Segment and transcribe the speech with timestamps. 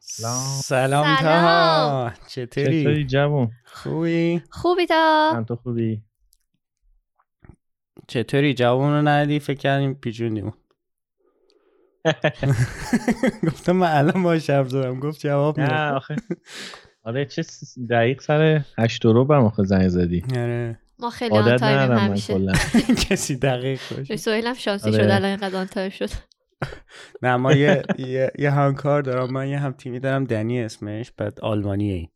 [0.00, 2.12] سلام سلام تا.
[2.28, 5.32] چطوری؟ چطوری جوون؟ خوبی؟ خوبی تا.
[5.34, 6.02] من تو خوبی؟
[8.08, 10.52] چطوری؟ جوون رو ندی فکر کردیم پیچوندیم
[13.48, 15.00] گفتم من الان باش حرف زدم.
[15.00, 16.16] گفت جواب نه آخه.
[17.04, 17.42] آره چه
[17.90, 20.22] دقیق سر هشت رو برم آخه زنگ زدی.
[20.36, 20.81] آره.
[20.98, 22.38] ما خیلی آن من همیشه.
[23.08, 24.42] کسی دقیق باشه.
[24.48, 24.98] هم شانسی آره.
[24.98, 26.10] شد الان اینقدر آن تایم شد.
[27.22, 29.32] نه ما یه یه, یه همکار دارم.
[29.32, 30.24] من یه هم تیمی دارم.
[30.24, 31.94] دنی اسمش بعد آلمانیه.
[31.94, 32.08] این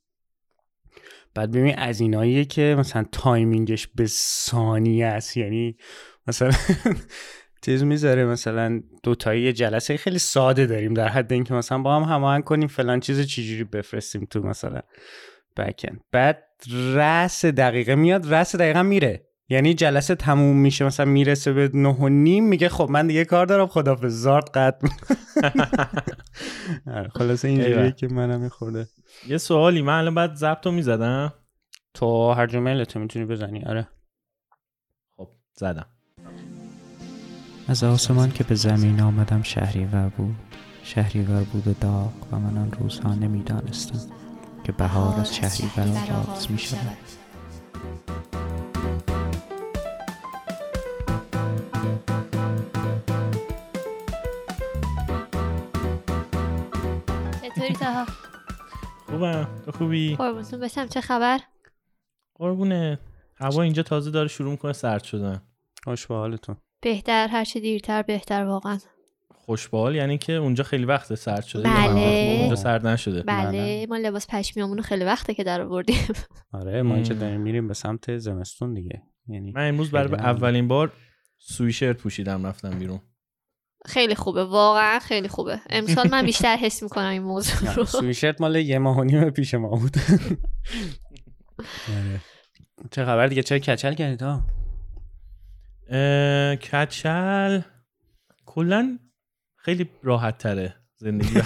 [1.34, 5.37] بعد ببین از ایناییه که مثلا timing ش به ثانیه است.
[5.37, 5.77] یعنی
[6.27, 6.51] مثلا
[7.65, 8.24] چیز می‌ذاره.
[8.24, 10.95] مثلا دوتایی یه جلسه خیلی ساده داریم.
[10.95, 12.68] در حد اینکه مثلا با هم هماهنگ کنیم.
[12.68, 14.80] فلان چیز چجوری بفرستیم تو مثلا
[15.56, 16.45] بکن بعد
[16.95, 19.27] رأس دقیقه میاد رأس دقیقه میره.
[19.48, 23.46] یعنی جلسه تموم میشه مثلا می‌رسه به نه و نیم میگه خب من دیگه کار
[23.46, 24.51] دارم خدافظ زارد
[26.87, 27.93] آره، خلاصه اینجوریه.
[27.93, 28.88] که منم میخورده
[29.29, 31.32] یه سوالی من الان بعد ضبط رو می‌زدم.
[31.95, 33.88] تو هر جمله تو می‌تونی بزنی آره.
[35.16, 35.87] خب زدم.
[37.68, 40.37] از آسمان که به زمین آمدم شهریور بود.
[40.82, 44.26] شهریور بود و داغ و من آن روزها نمی‌دانستم.
[44.66, 46.96] که بهار از شهریور آغاز می شود
[57.42, 58.06] چطوری تا
[59.06, 59.48] خوبم.
[59.64, 60.87] تو خوبی؟ قربونتون بشم.
[60.87, 61.40] چه خبر؟
[62.34, 62.98] قربونه.
[63.37, 65.42] هوا اینجا تازه داره شروع می‌کنه سرد شدن.
[65.84, 66.56] خوش به حالتون.
[66.81, 67.28] بهتر.
[67.28, 68.78] هر چه دیرتر بهتر واقعا.
[69.47, 71.62] خوشبال یعنی که اونجا خیلی وقت سرد شده.
[71.62, 72.39] بله.
[72.41, 73.22] اونجا سرد نشده.
[73.22, 73.87] بله.
[73.89, 76.06] ما لباس پشمیامونو خیلی وقته که در آوردیم.
[76.53, 77.15] آره ما اینجا.
[77.15, 79.03] داریم میریم به سمت زمستون دیگه.
[79.28, 80.93] یعنی من امروز برای اولین بار
[81.39, 83.00] سویشرت پوشیدم رفتم بیرون.
[83.87, 84.44] خیلی خوبه.
[84.44, 85.61] واقعا خیلی خوبه.
[85.71, 87.85] امسال من بیشتر حس می‌کنم این موضوع رو.
[87.85, 89.97] سویشرت مال یه ماه و نیم پیش ما بود.
[91.89, 92.21] آره.
[92.91, 94.43] چه خبر دیگه؟ چرا کچل کردید؟ ها
[96.56, 97.61] کچل.
[98.47, 98.99] کلا
[99.66, 101.38] خیلی راحت تره زندگی.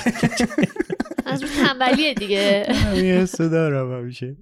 [1.26, 2.66] از رو تنبلیه دیگه.
[2.70, 4.36] همین دارم همیشه.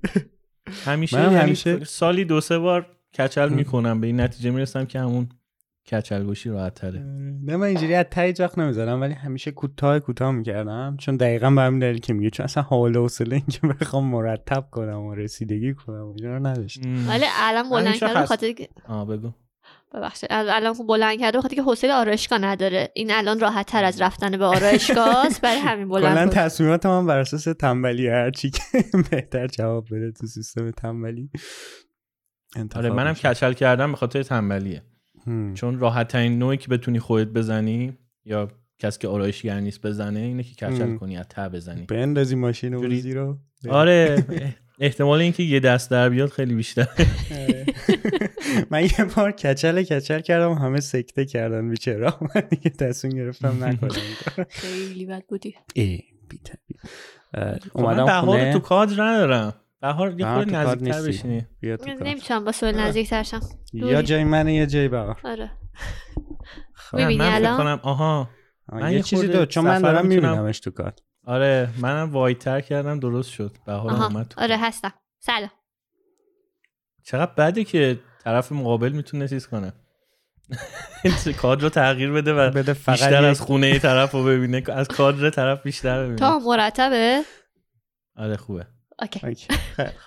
[0.84, 2.86] همیشه یعنی همیشه- سالی دو سه بار
[3.18, 5.28] کچل می‌کنم به این نتیجه می‌رسم که همون
[5.92, 7.00] کچل گوشی راحت تره
[7.44, 10.96] نه من اینجوری از ته هیچ وقت نمی‌زنم ولی همیشه کوتاه کوتاه می‌کردم.
[10.98, 14.68] چون دقیقا به همین دلیل که میگه چون اصلا حال و حوصله اینکه بخوام مرتب
[14.70, 18.24] کنم و رسیدگی کنم و اینا رو نداشت ولی الان بلند هست.
[18.24, 19.32] خاطر که آه بگو.
[19.94, 20.30] ببخشید.
[20.32, 22.90] ال- الان که بلند کرده به خاطر که حوصله آرایشگاه نداره.
[22.94, 25.40] این الان راحت تر از رفتن به آرایشگاه است.
[25.40, 26.34] برای همین کلا بلند شد.
[26.36, 28.62] تصمیمات من بر اساس تنبلی هرچی که
[29.10, 31.30] بهتر جواب بده تو سیستم تنبلی.
[32.56, 33.12] انتخاب آره منم.
[33.14, 34.82] کچل کردم به خاطر تنبلیه.
[35.54, 40.42] چون راحت ترین نوعی که بتونی خودت بزنی یا کسی که آرایشگر نیست بزنه اینه
[40.42, 40.96] که کچل.
[40.96, 41.82] کنی از ته بزنی.
[41.82, 43.38] بندازی ماشین رو
[43.70, 44.24] آره.
[44.80, 46.88] احتمال اینکه یه دست در بیاد خیلی بیشتر.
[48.70, 53.64] من یه بار کچل کچل کردم و همه سکته کردن بیچاره من دیگه تصمیم گرفتم
[53.64, 54.00] نکنم.
[54.48, 56.02] خیلی بد بودی ای
[57.34, 61.08] خب من اومدم بهار خونه تو کادر ندارم بهار یه خورده کادر نزدیکتر نیستی.
[61.08, 62.08] بشینی بیا تو کار.
[62.08, 63.40] نمی‌تونم با سوال نزدیک ترشم
[63.72, 65.50] یا جای منه یا جای بهار آره
[66.74, 66.98] خب.
[66.98, 68.30] می‌بینی من فکر الان؟ کنم آها
[68.68, 70.92] آه، من یه چیزی دو چون من دارم میبینمش تو کار
[71.28, 73.56] آره منم وایتر کردم درست شد.
[73.66, 74.92] بهار آها اومد تو آره هستم.
[75.18, 75.50] سلام.
[77.04, 79.72] چقدر بده که طرف مقابل می‌تونه چیز کنه.
[81.42, 84.62] کادر رو تغییر بده و بده فقط بیشتر از خونه طرف رو ببینه.
[84.72, 86.16] از کادر طرف بیشتر ببینه.
[86.16, 87.22] تا مرتبه؟
[88.16, 88.66] آره خوبه.
[89.02, 89.36] اوکی.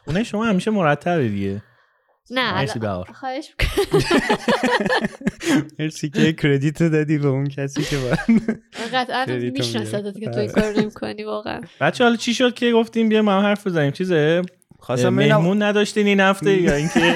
[0.05, 1.63] خونه شما همیشه مرتبه دیگه.
[2.31, 3.07] نه مرسی بهار.
[3.13, 4.01] خواهش می‌کنم.
[5.79, 8.59] مرسی که کردیت رو دادی به اون کسی که باید
[8.93, 9.51] قطعا می‌گیره.
[10.19, 11.61] که تو این کار نمی‌کنی واقعا.
[11.81, 14.41] بچه حالا چی شد که گفتیم بیا ما هم حرف بزنیم؟ چیزه؟
[14.79, 16.99] خواستم مهمون نداشتین این هفته یا اینکه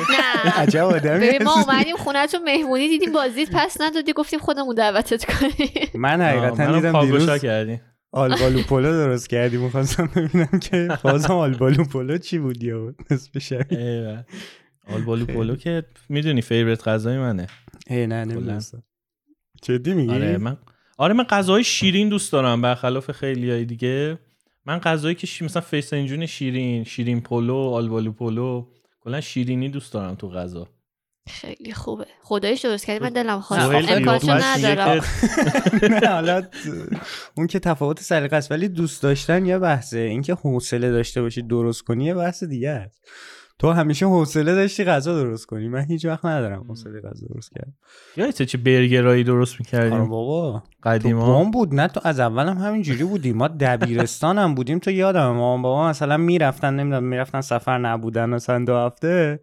[0.58, 1.54] عجب آدمی ما.
[1.54, 5.90] اومدیم خونهتون مهمونی دیدیم بازدید پس ندادی گفتیم خودمون دعوتت کنیم.
[5.94, 7.82] من حقیقتا دیدم دیروز کردیم.
[8.12, 9.60] آلبالو پولو درست کردیم.
[9.62, 14.24] می‌خواستم ببینم که بازم آلبالو پولو چی بود یا نصف شب ایول.
[14.88, 15.26] آلبالو.
[15.26, 17.48] پولو که می‌دونی favorite غذای منه.
[17.88, 18.84] ای نه نمی‌دونستم
[19.62, 20.58] جدی میگی؟ آره من
[20.98, 24.20] آره من غذای شیرین دوست دارم برخلاف خیلی های دیگه.
[24.66, 25.46] من غذایی که شی...
[25.46, 28.68] مثلا فسنجون شیرین شیرین پلو آلبالو پلو
[29.00, 30.68] کلا شیرینی دوست دارم تو غذا.
[31.30, 32.06] خیلی خوبه.
[32.24, 33.72] خدایش درست کردی من دلم خواست.
[33.72, 35.04] سهیل امکانشو ندارم.
[36.16, 36.44] حالا
[37.38, 39.98] اون که تفاوت سلیقه است ولی دوست داشتن یه بحثه.
[39.98, 43.08] اینکه حوصله داشته باشی درست کنی یه بحث دیگه است.
[43.60, 45.68] تو همیشه حوصله داشتی غذا درست کنی.
[45.68, 47.74] من هیچ وقت ندارم حوصله غذا درست کردن
[48.18, 50.64] یادته چه برگرایی درست آره می‌کردیم بابا.
[50.84, 54.80] تو قدیما؟ بام بود نه تو از اول هم همینجوری بودیم ما دبیرستان هم بودیم
[54.80, 59.40] تو یادم مامان بابا مثلا می‌رفتن نمی‌دونم می‌رفتن سفر نبودن مثلا دو هفته.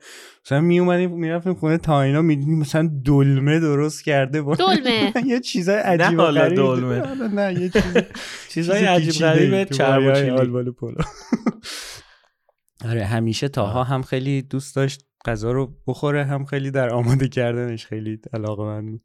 [0.47, 6.19] مثلا میومدیم می‌رفتیم خونه تاینا می‌دیدیم مثلا دلمه درست کرده با دلمه؟ یه چیزای عجیب
[6.19, 7.01] و حالا دلمه.
[7.01, 7.83] آره، نه یه چیز
[8.53, 10.95] چیزای عجیب غریب چرب و چیلی پلو
[12.85, 17.87] آره همیشه تاها هم خیلی دوست داشت غذا رو بخوره هم خیلی در آماده کردنش
[17.87, 19.03] خیلی علاقه من بود.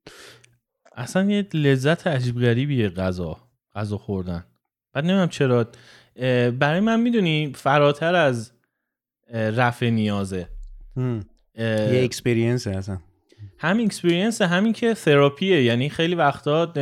[0.95, 3.38] اصلا یه لذت عجیب غریبیه غذا
[3.75, 4.45] غذا خوردن.
[4.94, 5.68] بعد نمی‌دونم چرا
[6.51, 8.51] برای من می‌دونی فراتر از
[9.33, 10.47] رفع نیازه.
[11.57, 12.97] یه experience اصلا.
[13.57, 16.73] همین experience همین که تراپیه یعنی خیلی وقتا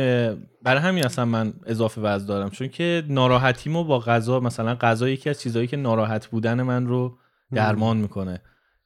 [0.66, 5.30] برای همین اصلا من اضافه وزن دارم چون که ناراحتیمو با غذا مثلا غذا یکی
[5.30, 7.18] از چیزهایی که ناراحت بودن من رو
[7.52, 8.40] درمان می‌کنه.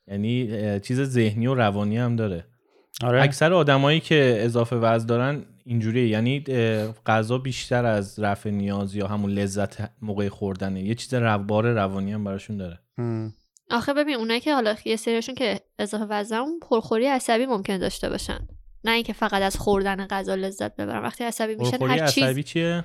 [0.08, 0.50] یعنی
[0.80, 2.44] چیز ذهنی و روانی هم داره.
[3.04, 3.22] آره.
[3.22, 6.08] اکثر آدمایی که اضافه وزن دارن اینجوریه.
[6.08, 6.40] یعنی
[7.06, 10.82] غذا بیشتر از رفع نیاز یا همون لذت موقع خوردنه.
[10.82, 12.78] یه چیز رو بار روانی هم براشون داره.
[13.70, 18.48] آخه ببین اونایی که حالا یه سریشون که اضافه وزن پرخوری عصبی ممکن داشته باشن.
[18.84, 22.84] نه اینکه فقط از خوردن غذا لذت ببرن وقتی عصبی میشن هر چیز عصبی چیه؟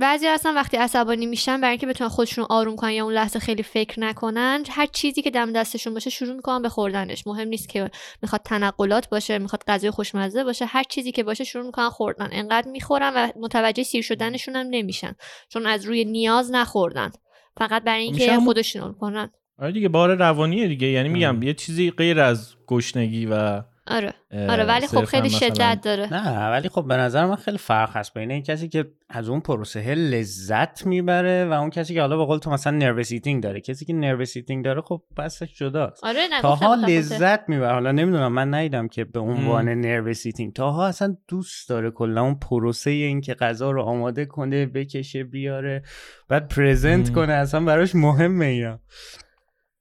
[0.00, 3.38] بعضی اصلا وقتی عصبانی میشن برای اینکه بتونن خودشون رو آروم کنن یا اون لحظه
[3.38, 7.26] خیلی فکر نکنن هر چیزی که دم دستشون باشه شروع می‌کنن به خوردنش.
[7.26, 7.90] مهم نیست که
[8.22, 12.28] می‌خواد تنقلات باشه می‌خواد غذای خوشمزه باشه هر چیزی که باشه شروع می‌کنن خوردن.
[12.32, 15.14] انقدر می‌خورن و متوجه سیر شدنشون هم نمیشن.
[15.48, 17.10] چون از روی نیاز نخوردن.
[17.56, 19.30] فقط برای میشه اینکه خودشون کنن.
[19.58, 20.86] آره دیگه بار روانیه دیگه.
[20.86, 21.42] یعنی میگم.
[21.42, 24.12] یه چیزی غیر از گشنگی و آره.
[24.48, 26.12] آره ولی خب خیلی مثلا- شدت داره.
[26.14, 29.40] نه ولی خب به نظر من خیلی فرق هست بین این کسی که از اون
[29.40, 33.60] پروسه لذت می‌بره و اون کسی که حالا به قول تو مثلا nervous eating داره.
[33.60, 36.04] کسی که nervous eating داره خب بحثش جداست.
[36.04, 36.74] آره نه تاها.
[36.74, 37.72] لذت می‌بره.
[37.72, 42.34] حالا نمی‌دونم من ندیدم که به عنوان nervous eating تاها اصلا دوست داره کلا اون
[42.34, 45.82] پروسه این که غذا رو آماده کنه بکشه بیاره
[46.28, 47.14] بعد پرزنت مم.
[47.14, 48.78] کنه اصلا براش مهمه اینا.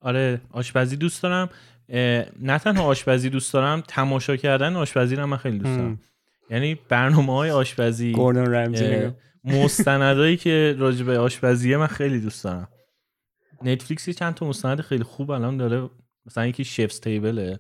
[0.02, 1.50] آره آشپزی دوست دارم.
[2.40, 6.00] نه تنها آشپزی دوست دارم تماشا کردن آشپزی رو من خیلی دوست دارم.
[6.50, 9.12] یعنی برنامه های آشپزی گوردن رمزی.
[9.44, 12.68] مستندایی که راجع به آشپزیه من خیلی دوست دارم.
[13.64, 15.90] نتفلیکس یه چند تا مستند خیلی خوب الان داره
[16.26, 17.60] مثلا یکی شفز تیبله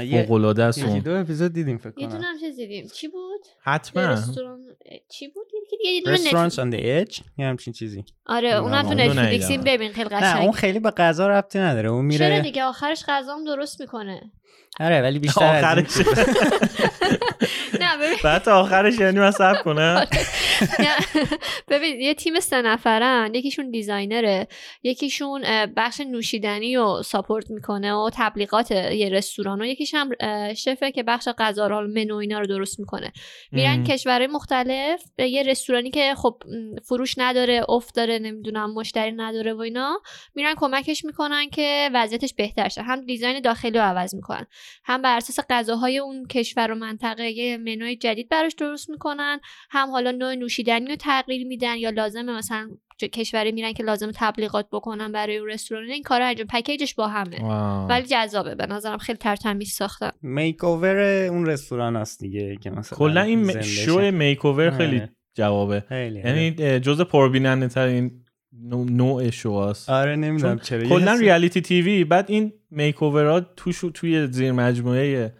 [0.00, 0.98] یه فوق العاده است یکی اون.
[0.98, 2.16] دو اپیزود دیدیم فکر یه کنم.
[2.16, 2.88] دونه هم چیز دیدیم.
[2.88, 4.02] چی بود؟ حتما.
[4.06, 4.60] رستوران
[5.12, 8.04] چی بود؟ یکی نتف- on the edge یه همچین چیزی.
[8.26, 9.50] آره نه، اونم تو اون رو نتفلیکس.
[9.50, 10.42] ببین خیلی نه قشنگ.
[10.42, 11.88] اون خیلی به غذا ربطی نداره.
[11.88, 14.20] اون چرا میره دیگه؟ آخرش غذام درست می‌کنه.
[14.80, 15.84] آره ولی بیشتر آخرش
[17.80, 18.16] نه ببین.
[18.24, 20.06] بعد تا آخرش یعنی من صبر کنم.
[20.78, 20.96] نه،
[21.70, 23.34] ببین یه تیم سه نفرن.
[23.34, 24.48] یکیشون دیزاینره.
[24.82, 25.44] یکیشون
[25.76, 30.10] بخش نوشیدنی رو ساپورت می‌کنه و تبلیغات یه رستوران و یکیش هم
[30.54, 33.12] شفه که بخش غذا رو منو اینا رو درست می‌کنه.
[33.52, 33.84] میرن.
[33.84, 36.42] کشورهای مختلف به یه رستورانی که خب
[36.84, 40.00] فروش نداره افت داره نمی‌دونم مشتری نداره و اینا
[40.34, 44.46] میرن کمکش می‌کنن که وضعیتش بهتر شه هم دیزاین داخلی رو عوض می‌کنن
[44.84, 49.40] هم بر اساس غذاهای اون کشور و منطقه یه منوی جدید براش درست می‌کنن
[49.70, 52.70] هم حالا نوع نوشیدنی رو تغییر میدن یا لازمه مثلا
[53.04, 55.84] کشوری میرن که لازم تبلیغات بکنن برای اون رستوران.
[55.84, 57.42] این کار انجام پکیجش با همه.
[57.42, 57.88] واو.
[57.88, 58.54] ولی جذابه.
[58.54, 60.10] به نظرم خیلی ترتمیز ساختن.
[60.22, 60.96] میک اوور
[61.26, 64.10] اون رستوران هست دیگه که مثلا کلا این شو شه.
[64.10, 65.12] میک اوور خیلی آره.
[65.34, 68.10] جوابه یعنی جز پربیننده ترین
[68.62, 70.88] نوع- نوع شواست آره نمی‌دونم چرا.
[70.88, 75.32] کلا ریالیتی تیوی بعد این میک اوورها توش توی زیر مجموعه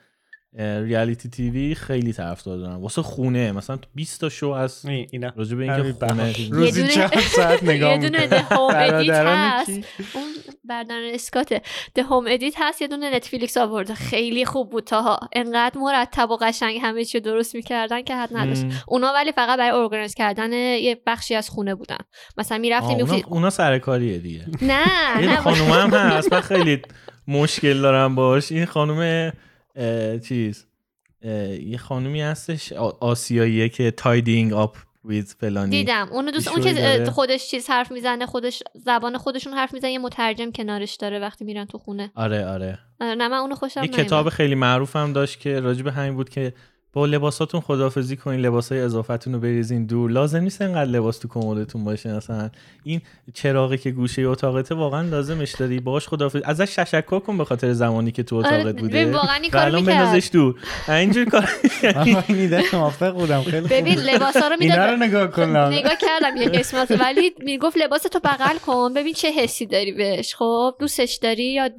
[0.59, 2.75] ریالیتی تیوی خیلی طرفدار دارن.
[2.75, 5.33] واسه خونه مثلا 20 تا شو از این- اینا.
[5.37, 6.35] راجع به اینکه خونه.
[6.51, 8.39] روزی دونه- چند ساعت نگاه یه دونه می‌کنه.
[8.39, 9.71] The Home Edit برادران هست.
[10.15, 10.25] اون
[10.65, 11.63] بردن اسکاته
[11.95, 13.95] ده هوم ادیت هست یه دونه نتفلیکس آورده.
[13.95, 18.65] خیلی خوب بود تاها انقدر مرتب و قشنگ همه چی درست می‌کردن که حد نداشت.
[18.89, 21.99] اونا ولی فقط برای ارگانیز کردن یه بخشی از خونه بودن.
[22.39, 24.45] مثلا می‌رفتیم اونا, می‌گفتیم اونا سرکاریه دیگه.
[24.63, 26.33] نه این نه خانوم هم هست.
[26.33, 26.83] من خیلی
[27.29, 28.53] مشکل دارم باش.
[28.53, 29.33] این خانوم اه،
[30.25, 30.66] چیز.
[31.62, 35.71] یه خانومی هستش آسیاییه که تایدینگ آپ ویز فلانی.
[35.71, 36.09] دیدم.
[36.12, 37.11] اونو دوست اون که داره.
[37.11, 41.64] خودش چیز حرف می‌زنه خودش زبان خودشون حرف می‌زنه یه مترجم کنارش داره وقتی میرن
[41.64, 42.11] تو خونه.
[42.14, 42.78] آره آره.
[43.00, 43.88] آره، نه من اونو خوشم یه.
[43.88, 46.54] کتاب خیلی معروف هم داشت که راجع به همین بود که
[46.97, 50.11] با لباساتون خدافزی کنین لباسای اضافتون رو بریزین دور.
[50.11, 52.50] لازم نیست انقدر لباس تو کمدتون باشه مثلا.
[52.85, 53.00] این
[53.35, 55.81] چراغی که گوشه اتاقته واقعا لازمش داری.
[55.81, 59.03] باهاش خدافزی ازش تشکر کن به خاطر زمانی که تو آره، اتاقت بوده.
[59.03, 59.81] ببین، واقعا این کارو.
[59.83, 60.55] بندازش دور.
[60.88, 61.49] اینجور کار
[61.83, 63.43] من این ایده موافق بودم.
[63.43, 63.73] خیلی خوب.
[63.73, 66.91] ببین لباسا رو اینا رو می‌داد نگاه کن نگاه کردم یه قسمت.
[67.00, 68.95] ولی می‌گفت لباس تو بغل کن.
[68.95, 70.35] ببین چه حسی داری بهش.
[70.35, 71.71] خب دوستش داری یا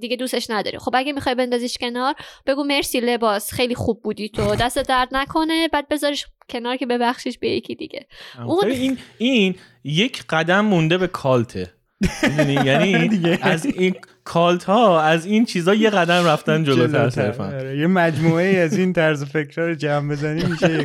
[0.00, 0.78] دیگه دوستش نداری.
[0.78, 2.14] خب اگه می‌خوای بندازیش کنار
[2.46, 3.52] بگو مرسی لباس.
[3.52, 4.55] خیلی خوب بودی تو.
[4.60, 8.06] دست درد نکنه بعد بذارش کنار که ببخشیش به یکی دیگه
[8.46, 11.72] اون- این این یک قدم مونده به کالته؟
[12.66, 13.38] یعنی دیگه.
[13.42, 13.94] از این
[14.24, 17.78] کالت ها از این چیزا یه قدم رفتن جلوتر صرفا آره.
[17.78, 20.82] یه مجموعه ای از این طرز فکرها رو جمع بزنی میشه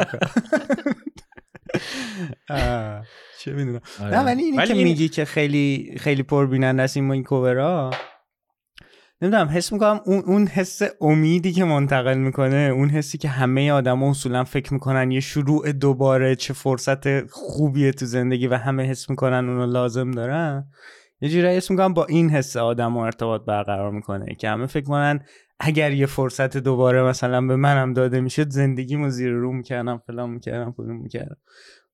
[3.39, 4.11] چه می‌دونم آره.
[4.11, 7.91] نه ولی اینی که میگی که خیلی خیلی پربیننده است این این کوورا
[9.21, 14.03] نمی‌دونم حس می‌کنم اون اون حس امیدی که منتقل می‌کنه اون حسی که همه آدم
[14.03, 19.49] اصولا فکر می‌کنن یه شروع دوباره چه فرصت خوبیه تو زندگی و همه حس می‌کنن
[19.49, 20.67] اونو لازم دارن
[21.21, 25.19] یه جورایی حس می‌کنم با این حس آدم ارتباط برقرار می‌کنه که همه فکر کنن
[25.59, 30.71] اگر یه فرصت دوباره مثلا به منم داده می‌شد زندگیمو زیر رو می‌کردم فلان می‌کردم
[30.71, 31.37] فلان می‌کردم.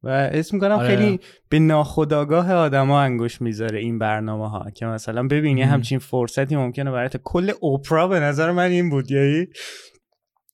[0.04, 0.88] و اسم می‌کنم آره.
[0.88, 5.70] خیلی به ناخداگاه آدما انگوش می‌ذاره این برنامه ها که مثلا ببینی مم.
[5.70, 9.48] همچین فرصتی ممکنه برات کل اوپرا به نظر من این بود یعنی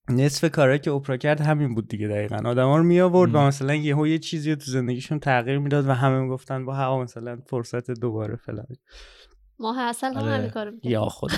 [0.09, 3.39] نصف کارهایی که اوپرا کرد همین بود دیگه دقیقا آدما رو می آورد و.
[3.39, 7.37] مثلا یهو یه چیزی رو تو زندگیشون تغییر می‌داد و همه می‌گفتن با هوا مثلا
[7.49, 8.67] فرصت دوباره فلان
[9.59, 10.31] ماه اصل هم آره.
[10.31, 10.91] همین کارو می‌کرد.
[10.91, 11.37] یا خدا.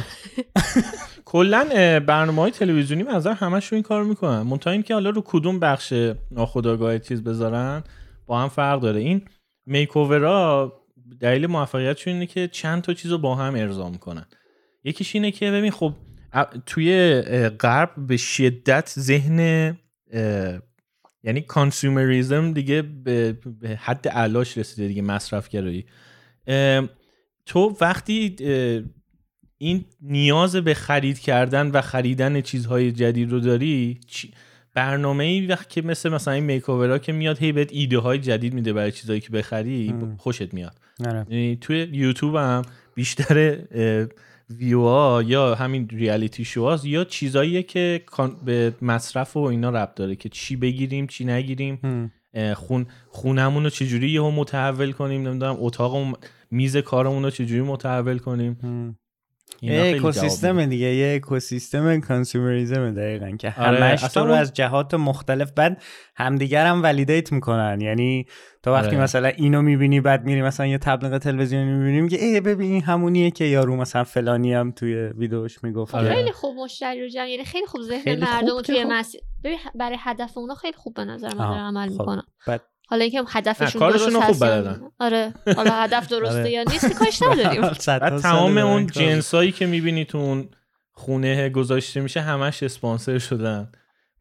[1.25, 1.65] کلا
[2.00, 4.41] برنامه های تلویزیونی نظر همش این کار می‌کنن.
[4.41, 5.93] منتها این که حالا رو کدوم بخش
[6.31, 7.84] ناخودآگاه چیز بذارن
[8.25, 9.00] با هم فرق داره.
[9.00, 9.22] این
[9.65, 10.74] میکوورا
[11.19, 14.25] دلیل موفقیتشون اینه که چند تا چیز رو با هم ارضا می‌کنن.
[14.84, 15.93] یکیش اینه که ببین خب
[16.65, 17.22] توی
[17.60, 19.39] غرب به شدت ذهن
[21.24, 25.86] یعنی کانسومریزم دیگه به, به حد علاش رسیده دیگه مصرف گرایی
[27.46, 28.36] تو وقتی
[29.58, 34.00] این نیاز به خرید کردن و خریدن چیزهای جدید رو داری
[34.74, 38.54] برنامه ای وقت که مثل مثلا این میکوورا که میاد هی بهت ایده های جدید
[38.54, 39.94] میده برای چیزهایی که بخری.
[40.18, 41.25] خوشت میاد آره.
[41.30, 42.62] یعنی توی یوتیوب هم
[42.96, 44.08] بیشتر اه،
[44.50, 48.04] ویو ها یا همین ریالیتی شو یا چیزاییه که
[48.46, 52.12] به مصرف و اینا ربط داره که چی بگیریم چی نگیریم.
[52.56, 56.18] خون خونمون رو چجوری یهو متحول کنیم؟ نمی‌دونم اتاق
[56.51, 58.58] میز کارمون رو چجوری متحول کنیم؟
[59.64, 60.66] اکوسیستم.
[60.66, 65.82] دیگه یه اکوسیستم کانسومریزم دقیقا که آره، همش تو رو از جهات مختلف بعد
[66.16, 68.26] همدیگر هم ولیدیت می‌کنن یعنی
[68.64, 69.02] تا وقتی آره.
[69.02, 73.32] مثلا اینو می‌بینی بعد میری مثلا یه تبلیغ تلویزیونی می‌بینیم که ای ببین این همونیه
[73.32, 76.16] که یارو مثلا فلانی هم توی ویدیوش می‌گفت آره.
[76.16, 78.92] خیلی خوب مشتری رو جمع یعنی خیلی خوب ذهن مردم توی خب.
[78.92, 82.00] مسیر ببین برای هدف اونا خیلی خوب به نظر من عمل خب.
[82.00, 84.82] می‌کنن بعد حالا اینکه هدفشون درست خوب بلدن.
[85.00, 86.51] آره حالا هدف درسته آره.
[86.51, 87.70] یا نیست که کارش نداریم
[88.22, 90.50] تمام اون جنسایی که می‌بینی تو اون
[90.92, 93.72] خونه گذاشته میشه همش اسپانسر شدن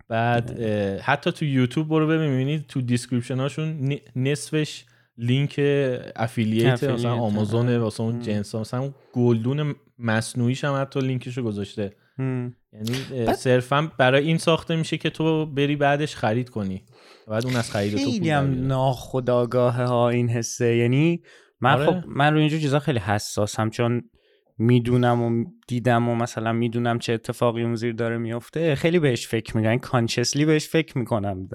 [0.09, 4.85] بعد اه، حتی تو یوتیوب برو ببین می‌بینی تو description هاشون نصفش
[5.18, 5.61] لینک
[6.16, 7.78] affiliate مثلا آمازون آره.
[7.78, 8.21] واسه اون.
[8.21, 11.92] جنس ها مثلا اون گلدون مصنوعیش هم حتی لینکشو گذاشته.
[12.73, 16.83] یعنی صرفا برای این ساخته میشه که تو بری بعدش خرید کنی
[17.28, 18.66] بعد اون از خرید خیلی هم.
[18.66, 21.23] ناخداگاه ها این حسه یعنی
[21.61, 21.87] من آره.
[21.87, 24.02] خب من رو اینجور چیزا خیلی حساسم چون
[24.59, 29.57] می‌دونم و دیدم و مثلا می‌دونم چه اتفاقی اون زیر داره میفته خیلی بهش فکر
[29.57, 31.49] می‌کنم consciously بهش فکر می‌کنم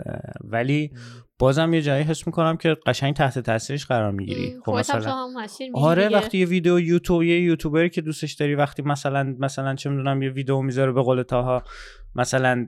[0.44, 0.92] ولی
[1.40, 5.28] بازم یه جایی حس می‌کنم که قشنگ تحت تاثیرش قرار می‌گیری خب تو مثلا
[5.74, 6.18] آره دیگه.
[6.18, 10.30] وقتی یه ویدیو یوتیوب یه یوتیوبری که دوستش داری وقتی مثلا مثلا چه می‌دونم یه
[10.30, 11.64] ویدیو می‌ذاره به قول تاها
[12.16, 12.68] مثلا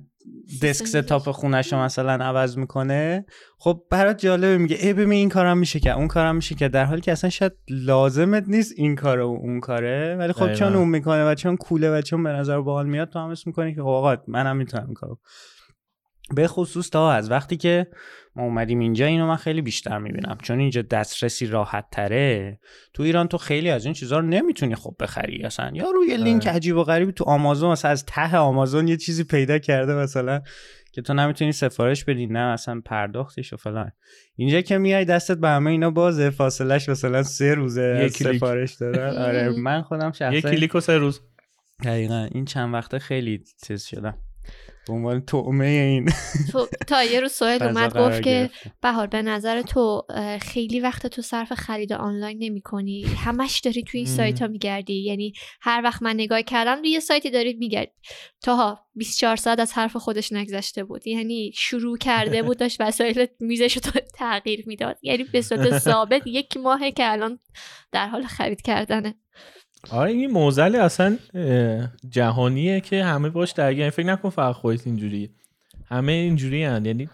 [0.62, 3.26] دسک ستاپ خونش رو مثلا عوض می‌کنه
[3.60, 6.86] خب برات جالبه میگه ای ببین این کارم میشه که اون کارم میشه که در
[6.86, 10.76] حالی که اصلا شاید لازمت نیست این کاره و اون کاره ولی خب چون.
[10.76, 13.76] اون می‌کنه و چون کوله و چون به نظر باحال میاد تو هم حس می‌کنی
[13.76, 15.20] که خب آقا منم می‌تونم این کارو
[16.36, 17.88] به خصوص تا از وقتی که
[18.36, 20.38] ما اومدیم اینجا اینو من خیلی بیشتر می‌بینم.
[20.42, 22.60] چون اینجا دسترسی راحت تره
[22.94, 25.44] تو ایران تو خیلی از این چیزها رو نمی‌تونی خب بخری.
[25.44, 29.24] اصلا یا روی لینک عجیب و غریبی تو آمازون مثلا از ته آمازون یه چیزی
[29.24, 30.42] پیدا کرده مثلا
[30.94, 33.92] که تو نمی‌تونی سفارش بدی نه اصلا پرداختش و فلان.
[34.36, 38.18] اینجا که میای دستت به همه اینا بازه فاصلش مثلا سه روزه یک.
[38.18, 39.18] سفارش دادن.
[39.18, 41.22] آره من خودم شخصا کلیک و سه روز.
[41.84, 42.28] دقیقا.
[42.32, 44.18] این چند وقته خیلی چیز شدم.
[44.88, 46.10] به عنوان تومه این.
[46.52, 48.50] تو تا یه روز سوهل اومد گفت که.
[48.82, 50.04] بهار به نظر تو
[50.42, 54.10] خیلی وقت تو صرف خرید آنلاین نمی کنی؟ همش داری توی این.
[54.10, 57.92] سایت ها میگردی؟ یعنی هر وقت من نگاه کردم روی یه سایتی دارید میگرد.
[58.44, 61.08] تاها 24 ساعت از حرف خودش نگذشته بود.
[61.08, 63.82] یعنی شروع کرده بود داشت وسایل میزش رو
[64.14, 64.98] تغییر می‌داد.
[65.02, 67.40] یعنی به صورت ثابت یک ماهه که الان
[67.92, 69.16] در حال خرید کردنه.
[69.90, 71.18] آره این معضل اصلا
[72.10, 75.30] جهانیه که همه باش درگیر فکر نکن فقط خودت اینجوری.
[75.86, 76.86] همه اینجوری هن.
[76.86, 77.10] یعنی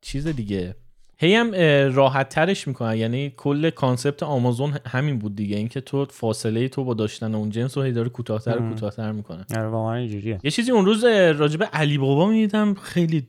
[0.00, 0.74] چیز دیگه.
[1.18, 1.54] هی هم
[1.94, 2.96] راحت ترش می‌کنن.
[2.96, 5.56] یعنی کل concept Amazon همین بود دیگه.
[5.56, 8.68] اینکه تو فاصله تو با داشتن اون جنس رو هی داره کوتاهتر و.
[8.68, 9.44] کوتاهتر می‌کنه.
[9.56, 10.40] آره واقعا اینجوریه.
[10.44, 12.74] یه چیزی اون روز اه، راجب علی بابا می‌دیدم.
[12.74, 13.28] خیلی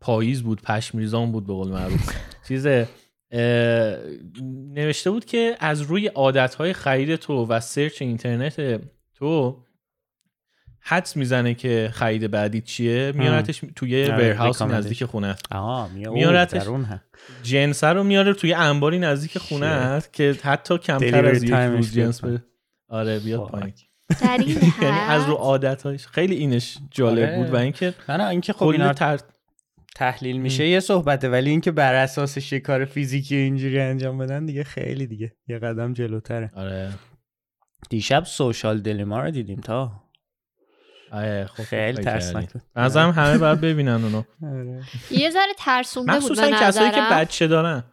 [0.00, 2.12] پاییز بود پشم‌ریزان بود به قول معروف.
[2.48, 2.66] چیز
[4.72, 8.80] نوشته بود که از روی عادتهای خرید تو و سرچ اینترنت
[9.14, 9.62] تو
[10.80, 14.62] حدس می‌زنه که خرید بعدی چیه میارتش توی ورهاوس recommendation.
[14.62, 15.36] نزدیک خونه
[15.94, 16.66] میارتش.
[17.42, 22.20] جنس رو میاره توی انباری نزدیک خونه است که حتی کمتر از یک روز جنس.
[22.20, 22.44] بره
[22.88, 23.48] آره بیاد.
[23.48, 23.72] پایین
[24.08, 27.36] در این یعنی از رو حد عادتهایش خیلی اینش جالب آره.
[27.36, 28.94] بود و اینکه نه نه اینکه خب اینا.
[29.98, 30.66] تحلیل میشه.
[30.66, 35.32] یه صحبته ولی اینکه بر اساسش یه کار فیزیکی اینجوری انجام بدن دیگه خیلی دیگه.
[35.48, 36.50] یه قدم جلوتره.
[36.54, 36.90] آره.
[37.90, 39.92] دیشب سوشال دلیما رو دیدیم تا.
[41.12, 42.52] آره خب خیلی خوب ترسناک.
[42.52, 44.22] بود به نظرم همه باید ببینن اونو.
[44.54, 44.82] آره.
[45.10, 47.00] یه ذره ترسونده بود مخصوصا کسایی که.
[47.12, 47.84] بچه دارن.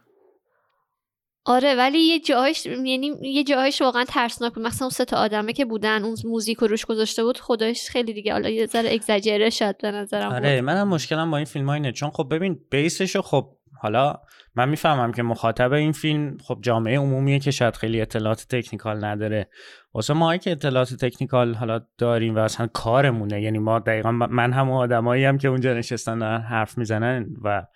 [1.48, 4.62] آره ولی یه جاهاش یعنی یه جاهاش واقعا ترسناک بود.
[4.62, 8.12] مثلا اون سه تا آدمه که بودن اون موزیک رو روش گذاشته بود خودش خیلی
[8.12, 8.32] دیگه.
[8.32, 10.36] حالا یه ذره اگزاجره شد به نظرم بود.
[10.36, 11.92] آره منم مشکلم با این فیلم اینه.
[11.92, 13.50] چون خب ببین base شو خب
[13.82, 14.14] حالا
[14.54, 19.48] من می‌فهمم که مخاطب این فیلم خب جامعه عمومیه که شاید خیلی اطلاعات technical نداره.
[19.94, 23.42] واسه ما که اطلاعات technical حالا داریم و اصلا کارمونه.
[23.42, 27.66] یعنی ما دقیقا من همون آدمایی هم که اونجا نشستن دارن حرف می‌زنن و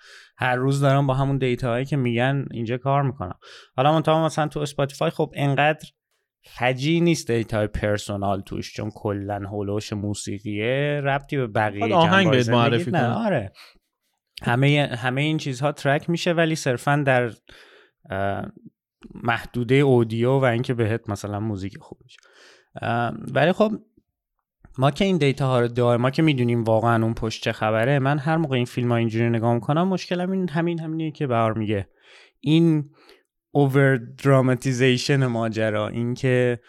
[0.41, 3.39] هر روز دارم با همون data هایی که میگن اینجا کار می‌کنم.
[3.77, 5.89] حالا منتها مثلا تو Spotify خب انقدر
[6.45, 11.95] فجیع نیست data ی personal توش چون کلا حول و حوش موسیقیه ربطی به بقیه
[11.95, 13.15] آهنگ بهت معرفی نه،.
[13.15, 13.53] آره.
[14.43, 17.31] همه همه این چیزها ترک میشه ولی صرفا در
[19.15, 22.19] محدوده اودیو و اینکه بهت مثلا موزیک خوب میشه.
[23.35, 23.73] ولی خب
[24.81, 27.99] ما که این دیتا ها رو داریم ما که می‌دونیم واقعا اون پشت چه خبره
[27.99, 31.59] من هر موقع این فیلم ها اینجوری نگاه می‌کنم مشکلم این همین همینیه که بهار
[31.59, 31.89] میگه.
[32.41, 32.91] این
[33.51, 36.61] اوور دراماتیزیشن ماجرا اینکه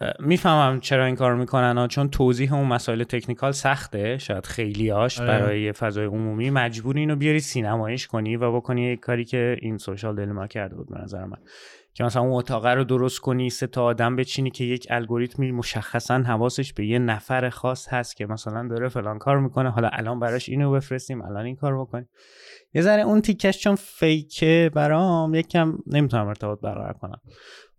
[0.00, 5.20] اه، می‌فهمم چرا این کار می‌کنن ها چون توضیح اون مسائل تکنیکال سخته شاید خیلیاش
[5.20, 5.28] آره.
[5.28, 6.50] برای فضای عمومی.
[6.50, 10.88] مجبور اینو بیاری سینمایش کنی و بکنی یک کاری که این سوشال دلما کرده بود
[10.88, 11.38] به نظر من.
[11.94, 16.14] که مثلا اون اتاقه رو درست کنی سه تا آدم بچینی که یک الگوریتمی مشخصا
[16.14, 20.48] حواسش به یه نفر خاص هست که مثلا داره فلان کار می‌کنه حالا الان براش
[20.48, 22.08] اینو بفرستیم الان این کار بکنیم.
[22.74, 27.20] یه ذره اون تیکش چون فیکه برام یکم نمی‌تونم ارتباط برقرار کنم.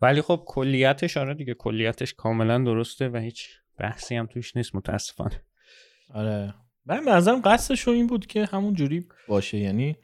[0.01, 3.47] ولی خب کلیتش آره دیگه کلیتش کاملا درسته و هیچ
[3.79, 5.43] بحثی هم توش نیست متاسفانه.
[6.13, 6.53] آره.
[6.85, 9.57] من به نظرم قصدش این بود که همون جوری باشه.
[9.57, 9.95] یعنی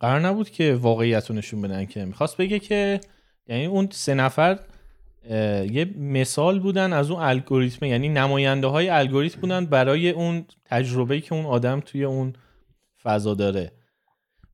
[0.00, 3.00] قرار نبود که واقعیت رو نشون بدن که می‌خواست بگه که
[3.50, 4.58] یعنی اون سه نفر
[5.70, 11.34] یه مثال بودن از اون الگوریتم یعنی نماینده های الگوریتم بودن برای اون تجربه که
[11.34, 12.32] اون آدم توی اون
[13.02, 13.72] فضا داره.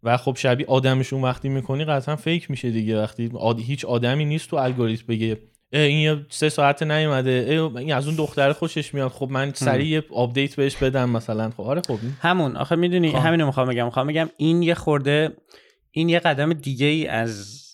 [0.02, 3.02] و خب شبیه آدمشون وقتی می‌کنی قطعا fake میشه دیگه.
[3.02, 3.60] وقتی آد...
[3.60, 5.38] هیچ آدمی نیست تو الگوریتم بگه
[5.72, 9.10] این سه ساعت نیومده این از اون دختر خوشش میاد.
[9.10, 11.50] خب من سریع یه update بهش بدم مثلا.
[11.50, 11.98] خب آره خب.
[12.20, 12.56] همون.
[12.56, 13.18] آخه می‌دونی خب.
[13.18, 13.84] همینو می‌خوام بگم.
[13.84, 15.36] می‌خوام بگم این یه خورده
[15.90, 17.65] این یه قدم دیگه ای از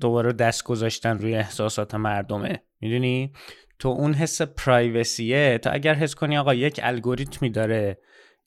[0.00, 2.62] دوباره دست گذاشتن روی احساسات مردمه.
[2.80, 3.32] می‌دونی؟
[3.78, 7.98] تو اون حس پرایوسیه تا اگر حس کنی آقا یک الگوریتمی داره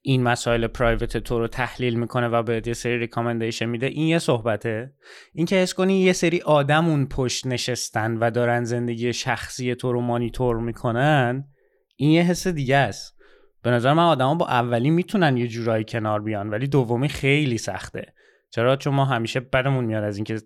[0.01, 4.19] این مسائل پرایوت تو رو تحلیل می‌کنه و بهت یه سری ریکامندیشن میده این یه
[4.19, 4.93] صحبته.
[5.33, 9.91] این که حس کنی یه سری آدم اون پشت نشستن و دارن زندگی شخصی تو
[9.91, 11.47] رو مانیتور می‌کنن
[11.95, 13.15] این یه حس دیگه است.
[13.63, 18.13] به نظر من آدما با اولی می‌تونن یه جورایی کنار بیان ولی دومی خیلی سخته.
[18.49, 20.41] چرا؟ چون ما همیشه بدمون میاد از اینکه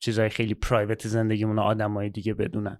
[0.00, 2.78] چیزهای خیلی پرایوت زندگیمون رو آدمای دیگه بدونن.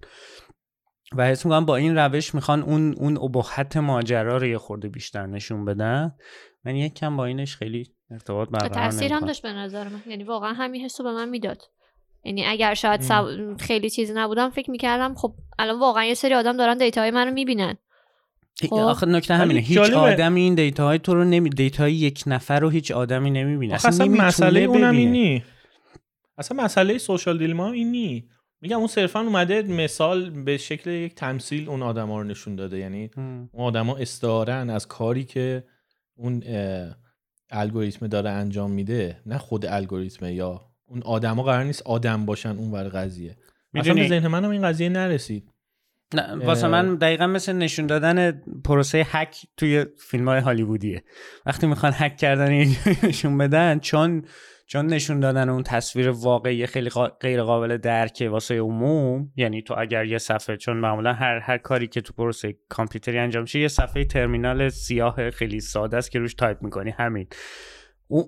[1.16, 5.26] و حس می‌کنم با این روش می‌خوان اون اون ابهت ماجرا رو یه خورده بیشتر
[5.26, 6.14] نشون بدن.
[6.64, 9.26] من یک کم با اینش خیلی ارتباط برقرار تاثیر هم.
[9.26, 10.02] داشت به نظر من.
[10.06, 11.62] یعنی واقعا همین حسو به من می‌داد.
[12.24, 16.56] یعنی اگر شاید سو- خیلی چیزی نبودم فکر می‌کردم خب الان واقعا یه سری آدم
[16.56, 17.78] دارن دیتاهای منو می‌بینن.
[18.60, 18.74] خب.
[18.74, 19.60] آخه نکته همینه.
[19.60, 19.96] هیچ جالبه.
[19.96, 23.74] آدمی این دیتاهای تو رو نمی دیتاهای یک نفر رو هیچ آدمی نمی‌بینه.
[23.74, 24.94] اصلا نمی‌تونه مسئله اونم.
[24.94, 25.44] این نی.
[26.38, 28.28] اصلا مسئله سوشال دیلما هم این نی.
[28.60, 32.78] میگم اون صرفا اومده مثال به شکل یک تمثیل اون آدما رو نشون داده.
[32.78, 33.48] یعنی هم.
[33.52, 35.64] اون آدما استعارن از کاری که
[36.16, 36.42] اون
[37.50, 39.20] الگوریتم داره انجام میده.
[39.26, 43.36] نه خود الگوریتم یا اون آدما قرار نیست آدم باشن اون ور قضیه.
[43.74, 45.48] اصلا به ذهن منم این قضیه نرسید.
[46.14, 51.04] نه واسه من دقیقا مثل نشون دادن پروسه هک توی فیلم های هالیوودیه.
[51.46, 52.50] وقتی می‌خوان هک کردن
[53.02, 54.22] نشون بدن چون
[54.66, 60.04] چون نشون دادن اون تصویر واقعی خیلی غیر قابل درکه واسه عموم یعنی تو اگر
[60.04, 64.04] یه صفحه چون معمولا هر هر کاری که تو پروسه کامپیوتری انجام شه یه صفحه
[64.04, 67.26] ترمینال سیاه خیلی ساده است که روش تایپ می‌کنی همین.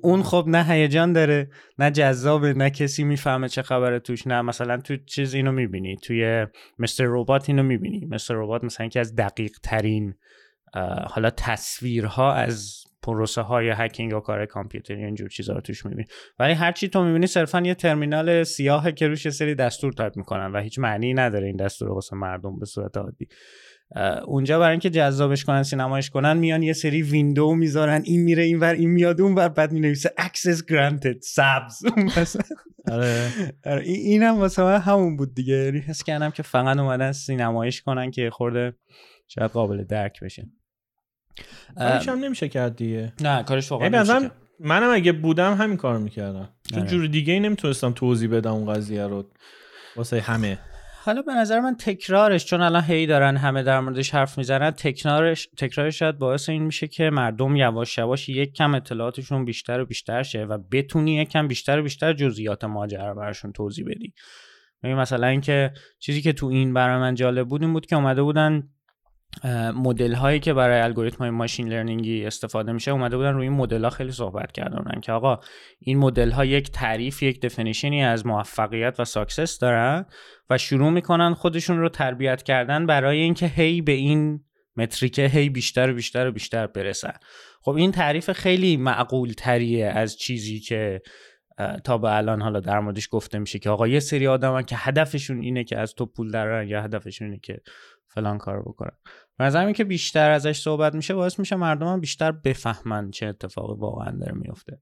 [0.03, 4.43] اون خب نه هیجان داره نه جذابه نه کسی می‌فهمه چه خبره توش نه.
[4.43, 6.47] مثلا تو چیز اینو می‌بینی توی
[6.79, 7.05] Mr.
[7.07, 8.07] Robot اینو می‌بینی.
[8.11, 8.35] Mr.
[8.35, 10.15] Robot مثلا که از دقیق ترین
[11.07, 16.05] حالا تصویرها از پروسه های hacking و کار کامپیوتری اینجور چیزا رو توش می‌بینی.
[16.39, 20.53] ولی هرچی تو می‌بینی صرفا یه ترمینال سیاهه که روش یه سری دستور تایپ می‌کنن
[20.53, 23.29] و هیچ معنی نداره این دستور واسه مردم به صورت عادی.
[24.27, 28.61] اونجا برای اینکه جذابش کنن سینماییش کنن میان یه سری window می‌ذارن این میره این
[28.61, 31.83] ور این میاد اون ور بعد می‌نویسه access granted سبز.
[32.93, 33.31] آره.
[33.65, 35.55] آره، اینم واسه من همون بود دیگه.
[35.55, 38.75] یعنی حس کردم که فقط اومدن سینمایش کنن که خورده
[39.29, 40.47] شاید قابل درک بشه
[41.77, 43.13] کارش هم نمیشه کرد دیگه.
[43.21, 44.31] نه کارش واقعا نمیشه
[44.61, 46.49] منم اگه بودم همین کارو می‌کردم.
[46.71, 46.89] چون آره.
[46.89, 49.31] جور دیگه ای نمی‌تونستم توضیح بدم اون قضیه رو.
[49.97, 50.59] واسه همه.
[51.05, 55.49] حالا به نظر من تکرارش چون الان هی دارن همه در موردش حرف می‌زنن تکرارش
[55.57, 60.23] تکرارش شاید باعث این میشه که مردم یواش یواش یک کم اطلاعاتشون بیشتر و بیشتر
[60.23, 64.15] شه و بتونی یک کم بیشتر و بیشتر جزئیات ماجرا براشون توضیح بدی.
[64.83, 68.69] مثلا اینکه چیزی که تو این برای من جالب بود این بود که اومده بودن
[69.75, 73.57] مدل هایی که برای الگوریتم های machine learning ی استفاده میشه اومده بودن روی این
[73.57, 75.01] مدل ها خیلی صحبت کردن.
[75.01, 75.41] که آقا
[75.79, 80.07] این مدل ها یک تعریف یک definition ی از موفقیت و success دارن
[80.51, 84.45] و شروع می‌کنن خودشون رو تربیت کردن برای اینکه هی به این
[84.77, 87.15] metric ه هی بیشتر و بیشتر و بیشتر برسن.
[87.63, 91.03] خب این تعریف خیلی معقول تریه از چیزی که
[91.85, 95.43] تا به الان حالا در موردش گفته میشه که آقا یه سری آدمن که هدفشون
[95.43, 97.61] اینه که از تو پول درن یا هدفشون اینه که
[98.09, 98.97] فلان کار بکنن.
[99.39, 104.11] نظرم که بیشتر ازش صحبت میشه باعث میشه مردم هم بیشتر بفهمن چه اتفاقی واقعا
[104.11, 104.81] داره میفته.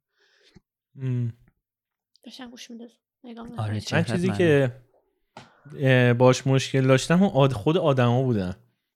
[3.59, 4.73] آره من چیزی که
[6.19, 8.55] باش مشکل داشتم خود آدما بودن.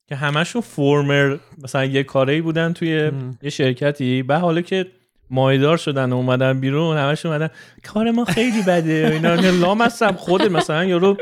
[0.08, 3.10] که همشون فورمر مثلا یه کاری بودن توی
[3.42, 4.22] یه شرکتی.
[4.22, 4.92] به حالا که
[5.30, 7.48] مایدار شدن و اومدن بیرون همش اومدن
[7.84, 9.34] کار ما خیلی بده اینا.
[9.62, 11.16] لام هستم خود مثلا یارو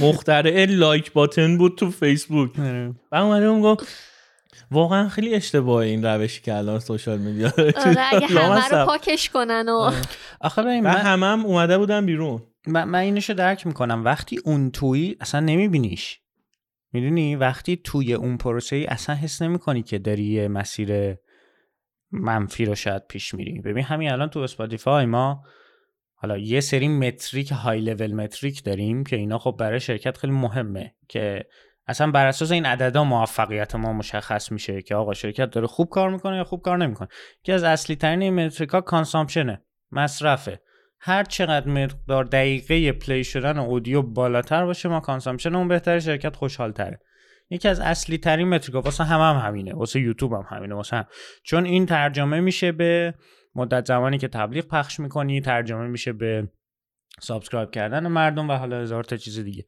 [0.00, 2.58] مخترع لایک باتن بود تو فیسبوک.
[2.60, 2.94] آره.
[3.12, 3.86] و اومده اون گفت
[4.70, 7.52] واقعا خیلی اشتباه این روشی که الان سوشال میدیا.
[7.58, 9.96] آره اگه همه رو پاکش کنن و آره.
[10.40, 12.42] آخه من همم هم اومده بودن بیرون.
[12.66, 14.04] من, من اینشو درک می‌کنم.
[14.04, 16.20] وقتی اون توی اصلا نمیبینیش.
[16.92, 21.16] می‌دونی؟ وقتی توی اون پروسه ای اصلا حس نمی‌کنی که داری یه مسیر
[22.12, 23.62] منفی رو شاید پیش میریم.
[23.62, 25.44] ببین همین الان تو Spotify ما
[26.14, 30.94] حالا یه سری metric high level metric داریم که اینا خب برای شرکت خیلی مهمه
[31.08, 31.44] که
[31.86, 36.10] اصلا بر اساس این عددا موفقیت ما مشخص میشه که آقا شرکت داره خوب کار
[36.10, 37.08] می‌کنه یا خوب کار نمی‌کنه.
[37.42, 40.60] که از اصلی ترین این metric ها consumption ه مصرفه.
[41.00, 46.72] هر چقدر مقدار دقیقه play شدن audio بالاتر باشه ما consumption اون بهتره شرکت خوشحال
[46.72, 47.00] تره
[47.50, 50.96] یکی از اصلی ترین metric ا واسه هم, هم همینه واسه یوتیوب هم همینه واسه
[50.96, 51.04] هم.
[51.44, 53.14] چون این ترجمه میشه به
[53.54, 56.48] مدت زمانی که تبلیغ پخش می‌کنی ترجمه میشه به
[57.20, 59.64] subscribe کردن مردم و حالا هزار تا چیز دیگه.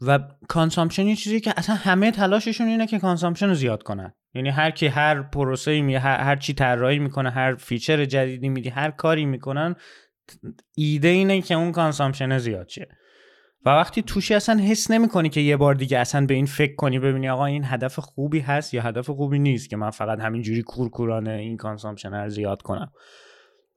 [0.00, 4.14] و consumption یه چیزی که اصلا همه تلاششون اینه که consumption رو زیاد کنن.
[4.34, 8.68] یعنی هر کی هر پروسه می هر, هر چی طراحی می‌کنه هر feature جدیدی میدی
[8.68, 9.74] هر کاری می‌کنن
[10.76, 12.88] ایده اینه که اون consumption زیاد شه.
[13.66, 16.98] و وقتی توشی اصلا حس نمی‌کنی که یه بار دیگه اصلا به این فکر کنی
[16.98, 21.30] ببینی آقا این هدف خوبی هست یا هدف خوبی نیست که من فقط همینجوری کورکورانه
[21.30, 22.92] این کانسامشن رو زیاد کنم.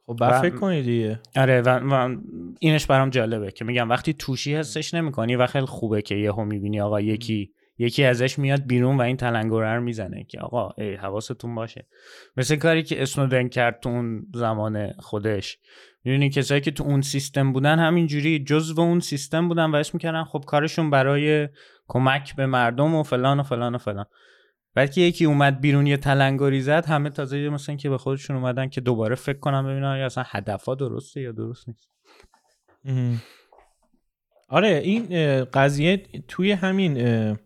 [0.06, 1.20] خب فکر کنی دیگه.
[1.36, 2.18] آره و, و,
[2.60, 6.82] اینش برام جالبه که میگم وقتی توشی حسش نمی‌کنی و خیلی خوبه که یهو می‌بینی
[6.82, 11.56] آقا یکی یکی ازش میاد بیرون و این تلنگره رو می‌زنه که آقا ای حواستون
[11.56, 11.88] باشه.
[12.38, 15.58] مثل کاری که اسنودن کرد تو اون زمان خودش.
[16.04, 20.24] می‌دونی کسایی که تو اون سیستم بودن همینجوری جزو اون سیستم بودن و اسم می‌کردن
[20.24, 21.50] خب کارشون برای
[21.88, 24.06] کمک به مردم و فلان و فلان و فلان.
[24.74, 28.70] بعد که یکی اومد بیرون یه تلنگری زد همه تازه مثلا که به خودشون اومدن
[28.70, 31.90] که دوباره فکر کنم ببینن یا اصلا هدفا درسته یا درست نیست.
[34.50, 35.06] آره این
[35.44, 37.38] قضیه توی همین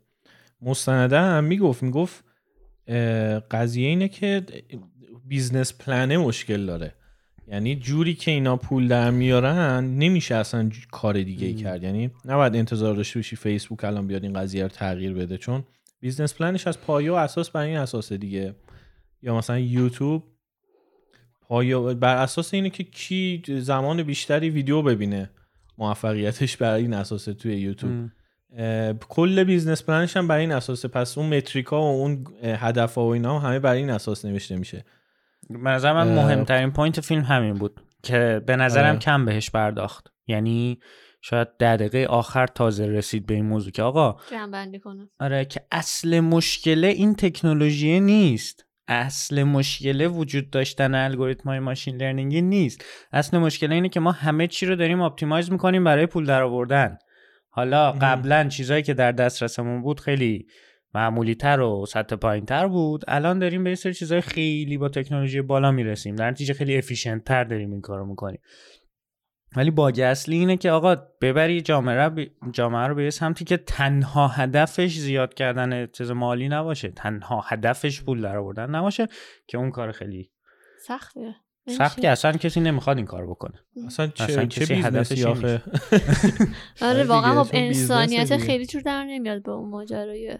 [0.62, 2.24] مستنده هم می‌گفت می‌گفت
[3.52, 4.46] قضیه اینه که
[5.26, 6.96] business plan ه مشکل داره.
[7.48, 11.84] یعنی جوری که اینا پول در میارن نمیشه اصلا کار دیگه ای کرد.
[11.84, 15.64] یعنی نباید انتظار داشته باشی فیسبوک الان بیاد این قضیه رو تغییر بده چون
[16.00, 18.56] business plan ش از پایه و اساس بر این اساس دیگه.
[19.22, 20.24] یا مثلا یوتیوب
[21.42, 25.30] پای بر اساس اینه که کی زمان بیشتری ویدیو ببینه
[25.78, 28.10] موفقیتش بر این اساسه توی یوتیوب.
[29.10, 30.88] کل business plan ش هم بر این اساسه.
[30.88, 34.56] پس اون metric ا و اون هدف و اینا هم همه بر این اساس نوشته
[34.56, 34.86] میشه.
[35.50, 39.00] به نظر من مهمترین point فیلم همین بود که به نظرم آره.
[39.00, 40.08] کم بهش پرداخت.
[40.28, 40.80] یعنی
[41.22, 45.10] شاید ده دقیقه آخر تازه رسید به این موضوع که آقا جمع‌بندی کنه.
[45.20, 48.66] آره که اصل مشکله این تکنولوژی نیست.
[48.88, 52.86] اصل مشکله وجود داشتن الگوریتم های machine learning ی نیست.
[53.12, 56.98] اصل مشکله اینه که ما همه چی رو داریم optimize می‌کنیم برای پول درآوردن.
[57.50, 60.48] حالا قبلا چیزهایی که در دسترسمون بود خیلی
[60.96, 63.04] معمولی تر و سطح پایین تر بود.
[63.08, 66.16] الان داریم به یه سری چیزهای خیلی با تکنولوژی بالا می‌رسیم.
[66.16, 68.40] در نتیجه خیلی افیشنت تر داریم این کارو می‌کنیم.
[69.56, 72.26] ولی باگ اصلی اینه که آقا ببری جامعه رو, ب...
[72.52, 76.90] جامعه رو به سمتی که تنها هدفش زیاد کردن چیز مالی نباشه.
[76.90, 79.08] تنها هدفش پول در آوردن نباشه
[79.48, 80.32] که اون کار خیلی
[80.88, 81.36] سخته
[81.70, 83.60] سخت که اصلا کسی نمی‌خواد این کار بکنه.
[83.86, 85.62] اصلا چه, اصلا چه هدفش آخه؟
[86.82, 90.38] آره واقعا خب انسانیت خیلی جور در نمیاد به اون ماجرای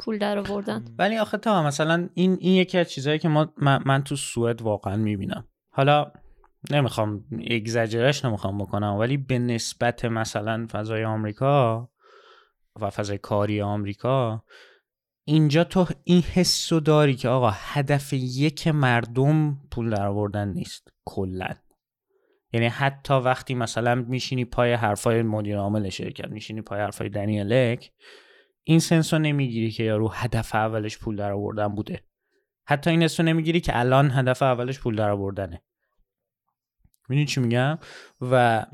[0.00, 0.84] پول در آوردن.
[0.98, 4.62] ولی آخه تا مثلا این این یکی از چیزهایی که ما من, من تو سوئد
[4.62, 5.48] واقعا می‌بینم.
[5.70, 6.12] حالا
[6.70, 11.88] نمی‌خوام اگزجرش نمی‌خوام بکنم ولی به نسبت مثلا فضای آمریکا
[12.80, 14.44] و فضای کاری آمریکا
[15.26, 21.54] اینجا تو این حس داری که آقا هدف یک مردم پول در آوردن نیست کلا.
[22.52, 27.92] یعنی حتی وقتی مثلا میشینی پای حرفای مدیر عامل شرکت میشینی پای حرفای دنیلک
[28.64, 32.00] این سنسو نمی‌گیری که یارو هدف اولش پول در آوردن بوده.
[32.66, 35.62] حتی این حسو نمی‌گیری که الان هدف اولش پول در آوردنه
[37.08, 37.78] می‌دونی چی میگم؟
[38.20, 38.64] و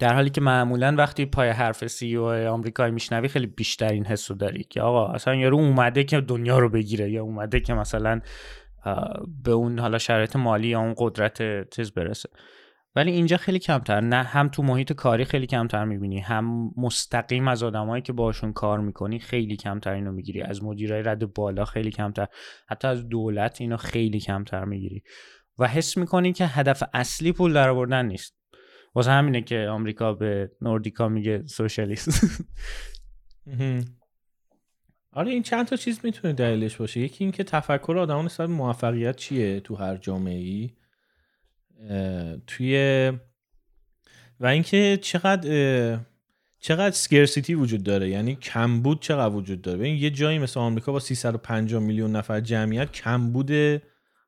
[0.00, 4.34] در حالی که معمولا وقتی پای حرف سی او آمریکایی میشنوی خیلی بیشتر این حسو
[4.34, 8.20] داری که آقا اصلا یارو اومده که دنیا رو بگیره یا اومده که مثلا
[9.44, 12.28] به اون حالا شرایط مالی یا اون قدرت چیز برسه.
[12.96, 14.00] ولی اینجا خیلی کمتر.
[14.00, 18.80] نه هم تو محیط کاری خیلی کمتر می‌بینی هم مستقیم از آدمایی که باشون کار
[18.80, 20.42] می‌کنی خیلی کمتر اینو می‌گیری.
[20.42, 22.26] از مدیرای رد بالا خیلی کمتر.
[22.68, 25.02] حتی از دولت اینو خیلی کمتر می‌گیری.
[25.58, 28.38] و حس می‌کنی که هدف اصلی پول در آوردن نیست.
[28.94, 32.26] واسه همینه که آمریکا به نوردیکا میگه سوشالیست.
[35.12, 37.00] آره این چند تا چیز می‌تونه دلیلش باشه.
[37.00, 40.70] یکی اینکه تفکر آدمان نسبت موفقیت چیه تو هر جامعه ای
[42.46, 43.12] توی
[44.40, 45.98] و اینکه چقدر
[46.60, 48.08] چقدر سکرسیتی وجود داره.
[48.08, 49.78] یعنی کمبود چقدر وجود داره.
[49.78, 53.82] ببین یه جایی مثل آمریکا با 350 میلیون نفر جمعیت کمبود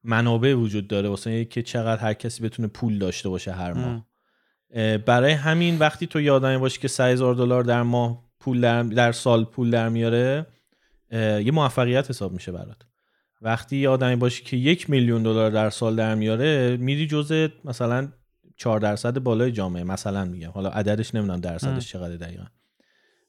[0.05, 1.09] منابع وجود داره.
[1.09, 4.07] واسه که چقدر هر کسی بتونه پول داشته باشه هر ماه.
[4.97, 9.45] برای همین وقتی تو یادمه باشی که 3000 دلار در ماه پول در, در سال
[9.45, 10.47] پول در میاره
[11.13, 12.89] یه موفقیت حساب میشه برات.
[13.42, 18.09] وقتی یادمی باشی که یک میلیون دلار در سال در میاره میری جزء مثلا
[18.57, 20.50] 4 درصد بالای جامعه مثلا میگم.
[20.50, 22.44] حالا عددش نمی‌دونم درصدش چقدر دقیقا.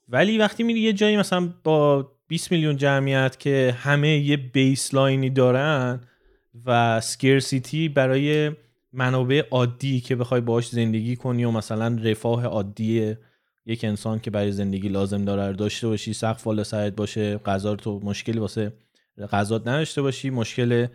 [0.10, 6.02] ولی وقتی میری یه جایی مثلا با 20 میلیون جمعیت که همه یه بیسلاینی دارن
[6.66, 8.52] و سکرسیتی برای
[8.94, 13.16] منابع عادی که بخوای باش زندگی کنی و مثلا رفاه عادی
[13.66, 18.00] یک انسان که برای زندگی لازم داره داشته باشی سقف والا سرت باشه غذا تو
[18.04, 18.74] مشکلی واسه
[19.28, 20.88] غذات نداشته باشی مشکل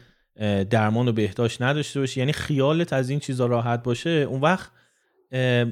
[0.70, 2.20] درمان و بهداشت نداشته باشی.
[2.20, 4.70] یعنی خیالت از این چیزا راحت باشه اون وقت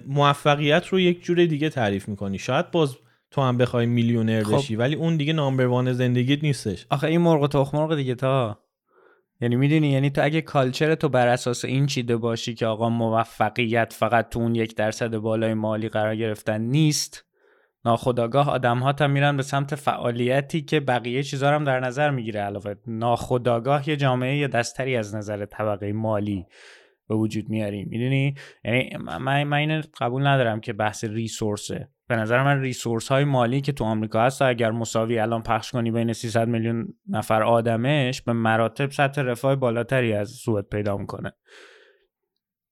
[0.06, 2.38] موفقیت رو یک جور دیگه تعریف می‌کنی.
[2.38, 2.96] شاید باز
[3.30, 4.56] تو هم بخوای میلیونر خب.
[4.56, 6.86] بشی ولی اون دیگه نامبر وان زندگیت نیستش.
[6.90, 8.60] آخه این مرغ تخم مرغ دیگه تا.
[9.40, 13.92] یعنی می‌دونی یعنی تو اگه کالچر تو بر اساس این چیده باشی که آقا موفقیت
[13.92, 17.24] فقط تو اون یک درصد بالای مالی قرار گرفتن نیست
[17.84, 22.40] ناخداگاه آدم ها تا میرن به سمت فعالیتی که بقیه چیزا هم در نظر می‌گیره.
[22.40, 26.46] علاوه ناخداگاه یه جامعه یا دستری از نظر طبقه مالی
[27.08, 31.88] به وجود میاریم می‌دونی؟ یعنی من من قبول ندارم که بحث ریسورسه.
[32.08, 35.90] به نظر من ریسورس های مالی که تو آمریکا هست اگر مساوی الان پخش کنی
[35.90, 41.32] بین 300 میلیون نفر آدمش به مراتب سطح رفاه بالاتری از سوئد پیدا می‌کنه.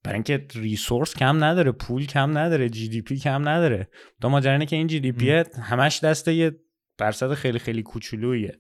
[0.05, 3.89] برای اینکه ریسورس کم نداره پول کم نداره جی دی پی کم نداره.
[4.23, 6.53] تو ماجرا که این جی دی پی همش دست یه
[6.99, 8.59] درصد خیلی خیلی کوچولویه.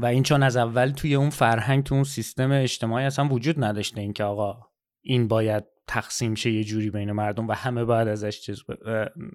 [0.00, 4.00] و این چون از اول توی اون فرهنگ تو اون سیستم اجتماعی اصلا وجود نداشته
[4.00, 4.58] اینکه آقا
[5.02, 8.62] این باید تقسیم شه یه جوری بین مردم و همه باید ازش چیز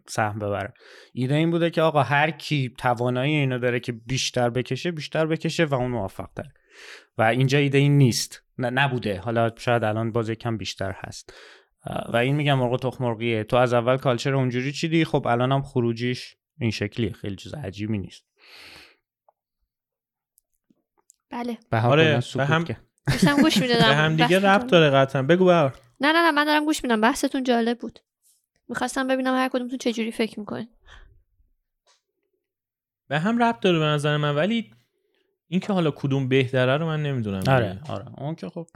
[0.08, 0.74] سهم ببرن
[1.14, 5.66] ایده این بوده که آقا هر کی توانایی اینو داره که بیشتر بکشه بیشتر بکشه
[5.66, 6.46] و اون موفق تر
[7.18, 8.44] و اینجا ایده این نیست.
[8.58, 9.20] نه نبوده.
[9.20, 11.34] حالا شاید الان باز کم بیشتر هست.
[12.14, 15.62] و این میگم مرغ تخم مرغیه تو از اول کالچر اونجوری چیدی؟ خب الان هم
[15.62, 17.14] خروجیش این شکلیه.
[17.14, 18.26] خیلی چیز عجیبی نیست.
[21.30, 21.58] بله.
[21.72, 22.66] بها آره، به هم-.
[23.08, 23.88] داشتم گوش می‌دادم.
[23.88, 25.24] به هم دیگه ربط داره قطعا.
[25.24, 27.02] بگو بر نه نه نه من دارم گوش میدم.
[27.02, 28.00] بحثتون جالب بود.
[28.68, 30.68] می‌خواستم ببینم هر کدومتون چجوری فکر می‌کنین.
[33.08, 34.36] به هم ربط داره به نظر من.
[34.36, 34.72] ولی
[35.52, 38.06] اینکه حالا کدوم بهتره رو من نمی‌دونم آره آره.
[38.20, 38.68] اون که خب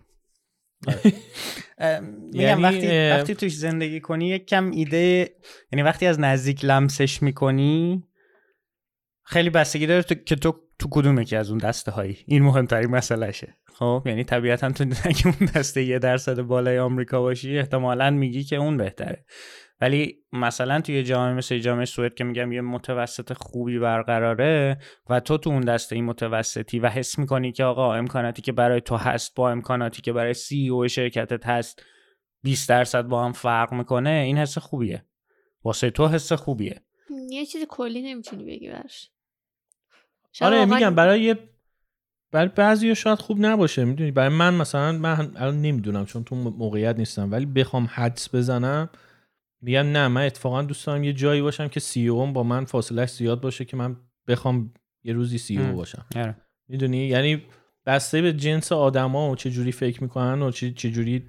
[0.87, 0.99] آره.
[2.01, 5.35] میگم یعنی، وقتی وقتی توش زندگی کنی یک کم ایده
[5.71, 8.03] یعنی وقتی از نزدیک لمسش می‌کنی
[9.23, 12.89] خیلی بستگی داره تو- که تو تو کدوم یکی از اون دسته هایی این مهمترین
[12.89, 13.57] مسئلهشه.
[13.73, 18.55] خب یعنی طبیعتا تو اگه اون دسته یه درصد بالای آمریکا باشی احتمالا میگی که
[18.55, 19.25] اون بهتره.
[19.81, 24.77] ولی مثلا توی جامعه مثل جامعه سوئد که میگم یه متوسط خوبی برقراره
[25.09, 28.81] و تو تو اون دسته این متوسطی و حس می‌کنی که آقا امکاناتی که برای
[28.81, 31.83] تو هست با امکاناتی که برای سی او شرکتت هست
[32.43, 35.05] 20 درصد با هم فرق می‌کنه این حس خوبیه.
[35.63, 36.81] واسه تو حس خوبیه.
[37.29, 38.71] یه چیز کلی نمی‌تونی بگی
[40.31, 41.39] شاید آره واقعاً- میگم برای یه
[42.31, 46.95] برای بعضی شاید خوب نباشه می‌دونی؟ برای من مثلا من الان نمی‌دونم چون تو موقعیت
[46.97, 48.89] نیستم ولی بخوام حدس بزنم
[49.61, 53.11] میگم نه من اتفاقا دوست دارم یه جایی باشم که سی او با من فاصلش
[53.11, 53.95] زیاد باشه که من
[54.27, 55.75] بخوام یه روزی سی او ام.
[55.75, 56.35] باشم آره.
[56.67, 57.43] می‌دونی یعنی
[57.85, 61.23] بسته به جنس آدما و چه جوری فکر می‌کنن و چه چه جوری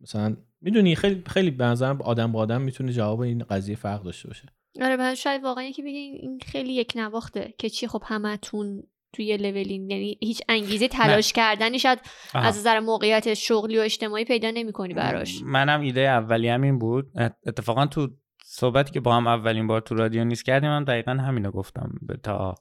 [0.00, 4.28] مثلا می‌دونی خیلی خیلی به نظرم آدم با آدم می‌تونه جواب این قضیه فرق داشته
[4.28, 4.48] باشه
[4.82, 8.82] آره من شاید واقعا یکی بگه این این خیلی یک نواخته که چی خب همتون
[9.16, 11.98] توی لولین یعنی هیچ انگیزه تلاش کردنی شاید
[12.34, 12.48] آها.
[12.48, 15.40] از نظر موقعیت شغلی و اجتماعی پیدا نمی‌کنی براش.
[15.44, 17.06] منم ایده اولی همین بود.
[17.46, 18.08] اتفاقا تو
[18.44, 22.16] صحبتی که با هم اولین بار تو رادیو نیست کردیم هم دقیقا همینو گفتم به
[22.22, 22.54] تا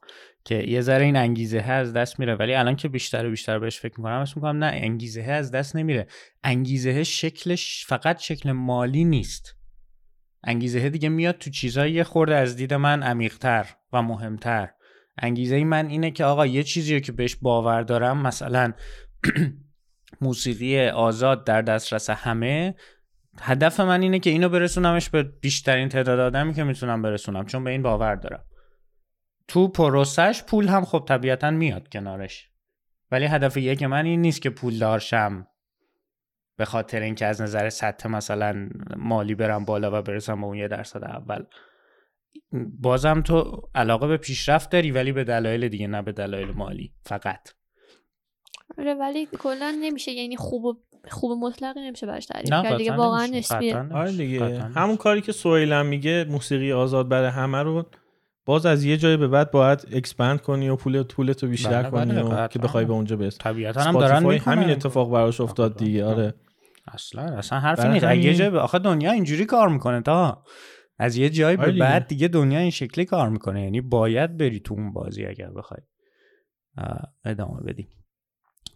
[0.45, 2.35] که یه ذره این انگیزه از دست میره.
[2.35, 5.75] ولی الان که بیشتر و بیشتر بهش فکر می‌کنم اسم می‌کنم نه انگیزه از دست
[5.75, 6.07] نمیره.
[6.43, 9.55] انگیزه شکلش فقط شکل مالی نیست.
[10.43, 14.69] انگیزه دیگه میاد تو چیزایی خورده از دید من عمیقتر و مهمتر.
[15.17, 18.73] انگیزه من اینه که آقا یه چیزی که بهش باور دارم مثلا
[20.21, 22.75] موسیقی آزاد در دسترس همه.
[23.39, 27.71] هدف من اینه که اینو برسونمش به بیشترین تعداد آدمی که می‌تونم برسونم چون به
[27.71, 28.45] این باور دارم.
[29.47, 32.49] تو پروسش پول هم خب طبیعتا میاد کنارش.
[33.12, 35.47] ولی هدف یک من این نیست که پول دارشم
[36.58, 40.67] به خاطر اینکه از نظر سطح مثلا مالی برم بالا و برسم به اون یه
[40.67, 41.45] درصد اول.
[42.81, 47.49] بازم تو علاقه به پیشرفت داری ولی به دلایل دیگه نه به دلایل مالی فقط
[48.77, 50.73] آره ولی کلا نمیشه یعنی خوب و
[51.11, 53.25] خوب مطلقی نمیشه براش تعریف کرد دیگه واقعا.
[53.25, 53.77] نسبیه.
[53.77, 54.59] آره دیگه.
[54.59, 57.85] همون کاری که سویلم میگه موسیقی آزاد برای همه رو
[58.45, 62.21] باز از یه جای به بعد باید اکسپند کنی و پول پولتو بیشتر بله، کنی
[62.21, 62.47] بله، و.
[62.47, 65.77] که بخوای به اونجا برسی طبیعتا هم دارن همین اتفاق براش افتاد.
[65.77, 66.33] دیگه آره
[66.93, 70.43] اصلا اصلا حرفی نیست اگه یه جای آخه دنیا اینجوری کار می‌کنه تا
[70.97, 71.84] از یه جای آره به دیگه.
[71.84, 73.63] بعد دیگه دنیا این شکلی کار می‌کنه.
[73.63, 75.81] یعنی باید بری تو اون بازی اگر بخوای.
[77.25, 77.88] ادامه بدی.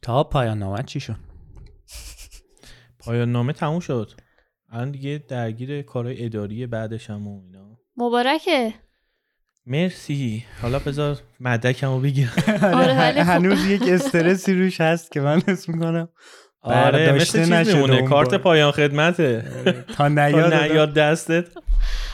[0.02, 1.16] تا پایان نامت چی شد؟
[3.00, 4.12] پایان نامه تموم شد.
[4.70, 7.78] الان دیگه درگیر کارهای اداری بعدش هم و اینا.
[7.98, 8.74] مبارکه.
[9.66, 10.46] مرسی.
[10.62, 12.32] حالا بذار مدکمو بگیرم.
[12.64, 16.10] آره، ولی خب- هنوز یک استرسی روش هست که من اسم می‌کنم
[16.62, 18.02] آره برداشته مثل چیز میمونه.
[18.02, 18.34] کارت.
[18.34, 19.46] پایان خدمته.
[19.98, 21.46] تا نیاد دستت.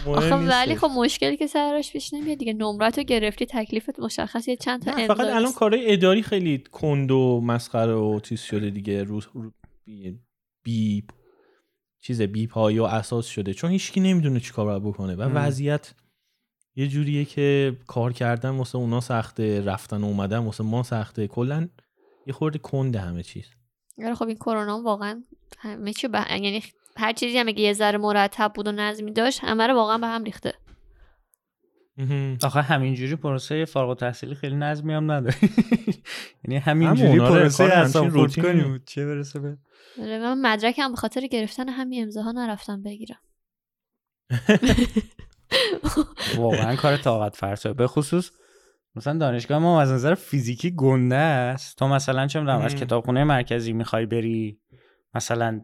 [0.08, 0.76] آخه ولی.
[0.76, 4.91] خب مشکلی که سرش پیش نمیاد دیگه نمرت رو گرفتی تکلیفت مشخص یه چند تا
[4.91, 5.52] نه فقط الان.
[5.52, 9.52] کارهای اداری خیلی کند و مسخره و چیز شده دیگه رو, رو
[9.86, 10.20] بی,
[10.63, 11.04] بی
[12.02, 15.22] چیز بی پایه و اساس شده چون هیچکی نمی‌دونه چیکار باید بکنه و.
[15.22, 15.94] وضعیت
[16.76, 21.70] یه جوریه که کار کردن واسه اونا سخته رفتن و اومدن واسه ما سخته کلا
[22.28, 23.46] یه خورده کنده همه چیز
[24.04, 25.24] آره خب این کرونا واقعا
[25.58, 26.63] همه چی به یعنی
[26.97, 30.08] هر چیزی هم که یه ذره مرتب بود و نظمی داشت همه رو واقعا به
[30.08, 30.53] هم ریخته.
[32.43, 35.36] آخه همینجوری پروسه فارغ التحصیلی خیلی نظمی هم نداره
[36.43, 38.47] یعنی همینجوری آره، پروسه کار اصلا روتینی.
[38.47, 39.58] کنی بود چه برسه به
[40.01, 43.19] آره من مدرکم به خاطر گرفتن همین امضاها نرفتم بگیرم
[46.38, 48.31] واقعا کار طاقت فرسا به خصوص
[48.95, 52.75] مثلا دانشگاه ما از نظر فیزیکی گنده است تو مثلا چه می‌دونم از.
[52.75, 54.60] کتابخونه مرکزی می‌خوای بری
[55.13, 55.62] مثلا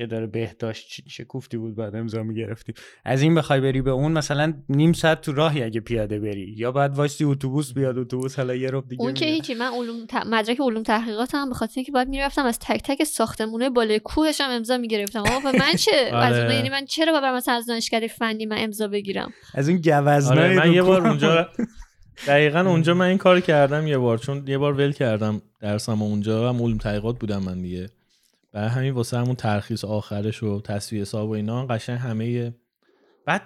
[0.00, 4.12] اداره بهداشت چه- چه کوفتی بود بعد امضا می‌گرفتی از این بخوای بری به اون
[4.12, 8.54] مثلا نیم ساعت تو راهی اگه پیاده بری یا بعد وایسی اتوبوس بیاد اتوبوس حالا
[8.54, 9.24] یه رب دیگه اون که.
[9.26, 10.14] هیچی من علوم ت...
[10.14, 14.40] مدرک علوم تحقیقات هم به خاطر اینکه باید می‌رفتم از تک تک ساختمونه بالای کوهش
[14.40, 16.44] هم امضا می‌گرفتم آقا من چه از آره.
[16.44, 20.24] اون یعنی من چرا باید مثلا از دانشکده فنی من امضا بگیرم از اون گوزنای
[20.24, 21.06] آره من یه بار.
[21.08, 21.48] اونجا
[22.26, 26.48] دقیقا اونجا من این کار کردم یه بار چون یه بار ول کردم درسم اونجا
[26.48, 27.88] هم علوم تحقیقات بودم من دیگه
[28.52, 32.54] برای همین واسه همون ترخیص آخرش و تصویه حساب و اینا قشنگ همه
[33.26, 33.42] بعد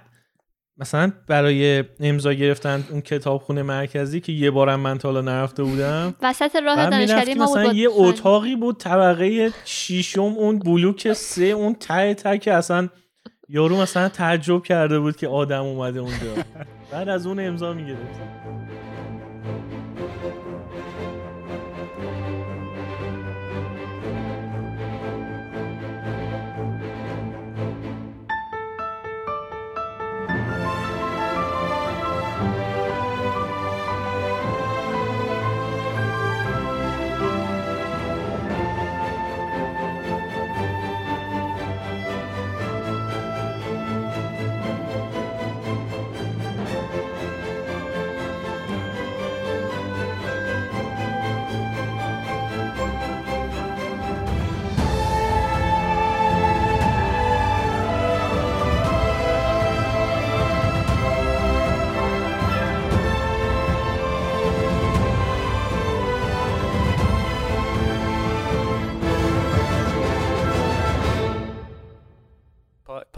[0.78, 6.14] مثلا برای امضا گرفتن اون کتابخونه مرکزی که یه بارم من تا حالا نرفته بودم
[6.22, 7.94] وسط راه می‌رفتی ما بود مثلا با یه فن.
[7.98, 12.88] اتاقی بود طبقه شیشم اون بلوک سه اون ته ته که اصلا
[13.48, 16.34] یارو مثلا تعجب کرده بود که آدم اومده اونجا.
[16.92, 18.20] بعد از اون امضا می‌گرفت.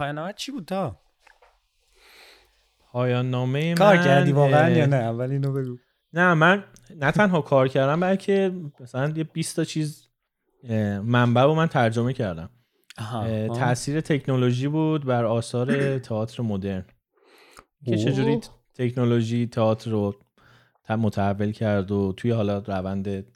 [0.09, 1.01] پایان نامه چی بود تا؟
[2.79, 5.77] پایان نامه کار من، کردی واقعا یا نه؟ اول اینو بگو.
[6.13, 6.65] نه من
[6.97, 10.09] نه تنها کار کردم بلکه مثلا یه 20 تا چیز
[11.03, 12.51] منبع رو من ترجمه کردم.
[13.55, 16.87] تاثیر تکنولوژی بود بر آثار تئاتر مدرن.
[17.85, 17.97] که.
[17.97, 18.41] چجوری
[18.75, 20.15] تکنولوژی تئاتر رو
[20.89, 23.27] متحول کرد و توی حالا روند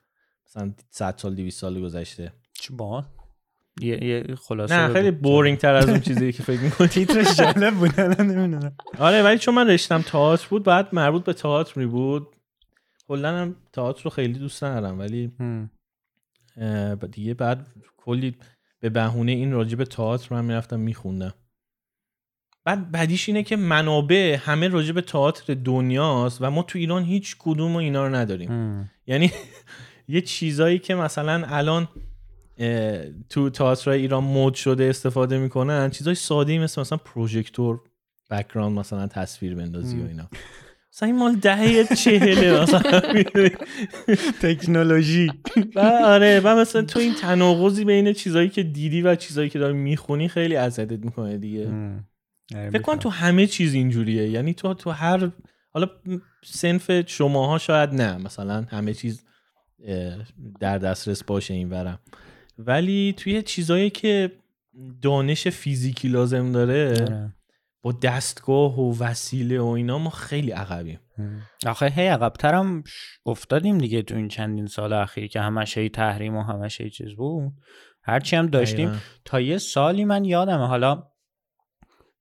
[0.47, 2.33] مثلا 100 سال 200 سال گذشته.
[2.53, 3.05] چی با؟
[3.81, 4.93] یه, یه خلاصه نه.
[4.93, 6.89] خیلی بورینگ تر از اون چیزی که فکر می‌کنی.
[6.99, 8.77] تیترش جالب بود الان نمی‌دونم.
[8.99, 12.27] آره ولی چون من رشتم تئاتر بود بعد مربوط به تئاتر می بود.
[13.09, 15.33] کلا هم تئاتر رو خیلی دوست ندارم ولی
[17.11, 17.67] دیگه بعد
[17.97, 18.37] کلی
[18.81, 21.35] به بهونه این راجع به تئاتر من می‌رفتم میخوندم.
[22.65, 27.37] بعد بعدیش اینه که منابع همه راجع به تئاتر دنیاست و ما تو ایران هیچ
[27.39, 28.91] کدوم اینا رو نداریم.
[29.07, 29.33] یعنی
[30.09, 31.89] یه چیزایی که مثلا الان
[33.29, 37.81] تو تئاترهای ایران مد شده استفاده می‌کنن چیزای ساده مثل مثلا پروژکتور
[38.31, 40.07] background مثلا تصویر بندازی و.
[40.07, 40.29] اینا
[40.93, 43.01] مثلا این مال دهه چهله مثلا؟
[44.43, 45.31] تکنولوژی
[45.75, 49.75] و آره و مثلا تو این تناقضی بین چیزایی که دیدی و چیزایی که داری
[49.75, 51.69] می‌خونی خیلی اذیتت می‌کنه دیگه.
[52.55, 52.97] آره، فکر کن.
[52.97, 55.31] تو همه چیز اینجوریه یعنی تو تو هر
[55.71, 55.91] حالا
[56.45, 59.25] سنف شماها شاید نه مثلا همه چیز
[60.61, 61.99] در دسترس باشه این ورم
[62.67, 64.33] ولی توی چیزایی که
[65.03, 67.35] دانش فیزیکی لازم داره آره.
[67.83, 71.01] با دستگاه و وسیله و اینا ما خیلی عقبیم.
[71.67, 72.85] آخه هی عقبتر هم
[73.27, 77.15] افتادیم دیگه تو این چندین سال اخیر که همش هی تحریم و همش هی چیز
[77.15, 77.53] بود
[78.03, 79.01] هرچی هم داشتیم.
[79.25, 81.03] تا یه سالی من یادمه حالا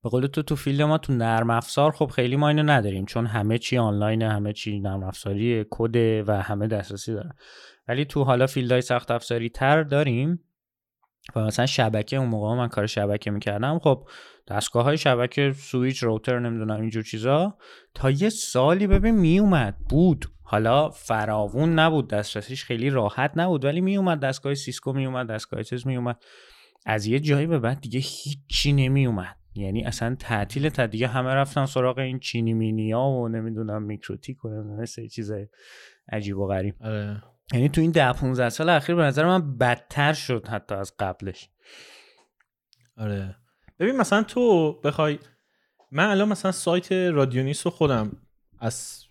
[0.02, 3.26] به قول تو تو field ما تو نرم افزار خب خیلی ما اینو نداریم چون
[3.26, 7.32] همه چی آنلاینه همه چی نرم افزاری کده و همه دسترسی دارن
[7.88, 10.40] ولی تو حالا field های سخت افزاری تر داریم
[11.36, 14.08] و مثلا شبکه اون موقع من کار شبکه می‌کردم خب
[14.48, 17.58] دستگاه های شبکه switch router نمی‌دونم اینجور چیزا
[17.94, 20.26] تا یه سالی ببین میومد بود.
[20.42, 26.16] حالا فراوون نبود دسترسیش خیلی راحت نبود ولی میومد دستگاه سیسکو میومد دستگاه چیز میومد
[26.86, 31.66] از یه جایی به بعد دیگه هیچی نمیومد یعنی اصلا تعطیل تا دیگه همه رفتن
[31.66, 35.48] سراغ این چینی مینیا و نمی‌دونم میکروتیک و مثل چیزای
[36.12, 36.74] عجیب و غریب.
[36.80, 37.22] آره.
[37.52, 41.48] یعنی تو این ده 15 سال اخیر به نظر من بدتر شد حتی از قبلش
[42.96, 43.36] آره
[43.78, 45.18] ببین مثلا تو بخوای
[45.90, 48.16] من الان مثلا سایت رادیونیس رو خودم
[48.58, 49.04] از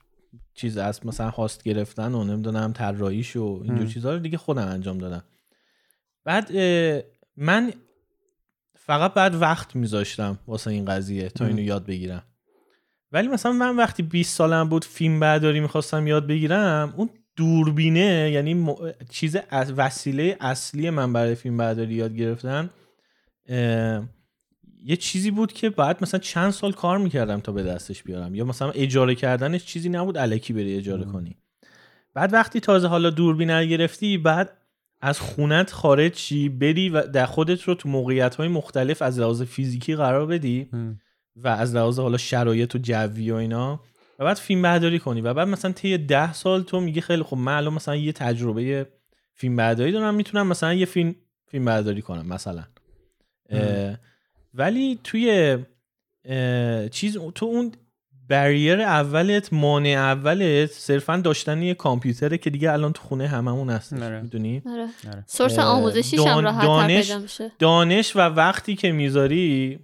[0.54, 3.90] چیز از مثلا هاست گرفتن و نمی‌دونم طراحیش و اینجور م.
[3.90, 5.24] چیزها رو دیگه خودم انجام دادم
[6.24, 6.52] بعد
[7.38, 7.74] من
[8.76, 11.46] فقط بعد وقت میذاشتم واسه این قضیه تا.
[11.46, 12.24] اینو یاد بگیرم
[13.12, 18.54] ولی مثلا من وقتی 20 سالم بود فیلم برداری می‌خواستم یاد بگیرم اون دوربینه یعنی
[18.54, 18.76] م-
[19.10, 22.70] چیز از وسیله اصلی من برای فیلم برداری یاد گرفتن
[23.50, 24.04] اه،
[24.86, 28.36] یه چیزی بود که بعد مثلا چند سال کار می‌کردم تا به دستش بیارم.
[28.36, 31.06] یا مثلا اجاره کردنش چیزی نبود علکی بری اجاره.
[31.06, 31.38] کنی.
[32.14, 34.58] بعد وقتی تازه حالا دوربین گرفتی بعد
[35.02, 39.42] از خونت خارج شی بری و در خودت رو تو موقعیت های مختلف از لحاظ
[39.42, 40.70] فیزیکی قرار بدی
[41.36, 43.80] و از لحاظ حالا شرایط و جوی و اینا
[44.22, 47.38] و بعد فیلم برداری کنی و بعد مثلا طی ده سال تو میگی خیلی خب
[47.38, 48.88] من الان مثلا یه تجربه
[49.34, 51.16] فیلم برداری دارم می‌تونم مثلا یه فیلم
[51.48, 52.64] فیلم برداری کنم مثلا.
[54.54, 55.58] ولی توی
[56.92, 57.72] چیز تو اون
[58.30, 63.94] بریر اولت مانع اولت صرفا داشتن یه کامپیوتره که دیگه الان تو خونه هممون هست
[63.94, 64.22] آره.
[64.22, 64.88] می‌دونی؟ آره.
[65.08, 65.24] آره.
[65.28, 69.80] سورس آموزشیش هم دان- راحت دانش- دانش و وقتی که می‌ذاری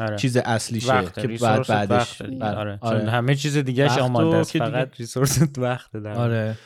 [0.00, 0.16] آره.
[0.16, 1.20] چیز اصلیشه وقت.
[1.20, 2.78] که بعد بعدش وقت آره.
[2.80, 3.10] آره.
[3.10, 6.56] همه چیز دیگه آماده است فقط ریسورس وقت داره آره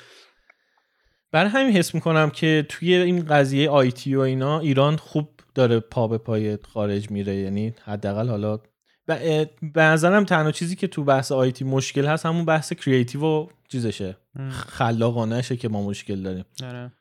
[1.32, 6.08] برای همین حس می‌کنم که توی این قضیه آیتی و اینا ایران خوب داره پا
[6.08, 8.58] به پای خارج میره یعنی حداقل حالا
[9.06, 14.16] به نظرم تنها چیزی که تو بحث IT مشکل هست همون بحث creative و چیزشه
[14.50, 16.92] خلاقانشه که ما مشکل داریم آره.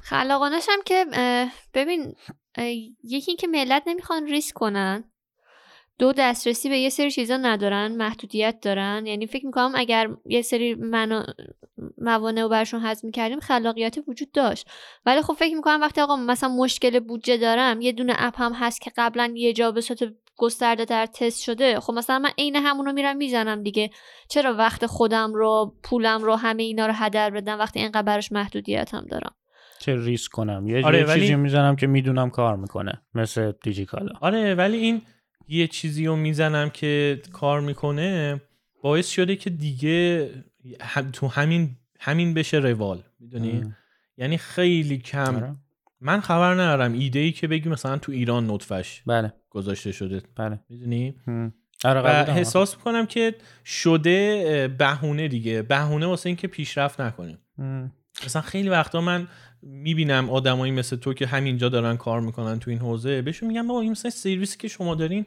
[0.00, 1.06] خلاقانش هم که
[1.74, 2.14] ببین
[3.04, 5.04] یکی که ملت نمی‌خوان ریسک کنن.
[5.98, 9.06] دو دسترسی به یه سری چیزا ندارن محدودیت دارن.
[9.06, 11.22] یعنی فکر می‌کنم اگر یه سری منو...
[11.98, 14.66] موانع رو برشون حذف می‌کردیم خلاقیت وجود داشت.
[15.06, 18.80] ولی خب فکر می‌کنم وقتی آقا مثلا مشکل بودجه دارم یه دونه app هم هست
[18.80, 20.00] که قبلا یه جا به صورت
[20.36, 23.90] گسترده در تست شده خب مثلا من عین همونو میرم می‌زنم دیگه.
[24.28, 28.94] چرا وقت خودم رو پولم رو همه اینا رو هدر بدم وقتی اینقدر براش محدودیت
[28.94, 29.34] هم دارم؟
[29.78, 30.66] چه ریسک کنم.
[30.68, 31.20] یه آره ولی...
[31.20, 34.12] چیزی می‌زنم که می‌دونم کار می‌کنه مثل دیجیکالا.
[34.20, 35.02] آره ولی این
[35.48, 38.40] یه چیزی رو می‌زنم که کار می‌کنه
[38.82, 40.30] باعث شده که دیگه
[41.12, 43.74] تو همین همین بشه روال می‌دونی؟
[44.16, 45.54] یعنی خیلی کم آره.
[46.00, 46.92] من خبر ندارم.
[46.92, 49.32] ایده ای که بگی مثلا تو ایران نطفش بله.
[49.50, 50.60] گذاشته شده بله.
[50.68, 51.14] می‌دونی؟
[51.84, 55.62] آره و احساس می‌کنم که شده بهونه دیگه.
[55.62, 57.38] بهونه واسه اینکه پیشرفت نکنیم.
[58.26, 59.28] مثلا خیلی وقتا من
[59.62, 63.80] می‌بینم آدمایی مثل تو که همینجا دارن کار می‌کنن تو این حوزه بهشون میگم بابا
[63.80, 65.26] این مثلا سرویسی که شما دارین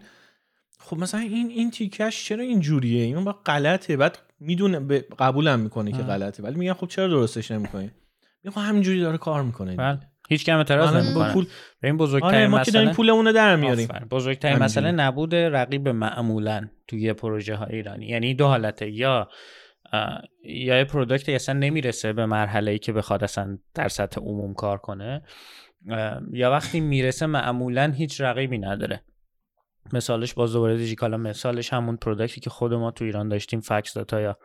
[0.80, 3.98] خب مثلا این این تیکش چرا اینجوریه؟ این با غلطه.
[3.98, 6.44] بعد می‌دونه قبولم می‌کنه که غلطه.
[6.44, 7.92] ولی میگم خب چرا درستش نمی‌کنی؟
[8.44, 9.76] میگم همینجوری داره کار می‌کنه.
[9.76, 10.00] بله.
[10.30, 11.34] هیچ کس هم اعتراض نمی‌کنه.
[11.34, 11.46] پول.
[11.82, 12.64] به این بزرگترین آره ما.
[12.64, 13.88] که داریم پولمون در میاریم.
[14.12, 18.06] بزرگترین مسئله نبود رقیب معمولا توی پروژه های ایرانی.
[18.06, 18.90] یعنی دو حالته.
[18.90, 19.30] یا
[20.44, 24.78] یا یه product اصلا نمی‌رسه به مرحله ای که بخواد اصلا در سطح عموم کار
[24.78, 25.24] کنه.
[26.32, 29.04] یا وقتی می‌رسه معمولا هیچ رقیبی نداره.
[29.94, 33.94] مثالش باز دوباره دیجیکالا مثالش همون product ی که خود ما تو ایران داشتیم فکس
[33.94, 34.38] داتا یا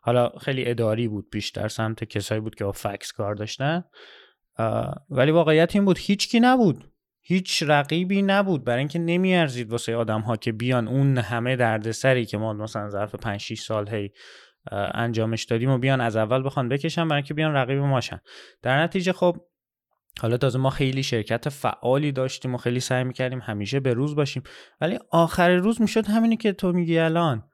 [0.00, 3.84] حالا خیلی اداری بود بیشتر سمت کسایی بود که با فکس کار داشتن.
[5.10, 6.90] ولی واقعیت این بود هیچکی نبود.
[7.20, 8.64] هیچ رقیبی نبود.
[8.64, 13.14] برای اینکه نمیارزید واسه آدم ها که بیان اون همه دردسری که ما مثلا ظرف
[13.14, 14.10] 5 6 سال هی
[14.72, 18.20] انجامش دادیم و بیان از اول بخوان بکشن برای اینکه بیان رقیب ماشن.
[18.62, 19.36] در نتیجه خب
[20.20, 24.42] حالا تازه ما خیلی شرکت فعالی داشتیم و خیلی سعی می‌کردیم همیشه به روز باشیم.
[24.80, 27.44] ولی آخر روز می‌شد همینی که تو میگی الان.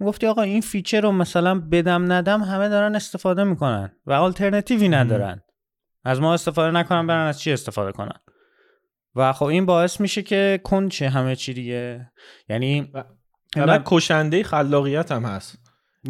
[0.00, 5.42] گفتی آقا این feature رو مثلا بدم ندم همه دارن استفاده می‌کنن و آلترنتیوی ندارن.
[6.04, 8.20] از ما استفاده نکنن برن از چی استفاده کنن؟
[9.14, 12.10] و خب این باعث میشه که کند شه همه چی دیگه.
[12.48, 12.90] یعنی
[13.56, 15.58] و, کشنده خلاقیت هم هست.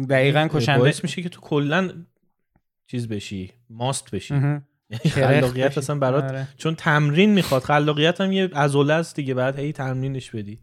[0.09, 2.05] دقیقا کشنده باعث میشه که تو کلا
[2.87, 4.33] چیز بشی ماست بشی.
[4.33, 6.47] یعنی خلاقیت اصلا برات آره.
[6.57, 10.59] چون تمرین می‌خواد خلاقیت هم یه عضله است دیگه بعد هی تمرینش بدی.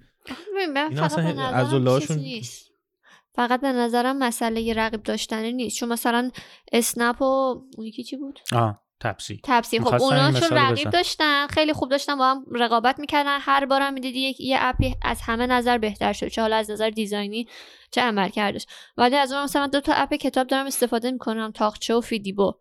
[0.91, 2.68] این اصلا نیست.
[3.35, 5.76] فقط به نظرم مسئله رقیب داشتنی نیست.
[5.76, 6.31] چون مثلا
[6.72, 8.88] اسنپ و اون یکی چی بود؟ آه.
[9.01, 9.40] تپسی.
[9.44, 9.80] تپسی.
[9.80, 11.46] خب اونا چون رقیب داشتن.
[11.46, 13.38] خیلی خوب داشتن با هم رقابت می‌کردن.
[13.40, 16.28] هر بارم می‌دیدی یه app ی از همه نظر بهتر شد.
[16.28, 17.49] چه حالا از نظر design ی
[17.90, 18.66] چه عملکردش.
[18.96, 21.51] ولی از اون مثلا دو تا app کتاب دارم استفاده می‌کنم.
[21.51, 22.55] تاقچه و فیدیبو.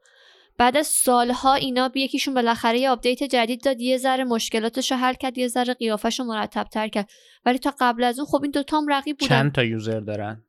[0.57, 3.81] بعد از سالها اینا یکیشون بالاخره یه update جدید داد.
[3.81, 5.37] یه ذره مشکلاتش رو حل کرد.
[5.37, 7.09] یه ذره قیافش رو مرتب تر کرد.
[7.45, 9.29] ولی تا قبل از اون خب این دوتا هم رقیب بودن.
[9.29, 10.43] چند تا user دارن؟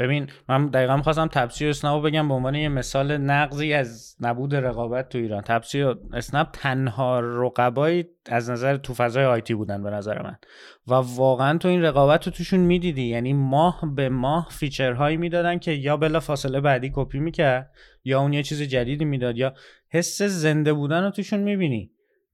[0.00, 4.54] ببین من دقیقا می‌خواستم تپسی و اسنپ بگم به عنوان یه مثال نقضی از نبود
[4.54, 5.42] رقابت تو ایران.
[5.42, 10.36] تپسی و اسنپ تنها رقبایی از نظر تو فضای IT بودن به نظر من.
[10.86, 13.02] و واقعا تو این رقابت رو توشون می‌دیدی.
[13.02, 17.70] یعنی ماه به ماه feature هایی می‌دادن که یا بلا فاصله بعدی کپی می‌کرد
[18.04, 19.54] یا اون یه چیز جدیدی می‌داد یا
[19.88, 21.90] حس زنده بودن رو توشون می‌بینی.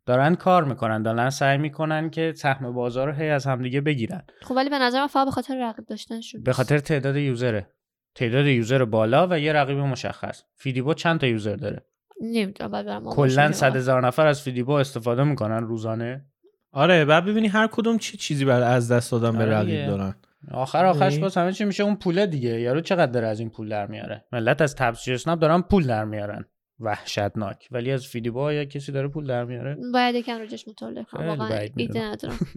[0.07, 4.23] دارن کار می‌کنن دارن سعی می‌کنن که سهم بازار رو هی از همدیگه بگیرن.
[4.43, 6.43] خب ولی به نظرم فقط به خاطر رقیب داشتن شد.
[6.43, 7.67] به خاطر تعداد user ه.
[8.15, 10.43] تعداد user بالا و یه رقیب مشخص.
[10.55, 11.85] فیدیبو چند تا user داره؟
[12.21, 16.25] نمی‌دونم کلا صد هزار نفر از فیدیبو استفاده می‌کنن روزانه.
[16.73, 20.15] آره بعد ببینی هر کدوم چی چیزی برای از دست دادن به آره رقیب دارن.
[20.51, 22.61] آخر آخرش یعنی؟ باز همه چی میشه اون پوله دیگه.
[22.61, 25.87] یارو چقدر داره از این پول در میاره؟ ملت از تپسی و اسنپ دارن پول
[25.87, 26.45] در میارن.
[26.81, 27.69] وحشتناک.
[27.71, 31.29] ولی از فیدیبو یا کسی داره پول در میاره؟ باید یکم روش مطالعه کنم.
[31.29, 32.39] واقعا ایده ندارم.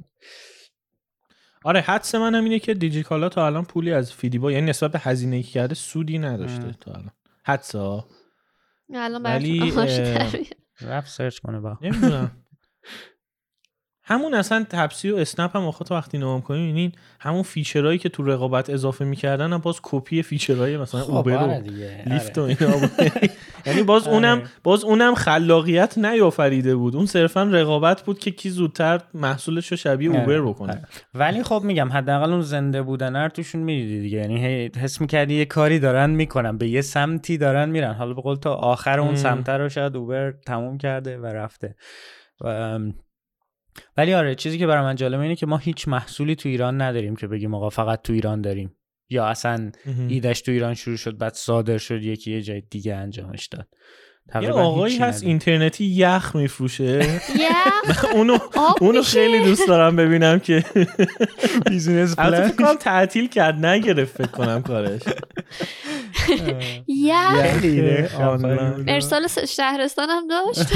[1.64, 5.00] آره حدس من هم اینه که دیجیکالا تا الان پولی از فیدیبو یعنی نسبت به
[5.00, 7.12] هزینه که کرده سودی نداشته تا الان.
[7.46, 8.08] حدس ها
[8.94, 9.74] الان ولی
[10.82, 11.78] رفت search کنه با.
[11.82, 12.32] نمی‌دونم.
[14.10, 17.98] همون اصلا تپسی و اسنپ هم آخه تو وقتی نگاه کنیم این همون feature هایی
[17.98, 21.62] که تو رقابت اضافه می‌کردن هم باز کپی feature های مثلا خب اوبر آره و
[21.62, 22.58] دیگه لیفت و آره.
[22.60, 22.92] اینا بود
[23.66, 24.50] یعنی باز اونم آره.
[24.64, 30.10] باز اونم خلاقیت نیافریده بود اون صرفا رقابت بود که کی زودتر محصولش رو شبیه
[30.10, 30.20] آره.
[30.20, 30.82] اوبر بکنه آره.
[31.14, 35.46] ولی خب میگم حداقل اون زنده بودن رو توشون می‌دیدی دیگه یعنی حس می‌کردی یه
[35.46, 39.16] کاری دارن می‌کنن به یه سمتی دارن میرن حالا به قول تا آخر اون.
[39.16, 41.76] سمت رو شاید اوبر تموم کرده و رفته
[42.42, 42.80] و
[43.98, 47.16] ولی آره چیزی که برای من جالبه اینه که ما هیچ محصولی تو ایران نداریم
[47.16, 48.76] که بگیم آقا فقط تو ایران داریم.
[49.10, 49.72] یا اصلا
[50.08, 53.68] ایدش تو ایران شروع شد بعد صادر شد یکی یه جای دیگه انجامش داد.
[54.42, 55.24] یه آقایی هست.
[55.24, 57.20] اینترنتی یخ میفروشه.
[57.40, 58.38] یخ؟ اونو
[58.82, 59.02] اونو.
[59.02, 60.66] خیلی دوست دارم ببینم که
[61.70, 65.02] business plan فکر تعطیل کرد نگرفت فکر کنم کارش.
[66.88, 68.16] یخ.
[68.88, 70.70] ارسال شهرستان هم داشت.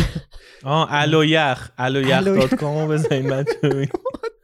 [0.63, 1.69] آه الو یخ.
[1.77, 3.53] الو یخ dot com رو بزنین بچه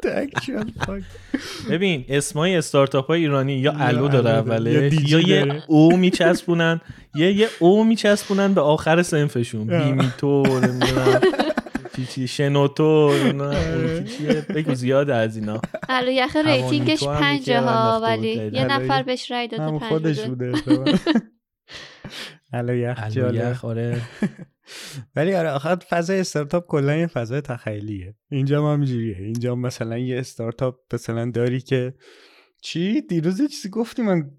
[1.69, 2.05] ببین.
[2.09, 5.63] اسمای استارتاپ های ایرانی یا الو داره اوله یا یه.
[5.67, 6.81] او میچسبونن
[7.15, 9.67] یه یه او میچسبونن به آخر اسمشون.
[9.67, 11.21] بیمیتو نمی‌دونم
[12.09, 13.13] چی شنوتو؟
[14.55, 18.51] بگو زیاده از اینا الو یخ rating ش پنجه ها ولی.
[18.53, 19.03] یه نفر.
[19.03, 20.51] بهش رای داده همون پنج خودش بوده.
[20.51, 20.99] بوده
[22.53, 23.51] الو یخ الو جالب.
[23.51, 24.01] یخ آره
[25.15, 28.15] ولی آره آخه فضای استارتاپ کلا یه فضای تخیلیه.
[28.31, 29.17] اینجا هم همینجوریه.
[29.17, 31.93] اینجا مثلا یه استارتاپ مثلا داری که
[32.61, 34.31] چی؟ دیروز یه چیزی گفتی من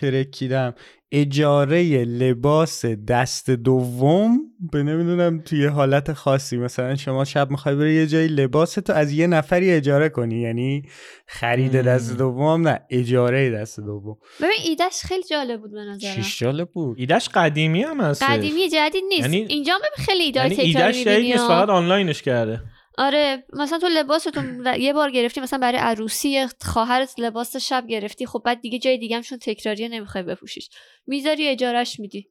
[0.00, 0.74] ترکیدم.
[1.12, 4.38] اجاره لباس دست دوم
[4.72, 9.12] به نمی‌دونم توی حالت خاصی مثلا شما شب می‌خوای بری یه جایی لباس تو از
[9.12, 10.82] یه نفری اجاره کنی یعنی
[11.26, 11.72] خرید.
[11.72, 14.16] دست دوم نه اجاره دست دوم.
[14.38, 16.14] ببین ایدش خیلی جالب بود به نظرم.
[16.14, 19.20] چیش جالب بود؟ ایدش قدیمی هم هست قدیمی جدید نیست.
[19.22, 21.48] یعنی- اینجا هم ببین خیلی ایدای یعنی تکراری ایدش جدید نیست.
[21.48, 22.60] فقط آنلاینش کرده.
[22.98, 28.42] آره مثلا تو لباستون یه بار گرفتی مثلا برای عروسی خواهرت لباس شب گرفتی خب
[28.44, 30.68] بعد دیگه جای دیگه همشون تکراریه نمی‌خوای بپوشیش.
[31.06, 32.28] می‌ذاری اجارش میدی.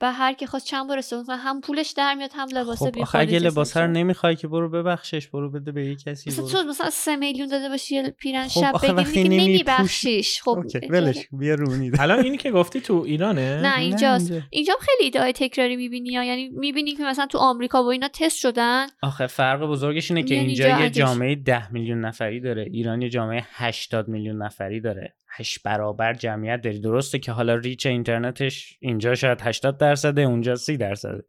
[0.00, 2.90] و هر کی خواست چند بار استفاده کنه، هم پولش در میاد هم لباس خب
[2.90, 3.86] بی آخه اگه لباس رو.
[3.86, 6.46] نمی‌خوای که برو ببخشش برو بده به یه کسی مثلا.
[6.62, 10.78] تو مثلا سه میلیون داده باشی یه پیرن خب شب دیگه نمی‌پوشی- نمیبخشیش خب اوکی.
[10.90, 14.74] ولش بیا رونی الان اینی که گفتی تو ایرانه نه اینجاست اینجا.
[14.80, 19.26] خیلی ایده تکراری می‌بینی یعنی می‌بینی که مثلا تو آمریکا و اینا تست شدن آخه
[19.26, 23.08] فرق بزرگش اینه که یعنی اینجا جا یه جامعه ده میلیون نفری داره ایران یه
[23.08, 26.80] جامعه 80 میلیون نفری داره هشت برابر جمعیت داری.
[26.80, 31.22] درسته که حالا reach اینترنتش اینجا شاید 80 درصده اونجا 30 درصده.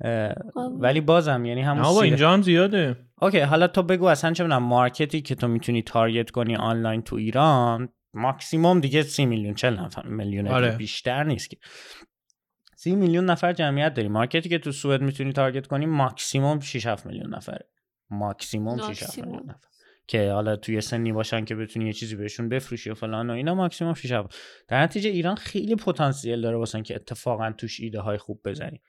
[0.00, 0.32] اه،
[0.80, 2.96] ولی بازم یعنی همون سی- اینجا هم زیاده.
[3.20, 7.02] اوکی حالا تو بگو اصلا چه می‌دونم market ی که تو می‌تونی target کنی آنلاین
[7.02, 10.70] تو ایران ماکسیموم دیگه سی میلیون چل میلیون نفر آره.
[10.76, 11.56] بیشتر نیست که.
[12.76, 14.08] سی میلیون نفر جمعیت داری.
[14.08, 17.68] market ی که تو سوئد می‌تونی target کنی ماکسیموم 6 7 میلیون نفره.
[18.10, 19.30] ماکسیموم 6 7 ماکسیموم.
[19.30, 19.68] میلیون نفر.
[20.06, 23.54] که حالا توی سنی باشن که بتونی یه چیزی بهشون بفروشی و فلان و اینا
[23.54, 24.34] ماکسیموم 6 7
[24.68, 28.80] در نتیجه ایران خیلی پتانسیل داره واسه که اتفاقا توش ایده های خوب بزنی.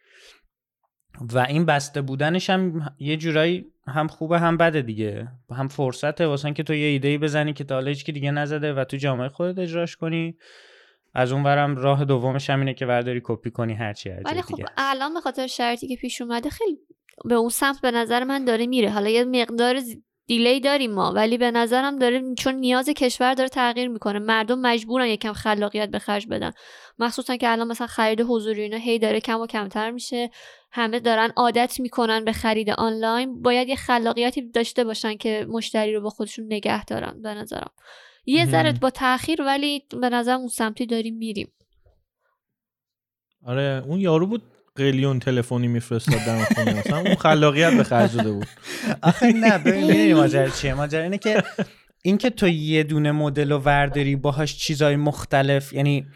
[1.34, 5.28] و این بسته بودنش هم یه جورایی هم خوبه هم بده دیگه.
[5.51, 8.97] هم فرصته واسه که تو یه ایده بزنی که تا کی دیگه نزده و تو
[8.97, 10.38] جامعه خودت اجراش کنی.
[11.13, 14.55] از اون برم راه دومش هم اینه که برداری کپی کنی هرچی هر ولی خب
[14.55, 14.66] دیگه.
[14.78, 16.78] الان به خاطر شرطی که پیش اومده خیلی
[17.26, 18.89] به اون سمت به نظر من داره میره.
[18.89, 19.80] حالا یه مقدار
[20.28, 24.19] دیلی داریم ما ولی به نظرم داره چون نیاز کشور داره تغییر می‌کنه.
[24.19, 26.51] مردم مجبورن یکم خلاقیت به خرج بدن.
[26.99, 30.30] مخصوصا که الان مثلا خرید حضوری اینا هی داره کم و کمتر میشه.
[30.71, 33.41] همه دارن عادت می‌کنن به خرید آنلاین.
[33.41, 37.71] باید یه خلاقیتی داشته باشن که مشتری رو با خودشون نگه دارن به نظرم.
[38.26, 38.45] یه.
[38.45, 41.51] ذره با تاخیر ولی به نظرم اون سمتی داریم میریم.
[43.45, 44.41] آره اون یارو بود
[44.76, 48.47] قلیون تلفنی میفرستاد دم خونه مثلا اون خلاقیت به خرج داده بود.
[49.01, 51.43] آخه نه ببین ماجرا چیه؟ ماجرا اینه که
[52.01, 56.07] اینکه تو یه دونه مدل و ورداری باهاش چیزای مختلف یعنی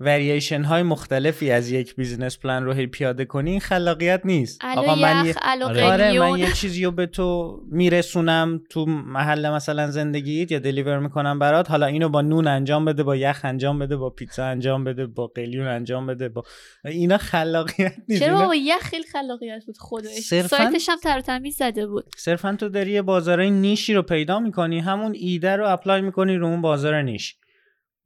[0.00, 4.58] ورییشن های مختلفی از یک business plan رو هی پیاده کنی این خلاقیت نیست.
[4.64, 5.84] الو من یه یخ آره.
[5.84, 11.38] آره من یه چیزی رو به تو میرسونم تو محل مثلا زندگیت یا deliver می‌کنم
[11.38, 11.70] برات.
[11.70, 15.26] حالا اینو با نون انجام بده با یخ انجام بده با پیتزا انجام بده با
[15.26, 16.44] قلیون انجام بده با
[16.84, 18.22] اینا خلاقیت نیست.
[18.22, 22.04] چرا بابا یخ خیلی خلاقیت بود خودش صرفاً- سایتش هم تر و تمیز زده بود.
[22.16, 26.36] صرفا تو داری یه بازارای niche ی رو پیدا می‌کنی همون ایده رو apply می‌کنی
[26.36, 27.36] رو اون بازار niche.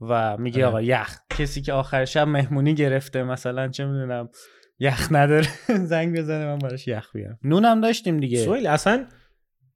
[0.00, 0.68] و میگی آره.
[0.68, 1.18] آقا یخ.
[1.38, 4.28] کسی که آخر شب مهمونی گرفته مثلا چه می‌دونم
[4.78, 5.48] یخ نداره
[5.90, 7.38] زنگ بزنه من براش یخ بیارم.
[7.44, 8.44] نونم داشتیم دیگه.
[8.44, 9.06] سویل اصلا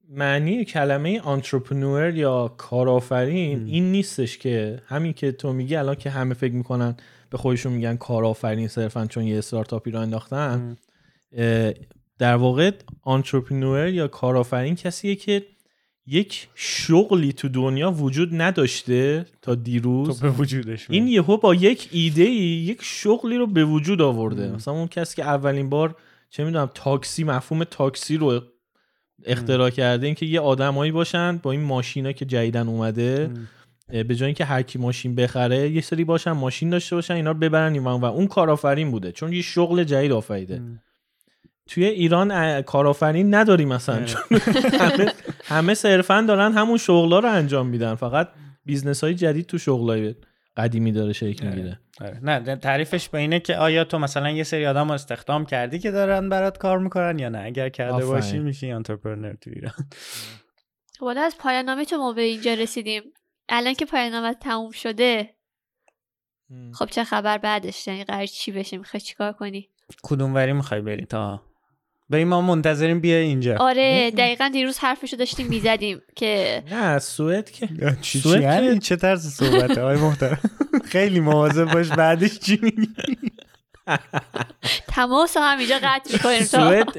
[0.09, 3.67] معنی کلمه entrepreneur یا کارآفرین.
[3.67, 6.97] این نیستش که همین که تو میگی الان که همه فکر می‌کنن
[7.31, 10.77] به خودشون میگن کارآفرین صرفا چون یه استارتاپی رو انداختن.
[12.19, 12.71] در واقع
[13.03, 15.43] آنترپرنور یا کارآفرین کسیه که
[16.07, 21.09] یک شغلی تو دنیا وجود نداشته تا دیروز تو به وجودش این.
[21.09, 24.55] یهو با یک ایده ای یک شغلی رو به وجود آورده مم.
[24.55, 25.97] مثلا اون کسی که اولین بار
[26.31, 28.41] چه می‌دونم تاکسی مفهوم تاکسی رو
[29.25, 33.31] اختراع کرده اینکه یه آدمایی باشن با این ماشینا که جدیدن اومده.
[33.93, 37.31] اه، به جای اینکه هر کی ماشین بخره یه سری باشن ماشین داشته باشن اینا
[37.31, 40.63] رو ببرن این ور اون کارآفرین بوده چون یه شغل جدید آفریده.
[41.67, 43.95] توی ایران کارآفرین نداری مثلا.
[43.97, 44.05] آره.
[44.07, 44.23] چون
[44.81, 45.13] همه,
[45.45, 47.95] همه صرفا دارن همون شغلا رو انجام میدن.
[47.95, 48.29] فقط
[48.65, 50.15] business های جدید تو شغلای
[50.57, 51.57] قدیمی داره شکل آره.
[51.57, 51.81] می‌گیره.
[52.01, 52.21] آره.
[52.23, 55.91] نه تعریفش به اینه که آیا تو مثلا یه سری آدم رو استخدام کردی که
[55.91, 58.11] دارن برات کار می‌کنن یا نه؟ اگر کرده آفرین.
[58.11, 59.73] باشی میشی entrepreneur تو ایران.
[60.99, 63.03] خب از پایان نامه تو ما به اینجا رسیدیم.
[63.49, 65.35] الان که پایان نامه تموم شده
[66.75, 69.71] خب چه خبر بعدش؟ یعنی قرار چی بشه؟ می‌خوای چیکار کنی؟
[70.03, 71.43] کدوم وری می‌خوای بری تا
[72.11, 73.57] بریم ما منتظریم بیا اینجا.
[73.61, 77.69] آره دقیقا دیروز حرفشو داشتیم می‌زدیم که نه سوئد که.
[78.01, 80.39] چی سوئد چی یعنی؟ که- چه طرز صحبته؟ های محترم
[80.93, 82.89] خیلی مواظب باش بعدش چی میگی؟
[84.89, 86.97] تماس هم اینجا قطع می‌کنیم سوئد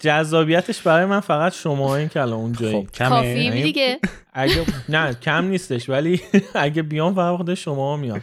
[0.00, 3.08] جذابیتش برای من فقط شما این که الان اونجایی خب کمه.
[3.08, 3.98] کافی یعنی دیگه.
[4.32, 6.20] اگه نه کم نیستش ولی
[6.54, 8.20] اگه بیام فقط خود شما میام.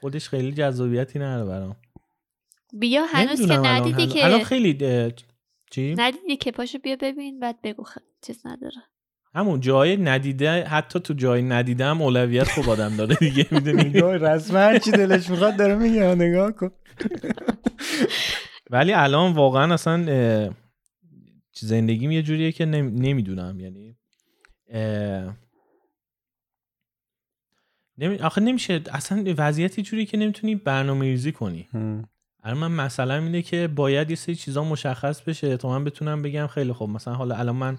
[0.00, 1.76] خودش خیلی جذابیتی نداره برام.
[2.72, 4.72] بیا هنوز که ندیدی که الان خیلی
[5.70, 7.98] چی؟ ندیدی که پاشو بیا ببین بعد بگو خ...
[8.22, 8.82] چیز نداره.
[9.34, 14.16] همون جای ندیده حتی تو جای ندیده هم اولویت خوب آدم داره دیگه می‌دونی؟ نگاه
[14.16, 16.70] رسما هر چی دلش می‌خواد داره میگه نگاه کن.
[18.70, 20.06] ولی الان واقعا اصلا
[21.52, 23.96] زندگیم یه جوریه که نم- نمی‌دونم یعنی
[27.98, 28.16] نمی...
[28.18, 31.68] آخه نمیشه اصلا وضعیتی جوری که نمی‌تونی برنامه ریزی کنی
[32.42, 36.46] الان من مثلا اینه که باید یه سری چیزا مشخص بشه تا من بتونم بگم
[36.46, 36.90] خیلی خوب.
[36.90, 37.78] مثلا حالا الان من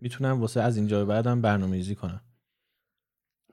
[0.00, 2.20] می‌تونم واسه از اینجا به بعدم برنامه ریزی کنم.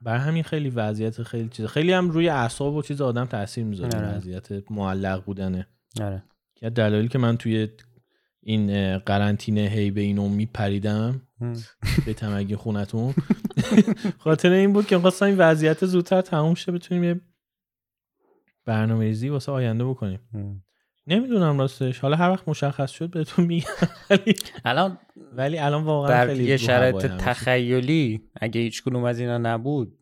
[0.01, 3.97] بر همین خیلی وضعیت خیلی چیز خیلی هم روی اعصاب و چیز آدم تاثیر می‌ذاره
[3.97, 4.15] آره.
[4.15, 5.67] وضعیت معلق بودنه.
[6.01, 6.23] آره.
[6.55, 7.67] که دلایلی که من توی
[8.41, 11.21] این قرنطینه هی به اینو میپریدم
[12.05, 13.13] به تمگی خونتون.
[14.23, 17.21] خاطر این بود که خواستم این وضعیت زودتر تموم شه بتونیم یه
[18.67, 20.19] برنامه ریزی واسه آینده بکنیم.
[21.07, 21.99] نمی‌دونم راستش.
[21.99, 23.67] حالا هر وقت مشخص شد بهتون میگم.
[24.65, 24.97] الان
[25.33, 27.05] ولی الان واقعا خیلی یه شرایط.
[27.05, 29.97] تخیلی اگه هیچ کدوم از اینا نبود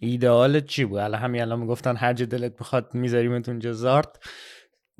[0.00, 4.08] ایدئال چی بود؟ الان همین الان می‌گفتن هر جا دلت می‌خواد میذاریمت اونجا زارت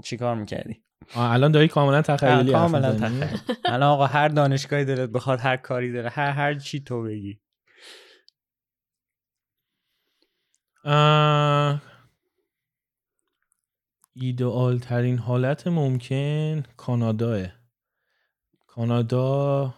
[0.04, 0.82] چیکار می‌کردی؟
[1.16, 5.92] الان داری کاملا تخیلی کاملا می‌زنی؟ تخیل الان آقا هر دانشگاهی دلت بخواد هر کاری
[5.92, 7.40] داره هر هر چی تو بگی.
[14.20, 17.46] ایدئال ترین حالت ممکن کاناداه.
[18.66, 19.74] کانادا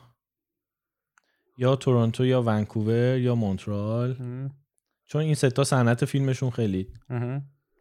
[1.58, 4.14] یا تورنتو یا ونکوور یا مونترال.
[5.04, 6.86] چون این ستا صنعت فیلمشون خیلی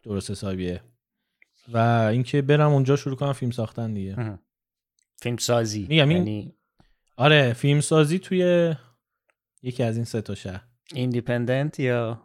[0.02, 0.82] درست حسابیه.
[1.72, 1.76] و
[2.12, 4.38] اینکه برم اونجا شروع کنم فیلم ساختن دیگه.
[5.16, 6.54] فیلم سازی میگم این- یعنی
[7.16, 8.74] آره فیلم سازی توی
[9.62, 10.64] یکی از این سه تا شهر.
[10.94, 12.20] independent یا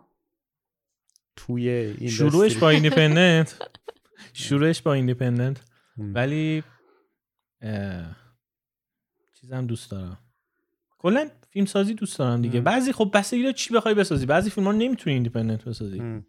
[1.36, 3.58] توی؟ شروعش با independent.
[4.34, 5.62] شروعش با independent.
[5.98, 6.16] هم.
[6.16, 6.64] ولی
[9.42, 10.18] چیزم دوست دارم.
[10.98, 12.62] کلا فیلم سازی دوست دارم دیگه.
[12.62, 14.26] بعضی خب بستگی داره چی بخوای بسازی.
[14.26, 16.00] بعضی فیلم ها نمی‌تونی independent بسازی.
[16.00, 16.26] هم.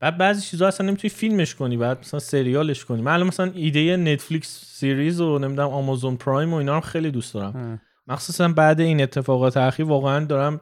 [0.00, 1.76] بعد بعضی چیزا اصلا نمی‌تونی فیلمش کنی.
[1.76, 3.02] بعد مثلا سریالش کنی.
[3.02, 7.34] من الان مثلا ایده Netflix series و نمی‌دونم Amazon Prime و اینا رو خیلی دوست
[7.34, 7.52] دارم.
[7.52, 7.80] هم.
[8.06, 10.60] مخصوصا بعد این اتفاقات اخیر واقعا دارم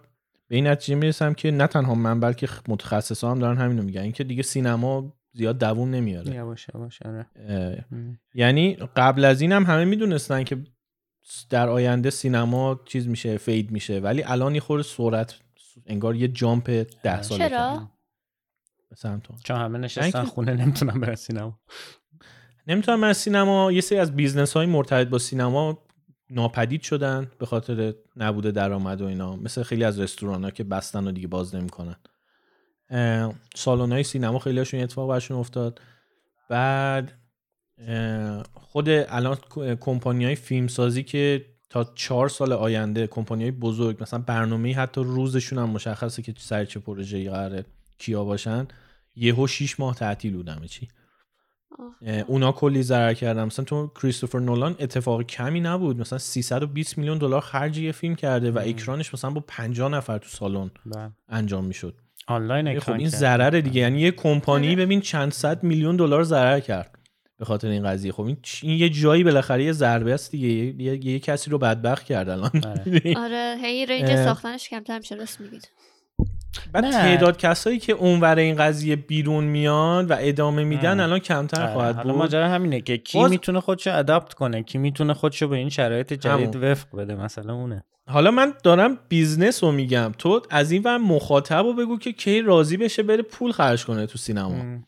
[0.49, 4.01] به این نتیجه می‌رسم که نه تنها من بلکه متخصصا هم دارن همینو میگن.
[4.01, 6.35] اینکه دیگه سینما زیاد دووم نمیاره.
[6.35, 7.27] یواش یواش آره.
[8.35, 10.59] یعنی قبل از این هم همه می‌دونستن که
[11.51, 15.35] در آینده سینما چیز میشه fade میشه ولی الان یه خورده سرعت
[15.87, 17.91] انگار یه jump ده ساله چرا؟
[19.45, 21.61] چون همه نشستن اینکه- خونه نمی‌تونن برن سینما.
[22.67, 23.73] نمی‌تونم من از سینما.
[23.73, 25.79] یه سری از business های مرتبط با سینما
[26.31, 29.37] ناپدید شدن به خاطر نبوده درآمد و اینا.
[29.37, 31.97] مثل خیلی از رستوران ها که بستن و دیگه باز نمی‌کنن.
[33.55, 35.81] سالن های سینما خیلی هاشون این اتفاق برشون افتاد.
[36.51, 37.13] بعد
[38.55, 39.37] خود الان
[39.81, 45.01] کمپانی های فیلم سازی که تا چهار سال آینده کمپانی های بزرگ مثلا برنامه حتی
[45.01, 47.65] روزشون هم مشخصه که سر چه پروژه‌ای قراره
[47.99, 48.67] کیا باشن
[49.17, 50.89] یهو شیش ماه تعطیل بودم چی.
[52.27, 53.45] اونا کلی ضرر کردن.
[53.45, 56.01] مثلا تو کریستوفر نولان اتفاق کمی نبود.
[56.01, 58.59] مثلا 320 میلیون دلار خرج یه فیلم کرده و.
[58.59, 61.11] اکرانش مثلا با 50 نفر تو سالن بله.
[61.29, 61.95] انجام می‌شد.
[62.27, 63.09] آنلاین خب این.
[63.09, 63.81] ضرر دیگه.
[63.81, 64.77] یعنی یه کمپانی آره.
[64.77, 66.99] ببین چند صد میلیون دلار ضرر کرد
[67.39, 68.13] به خاطر این قضیه.
[68.13, 70.49] خب این, این یه جایی بالاخره یه ضربه است دیگه.
[70.49, 72.51] یه, یه،, یه کسی رو بدبخت کرد الان.
[73.17, 73.57] آره.
[73.63, 75.69] هی range ساختنش کمتر میشه راست میگید.
[76.73, 81.73] بعد تعداد کسایی که اونور این قضیه بیرون میان و ادامه میدن الان کمتر آره،
[81.73, 82.19] خواهد حالا بود.
[82.19, 86.13] ماجرا همینه که کی باز- می‌تونه خودشو adapt کنه کی می‌تونه خودشو به این شرایط
[86.13, 86.71] جدید همون.
[86.71, 87.85] وفق بده مثلا اونه.
[88.09, 90.13] حالا من دارم business رو میگم.
[90.19, 94.07] تو از این ور مخاطب رو بگو که کی راضی بشه بره پول خرج کنه
[94.07, 94.79] تو سینما.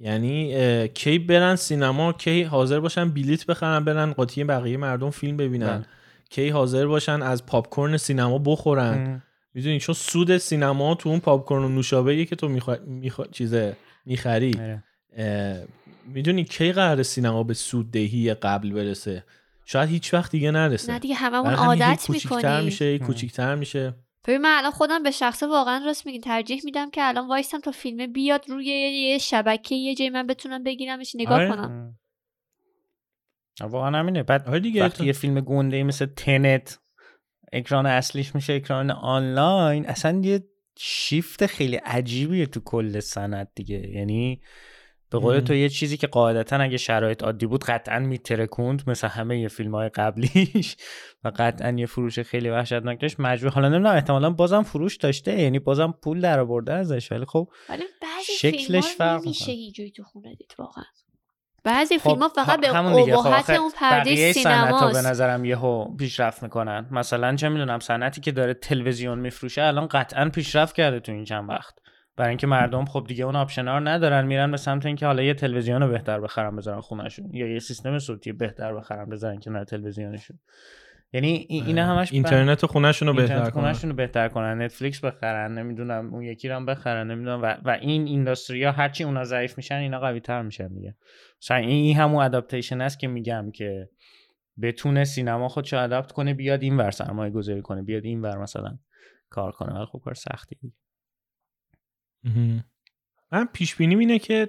[0.00, 5.36] یعنی اه، کی برن سینما کی حاضر باشن بلیت بخرن برن قاطی بقیه مردم فیلم
[5.36, 5.66] ببینن.
[5.66, 5.84] بله.
[6.30, 9.22] کی حاضر باشن از پاپ کورن سینما بخورن.
[9.54, 12.76] می‌دونی چون سود سینما تو اون پاپ کورن و نوشابه که تو میخوا...
[12.86, 13.26] میخوا...
[13.26, 13.76] چیزه
[14.06, 14.52] می‌خری.
[14.60, 14.84] آره.
[16.06, 19.24] می‌دونی کی قرار سینما به سود دهی قبل برسه؟
[19.64, 20.92] شاید هیچ وقت دیگه نرسه.
[20.92, 23.06] نه دیگه هممون عادت می‌کنیم میشه هم.
[23.06, 23.94] کوچیکتر میشه.
[24.26, 26.20] ببین من الان خودم به شخصه واقعا راست میگین.
[26.20, 30.62] ترجیح میدم که الان وایسم تا فیلم بیاد روی یه شبکه یه جایی من بتونم
[30.62, 31.48] بگیرمش نگاه آره.
[31.48, 31.98] کنم.
[33.60, 34.22] واقعا همینه.
[34.22, 36.78] بعد آره دیگه وقتی یه فیلم گنده مثل تنت
[37.52, 39.86] اکران اصلیش میشه اکران آنلاین.
[39.86, 40.44] اصلا یه
[40.78, 43.90] شیفت خیلی عجیبیه تو کل سنت دیگه.
[43.90, 44.40] یعنی
[45.10, 45.40] به قول.
[45.40, 49.74] تو یه چیزی که قاعدتا اگه شرایط عادی بود قطعا میترکوند مثل همه یه فیلم
[49.74, 50.76] های قبلیش.
[51.24, 53.20] و قطعا یه فروش خیلی وحشتناک داشت.
[53.20, 55.40] مجبور حالا نمی‌دونم احتمالا بازم فروش داشته.
[55.40, 57.12] یعنی بازم پول در آورده ازش.
[57.12, 59.22] ولی خب ولی بعضی شکلش فرق
[59.74, 60.84] جایی تو خونه دید واقعا.
[61.64, 62.68] بعضی خب، فیلم ها فقط به.
[62.68, 66.86] خب ابهت اون پرده صنعت‌ها به نظرم یهو پیشرفت می‌کنن.
[66.90, 71.48] مثلا چه می‌دونم صنعتی که داره تلویزیون میفروشه الان قطعا پیشرفت کرده تو این چند
[71.48, 71.74] وقت.
[72.16, 75.34] برای اینکه مردم خب دیگه اون آپشنا رو ندارن میرن به سمت اینکه حالا یه
[75.34, 77.30] تلویزیون رو بهتر بخرن بذارن خونهشون.
[77.32, 80.38] یا یه سیستم صوتی بهتر بخرن بذارن کنار تلویزیونشون.
[81.14, 83.74] یعنی این اینا همش اینترنت خونهشون رو بهتر کنن.
[83.82, 84.62] رو بهتر کنن.
[84.62, 87.42] نتفلیکس بخرن نمی‌دونم اون یکی رو هم بخرن نمی‌دونم.
[87.42, 90.96] و, و این اینداستریا هرچی اونا ضعیف میشن اینا قوی تر میشن دیگه.
[91.42, 93.88] مثلا این, همون اداپتیشن است که میگم که
[94.62, 98.78] بتونه سینما خودشو اداپت کنه بیاد این ور سرمایه گذاری کنه بیاد این ور مثلا
[99.30, 99.74] کار کنه.
[99.74, 100.74] ولی خب کار سختی دیگه.
[103.32, 104.48] من پیش بینیم اینه که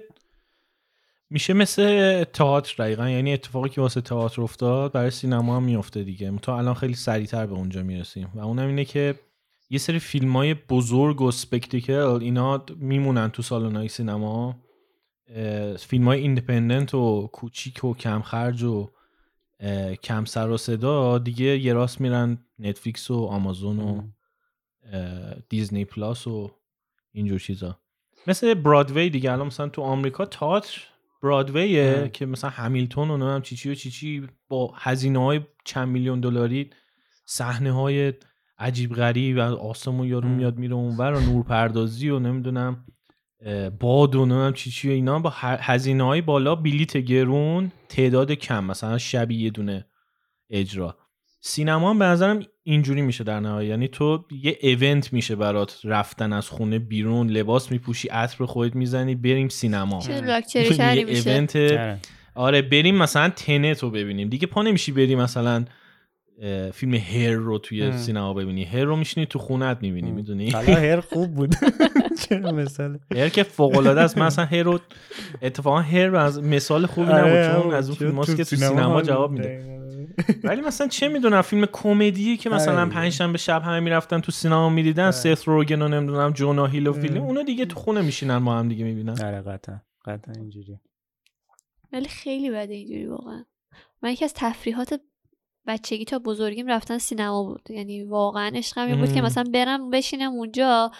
[1.30, 6.38] میشه مثل تئاتر دقیقا یعنی اتفاقی که واسه تئاتر افتاد برای سینما هم میفته دیگه.
[6.42, 8.30] تا الان خیلی سریعتر به اونجا می‌رسیم.
[8.34, 9.14] و اونم اینه که
[9.70, 14.56] یه سری فیلم های بزرگ و سپکتیکل اینا میمونن تو سالن های سینما.
[15.78, 18.90] فیلم های independent و کوچیک و کم خرج و
[20.02, 24.02] کم سر و صدا دیگه یه راست میرن Netflix و آمازون و
[25.48, 26.50] Disney Plus و
[27.12, 27.78] اینجور چیزا.
[28.26, 30.82] مثل برادوی دیگه الان مثلا تو آمریکا تئاتر
[31.24, 32.08] برادویه ام.
[32.08, 36.20] که مثلا همیلتون و نمی‌دونم چی چی و چی چی با هزینه های چند میلیون
[36.20, 36.70] دلاری
[37.26, 38.12] صحنه های
[38.58, 40.28] عجیب غریب و آسمون یارو.
[40.28, 42.84] میاد میره اونور و نورپردازی و نمی‌دونم
[43.80, 48.64] باد و نمی‌دونم چی چی و اینا با هزینه های بالا بلیت گرون تعداد کم
[48.64, 49.86] مثلا شبیه یه دونه
[50.50, 50.96] اجرا
[51.46, 53.68] سینما هم به نظرم اینجوری میشه در نهایت.
[53.68, 58.76] یعنی تو یه ایونت میشه برات رفتن از خونه بیرون لباس میپوشی عطر به خودت
[58.76, 60.00] می‌زنی بریم سینما.
[60.00, 60.20] چه.
[60.20, 61.30] لاکچری یه شهری میشه.
[61.30, 61.98] ایونت آره.
[62.34, 64.28] آره بریم مثلا تنت رو ببینیم.
[64.28, 65.64] دیگه پا نمیشی بریم مثلا
[66.72, 67.96] فیلم هر رو توی ام.
[67.96, 68.64] سینما ببینی.
[68.64, 70.10] هر رو میشینی تو خونت می‌بینی.
[70.10, 71.54] می‌دونی؟ حالا هر خوب بود.
[72.28, 74.18] چرا مثال هر که فوق العاده است.
[74.18, 74.80] من اصلا هر رو
[75.42, 79.30] اتفاقا هر از مثال خوبی آره، نبود چون از اون فیلم که تو سینما جواب
[79.32, 79.83] میده.
[80.44, 82.88] ولی مثلا چه می‌دونم فیلم کمدی که مثلا.
[82.88, 85.10] پنجشنبه شب همه می‌رفتن تو سینما می‌دیدن.
[85.10, 87.22] سث روگن و نمی‌دونم جونا هیل و فیلم.
[87.22, 90.78] اونا دیگه تو خونه میشینن ما هم دیگه می‌بینن آره قطعا قطعا اینجوری
[91.92, 93.44] ولی خیلی بده اینجوری واقعا
[94.02, 95.00] من یکی از تفریحات
[95.66, 99.22] بچگی تا بزرگیم رفتن سینما بود یعنی واقعا عشقم این بود که.
[99.22, 100.90] مثلا برم بشینم اونجا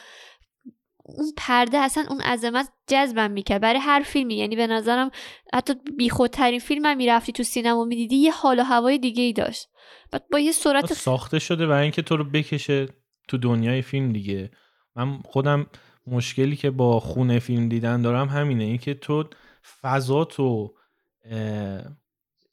[1.06, 3.60] اون پرده اصلا اون عظمت جذبم می‌کرد.
[3.60, 4.34] برای هر فیلمی.
[4.34, 5.10] یعنی به نظرم
[5.54, 9.68] حتی بیخودترین فیلم هم می‌رفتی تو سینما می‌دیدی یه حال و هوای دیگه ای داشت.
[10.10, 12.86] بعد با یه سرعت ساخته شده برای اینکه تو رو بکشه
[13.28, 14.50] تو دنیای فیلم دیگه.
[14.96, 15.66] من خودم
[16.06, 18.64] مشکلی که با خونه فیلم دیدن دارم همینه.
[18.64, 19.24] اینکه تو
[19.82, 20.74] فضا تو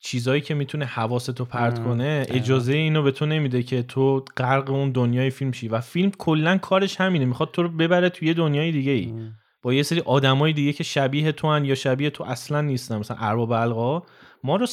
[0.03, 2.25] چیزایی که می‌تونه حواستو پرت ام، کنه.
[2.29, 5.67] اجازه اینو به تو نمیده که تو غرق اون دنیای فیلم شی.
[5.67, 7.25] و فیلم کلا کارش همینه.
[7.25, 9.33] می‌خواد تو رو ببره توی یه دنیای دیگه ای ام.
[9.61, 12.97] با یه سری آدمای دیگه که شبیه تو هن یا شبیه تو اصلا نیستن.
[12.97, 14.03] مثلا ارباب حلقه‌ها.
[14.43, 14.65] ما رو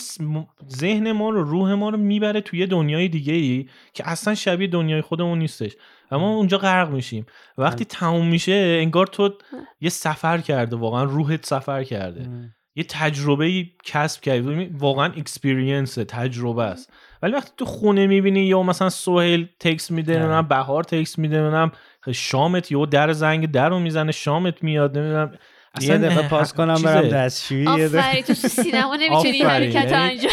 [0.71, 5.01] ذهن ما رو روح ما رو می‌بره توی دنیای دیگه ای که اصلا شبیه دنیای
[5.01, 5.73] خودمون نیستش.
[6.11, 7.27] و ما اونجا غرق میشیم.
[7.59, 9.35] وقتی تموم میشه انگار تو
[9.81, 10.77] یه سفر کرده.
[10.77, 12.53] واقعا روحت سفر کرده.
[12.79, 14.71] یه تجربه ای کسب کردی.
[14.79, 16.93] واقعا experience تجربه است.
[17.23, 20.13] ولی وقتی تو خونه می‌بینی یا مثلا سهیل تکس میده.
[20.13, 21.73] نمی‌دونم بهار تکس میده نمی‌دونم
[22.13, 25.39] شامت یا در زنگ در رو می‌زنه شامت میاد نمی‌دونم.
[25.81, 30.33] یه دقیقه پاس کنم برم دستشویی آفرین تو سینما نمی‌تونی حرکت انجام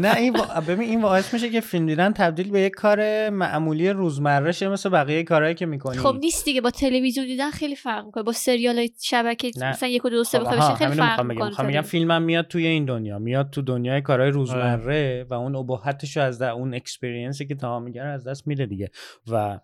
[0.00, 0.32] نه این
[0.68, 4.88] ببین این باعث میشه که فیلم دیدن تبدیل به یک کار معمولی روزمره شه مثل
[4.88, 5.96] بقیه کارهایی که می‌کنی.
[5.98, 6.60] خب نیست دیگه.
[6.60, 8.24] با تلویزیون دیدن خیلی فرق می‌کنه.
[8.24, 12.22] با سریال شبکه مثلا یک و دو سه بخوای خیلی فرق می‌کنه میگم میگم فیلمم
[12.22, 13.18] میاد توی این دنیا.
[13.18, 18.06] میاد تو دنیای کارهای روزمره و اون ابهتشو از در اون اکسپریانسی که تا میگن
[18.06, 18.90] از دست میده دیگه.
[19.30, 19.60] و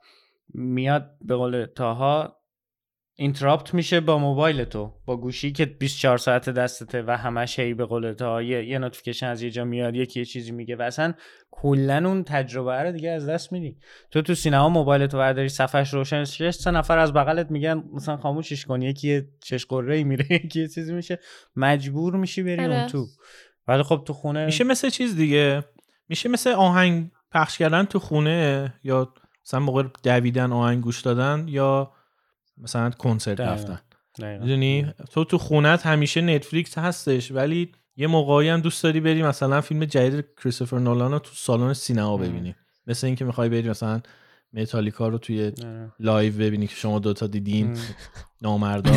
[0.54, 2.39] میاد به قول تاها
[3.20, 7.84] interrupt میشه با موبایل تو با گوشی که 24 ساعت دستته و همش هی به
[7.84, 11.14] قول تا یه, یه notification از یه جا میاد یکی یه چیزی میگه و اصلا
[11.50, 13.76] کلا اون تجربه رو دیگه از دست میدی.
[14.10, 18.16] تو تو سینما موبایل تو برداری صفحش روشن شش سه نفر از بغلت میگن مثلا
[18.16, 21.18] خاموشش کن یکی چش غره میره یکی یه چیزی میشه.
[21.56, 23.06] مجبور میشی بری اون تو.
[23.68, 25.64] ولی خب تو خونه میشه مثل چیز دیگه؟
[26.08, 29.14] میشه مثل آهنگ پخش کردن تو خونه یا
[29.46, 31.92] مثلا موقع دویدن آهنگ گوش دادن یا
[32.62, 33.80] مثلا کنسرت رفتن.
[34.18, 39.60] می‌دونی؟ تو تو خونت همیشه Netflix هستش ولی یه موقعی هم دوست داری بری مثلا
[39.60, 42.54] فیلم جدید کریستوفر نولان رو تو سالن سینما ببینی.
[42.86, 44.00] مثل اینکه می‌خوای بری مثلا
[44.52, 45.52] متالیکا رو توی
[46.00, 47.78] live ببینی که شما دوتا دیدین
[48.42, 48.92] نامردا.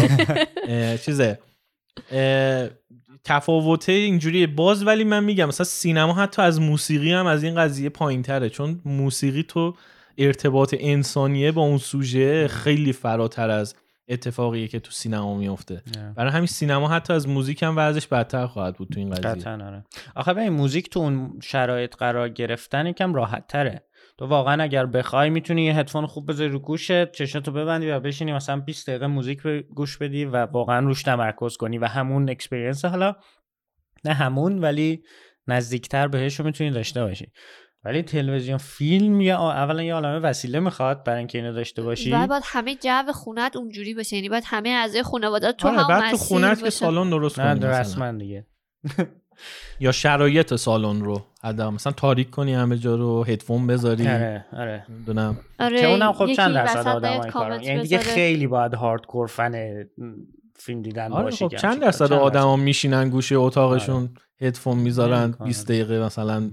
[0.97, 1.39] چیزه.
[3.24, 7.89] تفاوته اینجوری باز ولی من میگم مثلا سینما حتی از موسیقی هم از این قضیه
[7.89, 9.76] پایین تره چون موسیقی تو
[10.18, 13.76] ارتباط انسانیه با اون سوژه خیلی فراتر از
[14.07, 15.84] اتفاقیه که تو سینما میفته
[16.16, 19.51] برای همین سینما حتی از موزیک هم ورزش بدتر خواهد بود تو این قضیه.
[19.51, 19.84] آره.
[20.16, 23.84] آخه این موزیک تو اون شرایط قرار گرفتن یکم راحت تره
[24.18, 28.34] تو واقعا اگر بخوای می‌تونی یه هدفون خوب بذاری رو گوشت چشاتو ببندی و بشینی
[28.34, 29.41] مثلا 20 دقیقه موزیک
[29.76, 33.16] گوش بدی و واقعا روش تمرکز کنی و همون experience حالا
[34.05, 35.03] نه همون ولی
[35.47, 37.32] نزدیکتر بهش رو می‌تونی داشته باشی.
[37.86, 42.12] ولی تلویزیون فیلم یا اولا یه عالمه وسیله می‌خواد برای اینکه اینو داشته باشی.
[42.12, 45.88] بعد باید همه جو خونت اونجوری باشه یعنی باید همه اعضای خانواده تو آره، هم
[45.88, 48.46] بعد تو خونت که سالن درست کنی نه رسما دیگه.
[49.80, 54.08] یا شرایط سالن رو حالا مثلا تاریک کنی همه جا رو هدفون بذاری.
[54.08, 54.86] آره آره.
[54.90, 59.84] می‌دونم آره که اونم خب چند درصد آدم کارن یعنی دیگه خیلی باید hardcore fan
[60.56, 64.10] فیلم دیدن آره باشه خب چند درصد آدما میشینن گوشه اتاقشون آره.
[64.48, 66.52] هدفون می‌ذارن 20 دقیقه مثلا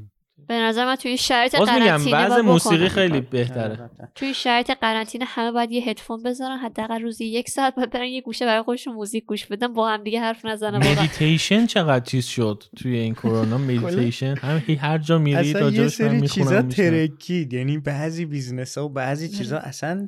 [0.51, 3.91] به نظر من توی شرایط قرنطینه باز موسیقی خیلی بهتره.
[4.15, 8.21] توی شرایط قرنطینه همه باید یه هدفون بذارن حداقل روزی یک ساعت باید برن یه
[8.21, 10.79] گوشه برای خودشون موزیک گوش بدن با هم دیگه حرف نزنن.
[10.91, 16.29] مدیتیشن چقدر چیز شد توی این کرونا؟ مدیتیشن هم هر جا میری تا یه سری
[16.29, 17.53] چیزا ترکید.
[17.53, 20.07] یعنی بعضی business ها و بعضی چیزا اصلا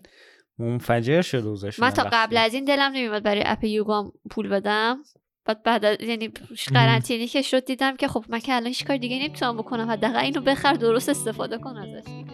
[0.59, 1.45] منفجر شد
[1.79, 4.99] من تا قبل از این دلم نمیاد برای app یوگا پول بدم.
[5.45, 6.29] بعد بعد یعنی
[6.75, 9.91] قرنطینه که شد دیدم که خب من که الان هیچ کار دیگه نمی‌تونم بکنم.
[9.91, 12.33] حداقل اینو بخر درست استفاده کن ازش دیگه.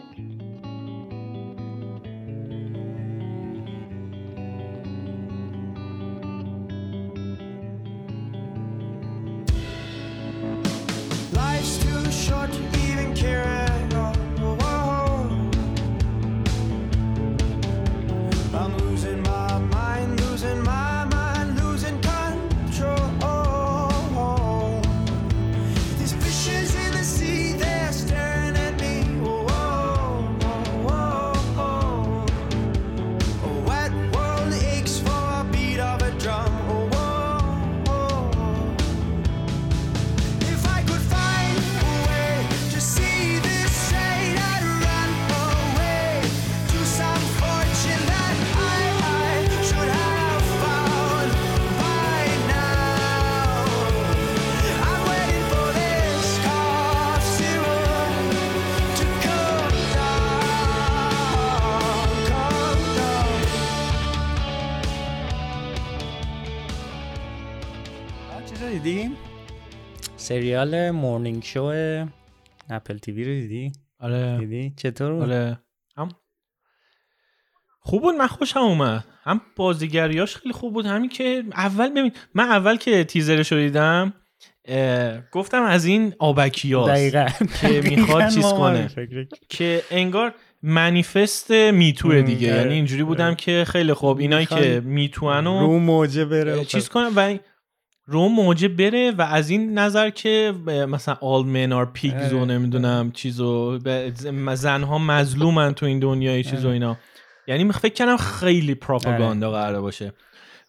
[70.29, 71.73] سریال مورنینگ شو
[72.71, 74.39] اپل تیوی رو دیدی؟ آره.
[74.39, 75.59] دیدی؟ چطور آره.
[75.97, 76.09] هم
[77.81, 79.05] خوب بود من خوشم اومد.
[79.23, 80.87] هم بازیگریاش خیلی خوب بود.
[80.87, 84.15] همین که اول ببین من اول که تیزرش رو دیدم
[85.33, 87.29] گفتم از این آبکی دقیقا.
[87.61, 88.91] که می‌خواد چیز کنه.
[89.49, 92.49] که انگار منیفست میتوه دیگه.
[92.49, 97.13] یعنی اینجوری بودم که خیلی خوب اینایی که می‌توان رو موجه بره چیز کنم.
[97.17, 97.39] و
[98.11, 103.13] رو موجه بره و از این نظر که مثلا all men are pigs و نمی‌دونم
[103.13, 103.79] چیزو
[104.55, 106.97] زنها مظلومن تو این دنیای چیز و اینا.
[107.47, 110.13] یعنی فکر کنم خیلی پروپاگاندا قرار باشه.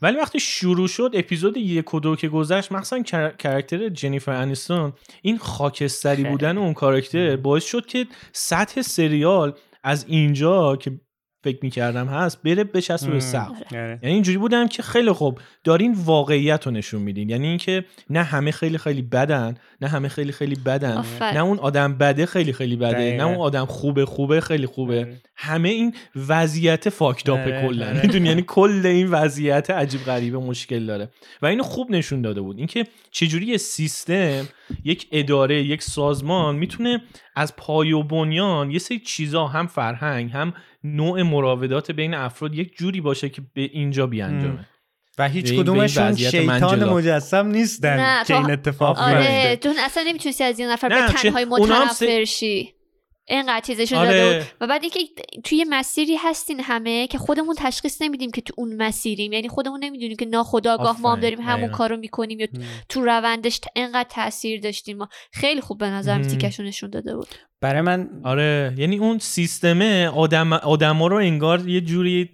[0.02, 3.04] ولی وقتی شروع شد اپیزود یک و دو که گذشت مثلا
[3.40, 10.76] کرکتر جنیفر انیستون این خاکستری بودن اون کاراکتر باعث شد که سطح سریال از اینجا
[10.76, 10.92] که
[11.44, 13.20] فکر می‌کردم هست بره بچسبه به.
[13.20, 14.00] سقف آره.
[14.04, 18.52] یعنی اینجوری بودم که خیلی خوب دارین واقعیت رو نشون میدین یعنی اینکه نه همه
[18.52, 21.34] خیلی خیلی بدن نه همه خیلی خیلی بدن آفرین.
[21.34, 23.18] نه اون آدم بده خیلی خیلی بده دقیقاً.
[23.18, 25.22] نه اون آدم خوبه خوبه خیلی خوبه آره.
[25.36, 25.94] همه این
[26.28, 27.94] وضعیت فاکتاپ آره، کلا.
[27.94, 31.10] می‌دونی یعنی کل این وضعیت عجیب غریبه مشکل داره
[31.42, 34.48] و اینو خوب نشون داده بود اینکه چجوری یه سیستم
[34.84, 37.02] یک اداره یک سازمان می‌تونه
[37.36, 40.54] از پای و بنیان یه سری چیزا هم فرهنگ هم
[40.84, 44.66] نوع مراودات بین افراد یک جوری باشه که به اینجا بیانجامه
[45.18, 46.90] و هیچ کدومشون وضعیت شیطان.
[46.90, 48.98] مجسم نیستن که تو- این اتفاق.
[49.00, 52.74] آره تو اصلا نمی‌تونستی از این نفر به تنهای متنفر شی
[53.30, 54.12] اینقدر چیزشون آره.
[54.12, 55.00] داده بود و بعد اینکه
[55.44, 59.84] توی یه مسیری هستین همه که خودمون تشخیص نمیدیم که تو اون مسیریم یعنی خودمون
[59.84, 61.20] نمی‌دونیم که ناخداگاه ما هم.
[61.20, 61.70] داریم همون.
[61.70, 62.60] کارو می‌کنیم یا م.
[62.90, 66.30] تو روندش اینقدر تاثیر داشتیم ما خیلی خوب به نظرم مهم.
[66.30, 67.28] تیکشون نشون داده بود
[67.62, 72.30] برای من آره یعنی اون سیستمه آدم آدما رو انگار یه جوری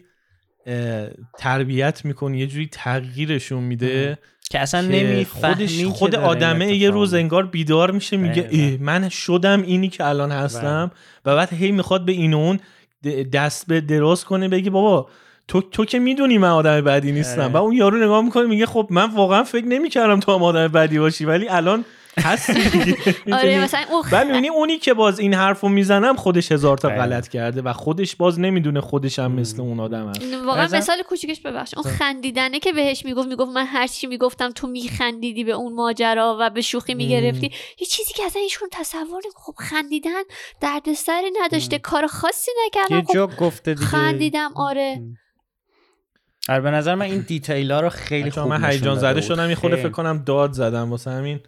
[1.38, 4.18] تربیت می‌کنه یه جوری تغییرشون میده
[4.50, 8.48] که اصلا نمی‌فهمی خود آدمه یه روز انگار بیدار میشه میگه.
[8.52, 10.92] ای من شدم اینی که الان هستم
[11.26, 12.60] و بعد هی می‌خواد به این و اون
[13.34, 15.10] دست به دراز کنه بگی بابا
[15.48, 17.52] تو تو که می‌دونی من آدم بدی نیستم آره.
[17.52, 21.00] و اون یارو نگاه می‌کنه میگه خب من واقعا فکر نمی‌کردم تو هم آدم بدی
[21.00, 21.86] باشی ولی الان
[22.18, 22.96] هستی
[23.34, 26.98] آره؟ مثلا اون بعد می‌بینی اونی که باز این حرفو می‌زنم خودش هزار تا بله.
[26.98, 30.22] غلط کرده و خودش باز نمی‌دونه خودش هم مثل اون آدم هست.
[30.46, 34.68] واقعا مثال کوچیکش ببخش اون خندیدنه که بهش می‌گفت می‌گفت من هر چی می‌گفتم تو
[34.68, 37.52] میخندیدی به اون ماجرا و به شوخی می‌گرفتی.
[37.80, 40.22] یه چیزی که اصلا ایشون تصور خب خندیدن
[40.62, 43.88] دردسری نداشته کار خاصی نکردم یه خب جا گفته دیگه.
[43.88, 45.02] خندیدم آره.
[46.50, 49.22] آره به نظر من این دیتیل ها رو خیلی خوب من هیجان زده.
[49.22, 49.88] شدم یه خورده خیلی.
[49.88, 51.40] فکر کنم داد زدم واسه همین.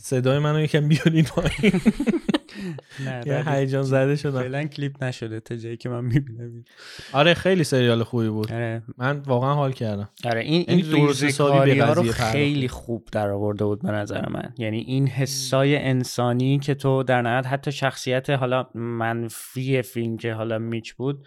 [0.00, 1.80] صدای منو یکم بیارین پایین.
[3.06, 4.40] نه، یه هیجان زده شدم.
[4.40, 6.64] فعلا کلیپ نشده تا جایی که من می‌بینم.
[7.12, 8.52] آره خیلی سریال خوبی بود.
[8.52, 8.82] آره.
[8.98, 10.08] من واقعا حال کردم.
[10.24, 12.02] آره این یعنی این حسابی به ریزکاری ها رو.
[12.12, 14.54] خیلی خوب در آورده بود به نظر من.
[14.58, 20.58] یعنی این حسای انسانی که تو در نهایت حتی شخصیت حالا منفی فیلم که حالا
[20.58, 21.26] میچ بود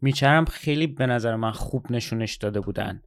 [0.00, 3.02] میچرم خیلی به نظر من خوب نشونش داده بودن.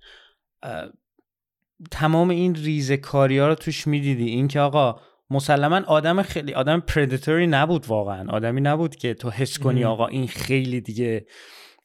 [1.91, 4.25] تمام این ریزکاری ها رو توش می‌دیدی.
[4.25, 8.29] این که آقا مسلما آدم خیلی آدم پردیتوری نبود واقعا.
[8.29, 9.83] آدمی نبود که تو حس کنی.
[9.83, 11.25] آقا این خیلی دیگه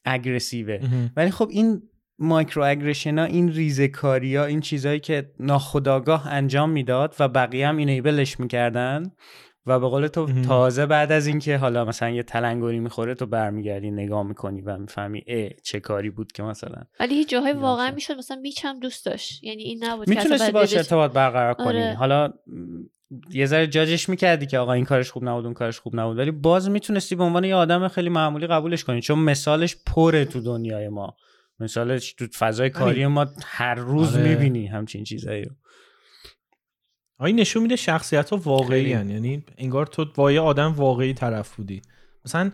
[0.05, 0.81] اگرسیوه
[1.17, 1.83] ولی خب این
[2.19, 7.77] مایکرو اگریشن ها این ریزکاری ها این چیزهایی که ناخداگاه انجام می‌داد و بقیه هم
[7.77, 9.03] اینیبلش می‌کردن
[9.67, 10.43] و به قول تو.
[10.43, 15.25] تازه بعد از اینکه حالا مثلا یه تلنگری می‌خوره تو برمیگردی نگاه می‌کنی و می‌فهمی
[15.27, 17.95] اه چه کاری بود که مثلا ولی هیچ جاهای واقعا شد.
[17.95, 21.95] می‌شد مثلا میچ هم دوست داشت یعنی این نبود می‌تونستی باش ارتباط برقرار کنی آره.
[21.95, 22.33] حالا م،
[23.31, 26.31] یه ذره جاجش می‌کردی که آقا این کارش خوب نبود اون کارش خوب نبود ولی
[26.31, 30.89] باز می‌تونستی به عنوان یه آدم خیلی معمولی قبولش کنی چون مثالش پره تو دنیای
[30.89, 31.17] ما
[31.61, 34.29] مثالش تو فضای کاری ما هر روز آره.
[34.29, 35.51] می‌بینی همچین چیزایی رو
[37.19, 38.93] آیا نشون میده شخصیت ها واقعی.
[38.93, 39.11] هن.
[39.11, 41.83] یعنی انگار تو با یه آدم واقعی طرف بودی.
[42.25, 42.51] مثلا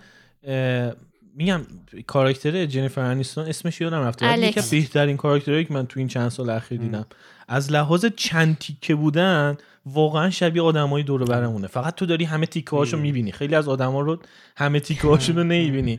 [1.37, 1.61] میگم
[2.07, 4.39] کاراکتر جنیفر انیستون اسمش یادم رفته.
[4.39, 4.61] یکی.
[4.61, 7.07] از بهترین کاراکترهایی که من تو این چند سال اخیر دیدم.
[7.49, 9.57] از لحاظ چند تیکه بودن
[9.87, 11.67] واقعا شبیه آدمای دور و برمونه.
[11.67, 13.03] فقط تو داری همه تیکه هاشو ام.
[13.03, 13.33] می‌بینی.
[13.33, 14.19] خیلی از آدما رو
[14.57, 15.99] همه تیکه هاشون رو نمی‌بینی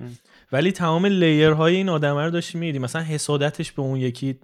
[0.51, 4.35] ولی تمام لیر های این آدمه رو داشتی میدی مثلا حسادتش به اون یکی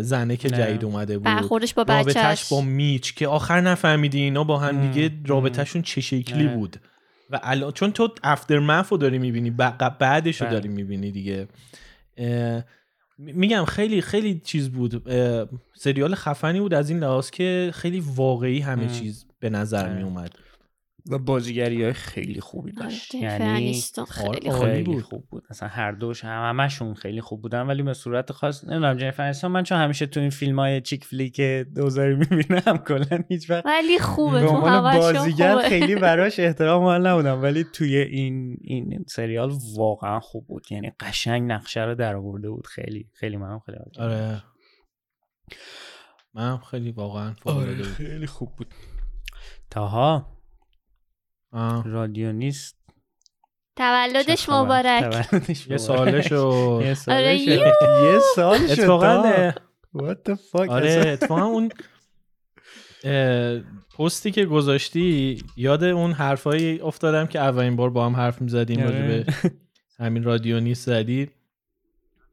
[0.00, 0.50] زنه که.
[0.50, 4.90] جدید اومده بود برخوردش با رابطش بچهش با میچ که آخر نفهمیدی اینا با هم
[4.90, 5.10] دیگه.
[5.26, 6.48] رابطهشون چه شکلی.
[6.48, 6.76] بود
[7.30, 10.56] و الان چون تو افتر رو داری می‌بینی بعدش رو بله.
[10.56, 11.48] داری می‌بینی دیگه
[13.18, 15.12] میگم خیلی خیلی چیز بود
[15.74, 18.92] سریال خفنی بود از این لحاظ که خیلی واقعی همه ام.
[18.92, 20.30] چیز به نظر آره.
[21.10, 24.72] و بازیگری های خیلی خوبی آره، داشت یعنی خیلی آره.
[24.72, 25.02] خیلی بود.
[25.02, 28.96] خوب بود اصلا هر دوش هم همشون خیلی خوب بودن ولی به صورت خاص نمی‌دونم
[28.96, 31.40] جنیفر انیستون من چون همیشه تو این فیلم های چیک فلیک
[31.74, 37.06] دوزاری می‌بینم کلا هیچ وقت ولی خوبه به تو بازیگر خوبه خیلی براش احترام قائل
[37.06, 42.50] نبودم ولی توی این این سریال واقعا خوب بود یعنی قشنگ نقشه رو در آورده
[42.50, 44.10] بود خیلی خیلی منم خیلی حال.
[44.10, 44.42] آره
[46.34, 48.74] من خیلی واقعا بود خیلی خوب بود
[49.70, 50.37] تاها.
[51.84, 52.76] رادیو نیست
[53.76, 56.22] تولدش؟ مبارک تولدش یه ساله
[57.08, 57.40] آره،.
[57.40, 59.52] یه سال شد اتفاقا.
[59.96, 61.02] What the fuck آره.
[61.06, 61.70] اتفاقا اون
[63.98, 68.88] پستی که گذاشتی یاد اون حرفایی افتادم که اولین بار با هم حرف می‌زدیم آره.
[68.88, 69.32] راجع به
[70.04, 71.30] همین رادیو نیست زدی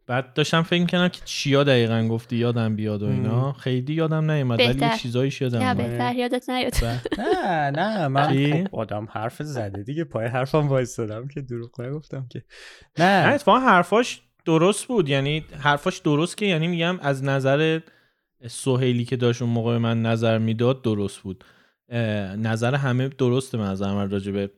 [0.07, 3.53] بعد داشتم فکر می‌کنم که چیا دقیقا گفتی یادم بیاد و اینا.
[3.53, 4.85] خیلی یادم نیومد ولی.
[4.85, 5.73] یه چیزایش یادم نه.
[5.73, 6.15] بهتر.
[6.15, 6.73] یادت نیاد.
[7.17, 10.03] نه نه من؟ خب آدم حرف زده دیگه.
[10.03, 12.43] پای حرفم وایستادم که دروغ نگفتم که.
[12.99, 13.27] نه.
[13.27, 15.09] نه اتفاقا حرفاش درست بود.
[15.09, 17.79] یعنی حرفاش درست که یعنی میگم از نظر
[18.47, 21.43] سهیلی که داشت اون موقع به من نظر می‌داد درست بود.
[22.37, 24.51] نظر همه درسته من نظر من راجع به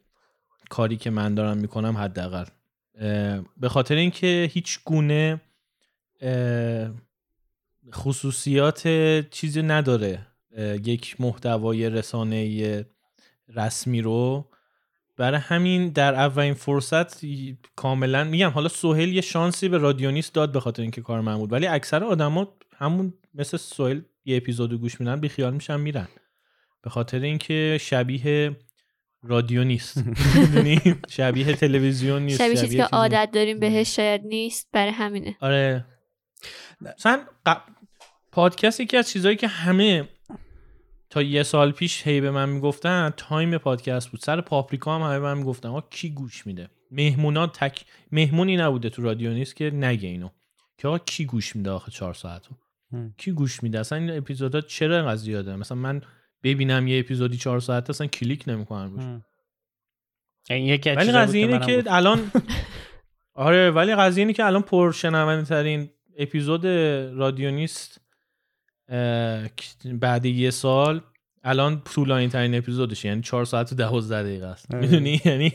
[0.70, 2.46] کاری که من دارم می‌کنم حداقل.
[3.58, 5.42] به خاطر اینکه هیچ گونه
[7.94, 8.88] خصوصیات
[9.30, 10.28] چیزی نداره.
[10.86, 12.86] یک محتوای رسانه
[13.56, 14.50] رسمی رو.
[15.18, 17.26] برای همین در اولین فرصت
[17.76, 21.68] کاملا میگم حالا سهیل یه شانسی به رادیونیست داد به خاطر اینکه کار من ولی
[21.68, 26.08] اکثر آدما همون مثل سهیل یه اپیزودو گوش میدن بیخیال میشن میرن.
[26.82, 28.58] به خاطر اینکه شبیه
[29.24, 29.98] رادیو نیست.
[30.42, 35.38] می‌دونی؟ شبیه تلویزیون نیست شبیه چیزی که عادت داریم بهش شاید نیست برای همینه.
[35.42, 35.86] آره.
[36.82, 37.56] مثلا ق...
[38.32, 40.10] پادکست یکی از چیزهایی که همه
[41.10, 44.20] تا یه سال پیش هی به من می‌گفتن time پادکست بود.
[44.20, 48.90] سر پاپریکا هم همه به من می‌گفتن آقا کی گوش میده؟ مهمونا تک مهمونی نبوده
[48.90, 50.30] تو رادیو نیست که نگه اینو.
[50.78, 52.56] که آقا کی گوش میده آخه چهار ساعتو؟
[52.94, 53.14] هم.
[53.18, 56.02] کی گوش میده؟ اصلا این اپیزودا چرا اینقدر زیاده؟ مثلا من
[56.44, 59.22] ببینم یه اپیزودی چهار ساعت اصلا کلیک نمی‌کنم روش.
[60.50, 61.84] یکی از ولی قضیه اینه که.
[61.94, 62.32] الان
[63.34, 66.66] آره ولی قضیه اینه که الان پرشنونده ترین اپیزود
[67.16, 68.02] رادیو نیست.
[69.94, 71.02] بعد یه سال
[71.44, 74.76] الان طولانی ترین اپیزودشه یعنی 4 ساعت و 12 دقیقه است.
[74.76, 74.82] آره.
[74.82, 75.54] می‌دونی؟ یعنی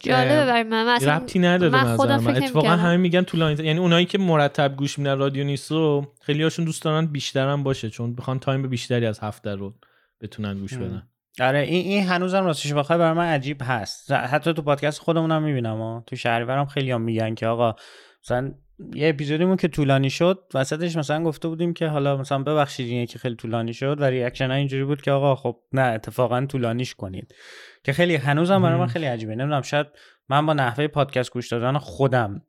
[0.00, 0.84] جالبه برای من.
[0.86, 2.34] من اصلا ربطی نداره من خودم من.
[2.34, 2.68] فکر اتفاقا.
[2.68, 6.64] همه میگن طولانی تر- یعنی اونایی که مرتب گوش میدن رادیو نیست رو خیلی هاشون
[6.64, 9.74] دوست دارن بیشتر هم باشه چون بخوان time بیشتری از هفته رو
[10.20, 10.74] بتونن گوش.
[10.74, 11.02] بدن.
[11.40, 14.12] آره این این هنوزم راستش بخوای برای من عجیب هست.
[14.12, 17.74] حتی تو پادکست خودمونم می‌بینم ها تو شهریورم خیلی هم میگن که آقا
[18.24, 18.54] مثلا
[18.94, 23.18] یه اپیزودیمون که طولانی شد وسطش مثلا گفته بودیم که حالا مثلا ببخشید اینه که
[23.18, 27.34] خیلی طولانی شد و reaction ها اینجوری بود که آقا خب نه اتفاقا طولانیش کنید
[27.84, 28.86] که خیلی هنوزم برای من.
[28.86, 29.86] خیلی عجیبه نمی‌دونم شاید
[30.28, 32.42] من با نحوه پادکست گوش دادن خودم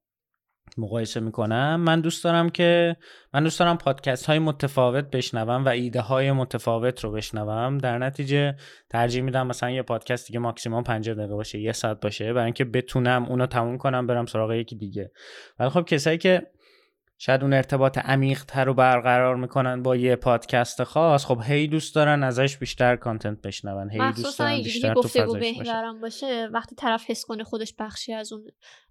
[0.80, 1.76] مقایسه می‌کنم.
[1.76, 2.96] من دوست دارم که
[3.34, 7.78] من دوست دارم پادکست های متفاوت بشنوم و ایده های متفاوت رو بشنوم.
[7.78, 8.56] در نتیجه
[8.90, 12.66] ترجیح میدم مثلا یه پادکست دیگه ماکسیموم 50 دقیقه باشه یه ساعت باشه برای اینکه
[12.66, 15.12] بتونم اونو تموم کنم برم سراغ یکی دیگه.
[15.60, 16.48] ولی خب کسایی که
[17.18, 21.96] شاید اون ارتباط عمیق تر رو برقرار می‌کنن با یه پادکست خاص خب هی دوست
[21.96, 27.10] دارن ازش بیشتر کانتنت بشنون هی دوست دارن بیشتر تو فضاش محورم باشه وقتی طرف
[27.10, 28.44] حس کنه خودش بخشی از اون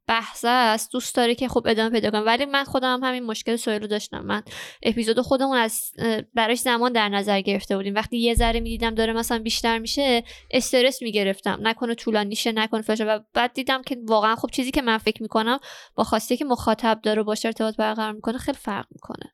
[0.06, 0.92] بحث است.
[0.92, 2.20] دوست داره که خب ادامه پیدا کنه.
[2.20, 4.20] ولی من خودم هم همین مشکل سویل رو داشتم.
[4.24, 4.42] من
[4.82, 5.90] اپیزود خودمون از
[6.34, 7.94] براش زمان در نظر گرفته بودیم.
[7.94, 11.58] وقتی یه ذره می‌دیدم داره مثلا بیشتر میشه استرس می‌گرفتم.
[11.62, 15.22] نکنه طولانی شه نکنه فشار و بعد دیدم که واقعا خب چیزی که من فکر
[15.22, 15.58] می‌کنم
[15.94, 19.32] با خواسته که مخاطب داره باشه ارتباط برقرار می‌کنه خیلی فرق می‌کنه.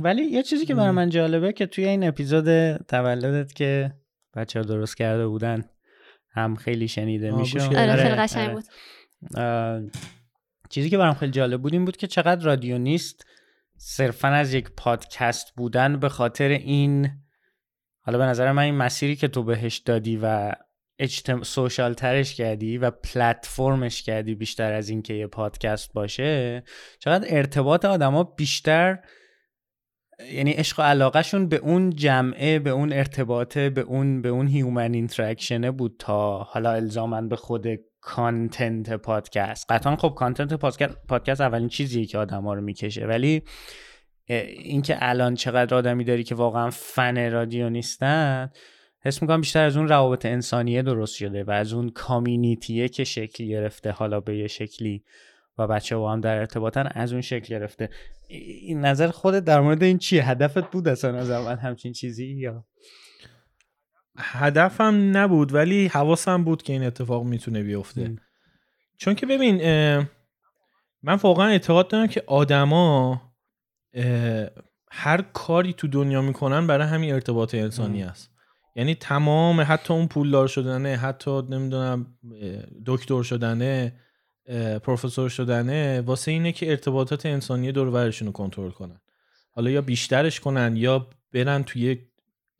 [0.00, 0.90] ولی یه چیزی که برای.
[0.90, 3.92] من جالبه که توی این اپیزود تولدت که
[4.36, 5.64] بچه ها درست کرده بودن.
[6.32, 7.60] هم خیلی شنیده میشه.
[7.60, 8.54] آره خیلی قشنگ آره.
[8.54, 8.64] بود.
[9.36, 9.82] اه،
[10.70, 13.26] چیزی که برام خیلی جالب بود این بود که چقدر رادیو نیست
[13.76, 17.10] صرفا از یک پادکست بودن به خاطر این
[18.00, 20.52] حالا به نظر من این مسیری که تو بهش دادی و
[20.98, 21.42] اجتم...
[21.42, 26.62] سوشال ترش کردی و پلتفرمش کردی بیشتر از اینکه یه پادکست باشه
[26.98, 28.98] چقدر ارتباط آدما بیشتر
[30.32, 34.94] یعنی عشق و علاقهشون به اون جمعه به اون ارتباطه به اون به اون human
[34.94, 37.66] interaction ه بود تا حالا الزامن به خود
[38.00, 43.06] content پادکست قطعا خب content پادکست پادکست اولین چیزیه که آدما رو می‌کشه.
[43.06, 43.42] ولی
[44.26, 48.50] اینکه الان چقدر آدمی داری که واقعا فن رادیو نیستن
[49.04, 53.04] حس می‌کنم بیشتر از اون روابط انسانیه درست شده و از اون community ه که
[53.04, 55.04] شکل گرفته حالا به یه شکلی
[55.58, 57.90] و بچه با هم در ارتباطن از اون شکل گرفته.
[58.28, 62.64] این نظر خودت در مورد این چیه هدفت بود اصلا از اول همچین چیزی یا؟
[64.18, 68.08] هدفم نبود ولی حواسم بود که این اتفاق می‌تونه بیفته.
[68.08, 68.16] م.
[68.96, 69.56] چون که ببین
[71.02, 73.22] من واقعا اعتقاد دارم که آدما
[74.90, 78.02] هر کاری تو دنیا می‌کنن برای همین ارتباط انسانی.
[78.02, 78.30] است.
[78.76, 82.06] یعنی تمام حتی اون پولدار شدنه حتی نمی‌دونم
[82.86, 83.92] دکتر شدنه
[84.82, 89.00] پروفسور شدنه واسه اینه که ارتباطات انسانی دور رو کنترل کنن.
[89.50, 91.98] حالا یا بیشترش کنن یا برن توی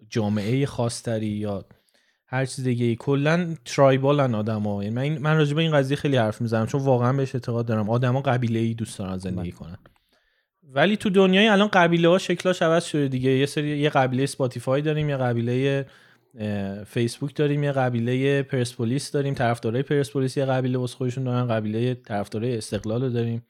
[0.09, 1.65] جامعه خاصتری یا
[2.27, 6.17] هر چیز دیگه کلا tribal ن آدما یعنی من من راجع به این قضیه خیلی
[6.17, 7.91] حرف می‌زنم چون واقعا بهش اعتقاد دارم.
[7.91, 9.51] آدما قبیله ای دوست دارن زندگی بله.
[9.51, 9.79] کنن.
[10.63, 13.31] ولی تو دنیای الان قبیله ها شکلاش عوض شده دیگه.
[13.31, 15.87] یه سری یه قبیله Spotify داریم یه قبیله
[16.87, 22.57] فیسبوک داریم یه قبیله پرسپولیس داریم طرفدارای پرسپولیس یه قبیله واسه خودشون دارن قبیله طرفدارای
[22.57, 23.43] استقلال رو داریم.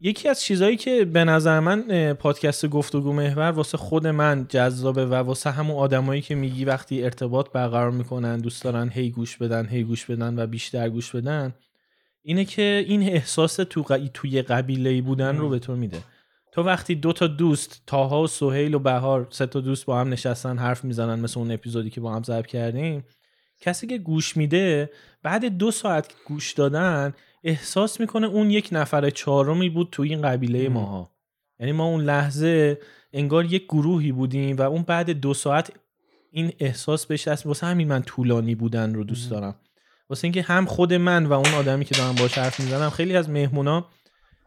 [0.00, 5.14] یکی از چیزهایی که به نظر من پادکست گفتگو محور واسه خود من جذابه و
[5.14, 9.82] واسه همون آدمایی که میگی وقتی ارتباط برقرار می‌کنن دوست دارن هی گوش بدن هی
[9.82, 11.54] گوش بدن و بیشتر گوش بدن
[12.22, 13.82] اینه که این احساس تو
[14.14, 15.98] توی قبیله بودن رو به تو میده.
[16.56, 20.08] تو وقتی دو تا دوست تاها و سهیل و بهار سه تا دوست با هم
[20.08, 23.04] نشستن حرف می‌زنن مثل اون اپیزودی که با هم ضبط کردیم
[23.60, 24.90] کسی که گوش میده
[25.22, 27.14] بعد دو ساعت گوش دادن
[27.44, 31.10] احساس می‌کنه اون یک نفر چهارمی بود تو این قبیله ماها.
[31.60, 32.78] یعنی ما اون لحظه
[33.12, 35.72] انگار یک گروهی بودیم و اون بعد دو ساعت
[36.30, 39.56] این احساس بهش دست واسه همین من طولانی بودن رو دوست دارم.
[40.10, 43.30] واسه اینکه هم خود من و اون آدمی که دارم باش حرف می‌زنم خیلی از
[43.30, 43.86] مهمونا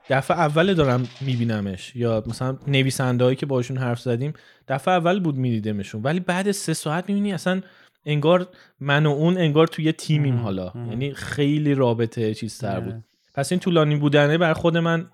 [0.09, 4.33] دفعه اول دارم میبینمش یا مثلا نویسنده که باشون حرف زدیم
[4.67, 6.01] دفعه اول بود میدیدمشون.
[6.03, 7.61] ولی بعد سه ساعت می‌بینی اصلا
[8.05, 8.47] انگار
[8.79, 10.71] من و اون انگار توی تیمیم حالا.
[10.75, 13.03] یعنی خیلی رابطه چیزتر بود.
[13.33, 15.07] پس این طولانی بودنه بر خود من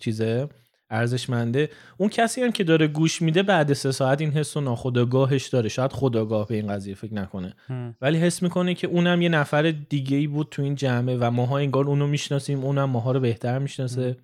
[0.00, 0.48] چیزه؟
[0.90, 1.68] ارزشمنده.
[1.96, 5.68] اون کسی هم که داره گوش میده بعد سه ساعت این حس و ناخودآگاهش داره.
[5.68, 7.54] شاید خداگاه به این قضیه فکر نکنه.
[8.00, 11.58] ولی حس می‌کنه که اونم یه نفر دیگه ای بود تو این جمعه و ماها
[11.58, 14.16] انگار اونو می‌شناسیم اونم ماها رو بهتر می‌شناسه.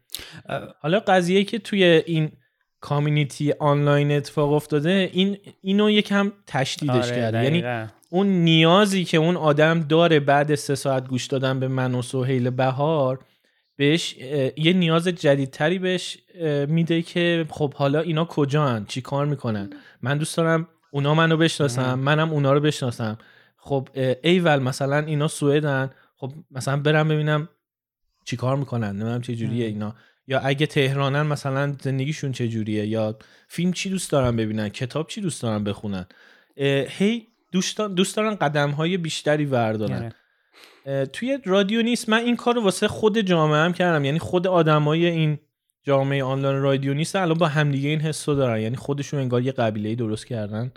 [0.81, 2.33] حالا قضیه که توی این
[2.81, 7.45] کامیونیتی آنلاین اتفاق افتاده این اینو یکم تشدیدش آره کرده.
[7.45, 12.03] یعنی اون نیازی که اون آدم داره بعد سه ساعت گوش دادن به من و
[12.03, 13.19] سهیل بهار
[13.83, 14.17] بهش
[14.57, 16.19] یه نیاز جدیدتری بهش
[16.69, 19.71] میده که خب حالا اینا کجان؟ چی کار می‌کنن؟
[20.03, 23.19] من دوست دارم اونا منو بشناسم منم اونا رو بشناسم.
[23.57, 23.89] خب
[24.23, 27.49] ایول مثلا اینا سوئدن خب مثلا برم ببینم
[28.25, 29.95] چی کار می‌کنن نمی‌دونم چه جوریه اینا.
[30.27, 33.19] یا اگه تهرانن مثلا زندگیشون چه جوریه؟ یا
[33.49, 36.07] فیلم چی دوست دارن ببینن؟ کتاب چی دوست دارن بخونن؟
[36.89, 40.13] هی دوست دارن قدم های بیشتری وردارن.
[41.13, 42.09] توی رادیو نیست.
[42.09, 44.05] من این کار رو واسه خود جامعه هم کردم.
[44.05, 45.39] یعنی خود آدمای این
[45.83, 47.17] جامعه آنلاین رادیو نیست.
[47.17, 48.61] الان با همدیگه این حسو دارن.
[48.61, 50.73] یعنی خودشون انگار یه قبیله درست کردن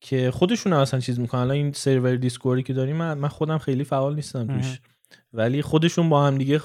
[0.00, 1.40] که خودشون اصلا چیز می‌کنن.
[1.40, 4.80] الان این سرور دیسکوردی که داریم من خودم خیلی فعال نیستم توش.
[5.32, 6.60] ولی خودشون با هم دیگه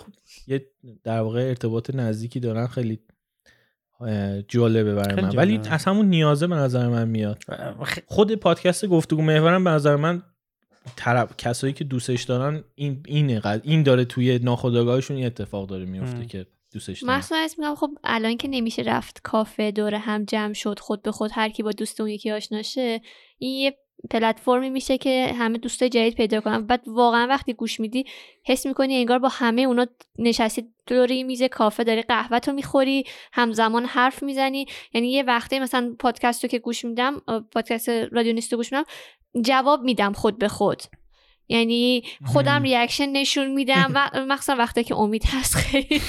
[0.48, 0.66] یه
[1.04, 2.68] در واقع ارتباط نزدیکی دارن.
[2.68, 3.00] خیلی
[4.48, 5.36] جالبه برای من.
[5.36, 7.44] ولی از همون نیازه به نظر من میاد.
[8.06, 10.22] خود پادکست گفتگو محورم به نظر من
[10.96, 16.26] طرف کسایی که دوستش دارن این اینه این داره توی ناخودآگاهشون این اتفاق داره میفته
[16.26, 17.18] که دوستش دارن.
[17.18, 21.32] مثلا میگم خب الان که نمیشه رفت کافه دوره هم جمع شد خود به خود
[21.34, 23.02] هر کی با دوست اون یکی آشناشه
[23.38, 23.78] این یه
[24.10, 26.66] پلتفرمی میشه که همه دوستای جدید پیدا کنن.
[26.66, 28.06] بعد واقعا وقتی گوش میدی
[28.46, 29.86] حس می‌کنی انگار با همه اونا
[30.20, 33.04] نشستی دوره میز کافه داری قهوه تو می‌خوری
[33.34, 34.66] همزمان حرف می‌زنی.
[34.94, 37.20] یعنی یه وقتی مثلا پادکست رو که گوش میدم
[37.52, 38.86] پادکست رادیو نیست گوش میدم
[39.42, 40.84] جواب میدم خود به خود.
[41.52, 46.02] یعنی خودم reaction نشون میدم و مخصوصا وقتی که امید هست خیلی.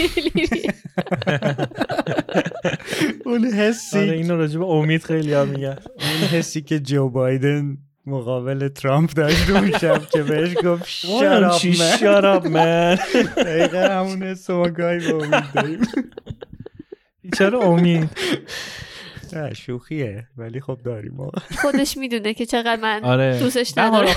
[3.26, 5.78] اون حسی آره اینو راجب امید خیلی ها میگن.
[5.98, 10.84] اون حسی که جو بایدن مقابل ترامپ داشت اون شب که بهش گفت
[12.00, 12.98] شراب من
[13.36, 15.80] دقیقا همون حس ما گاهی به امید داریم.
[17.38, 18.10] چرا امید؟
[19.54, 21.30] شوخیه ولی خب داریم ما.
[21.62, 23.40] خودش می‌دونه که چقدر من آره.
[23.40, 24.14] دوستش ندارم.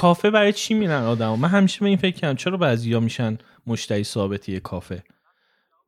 [0.00, 4.04] کافه برای چی میرن آدم من همیشه به این فکر کنم چرا بعضیا میشن مشتری
[4.04, 5.02] ثابتی کافه؟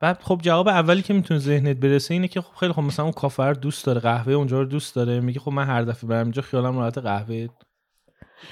[0.01, 3.13] بعد خب جواب اولی که می‌تونه ذهنت برسه اینه که خب خیلی خب مثلا اون
[3.13, 6.23] کافه رو دوست داره قهوه اونجا رو دوست داره میگه خب من هر دفعه برم
[6.23, 7.49] اینجا خیالم راحت قهوه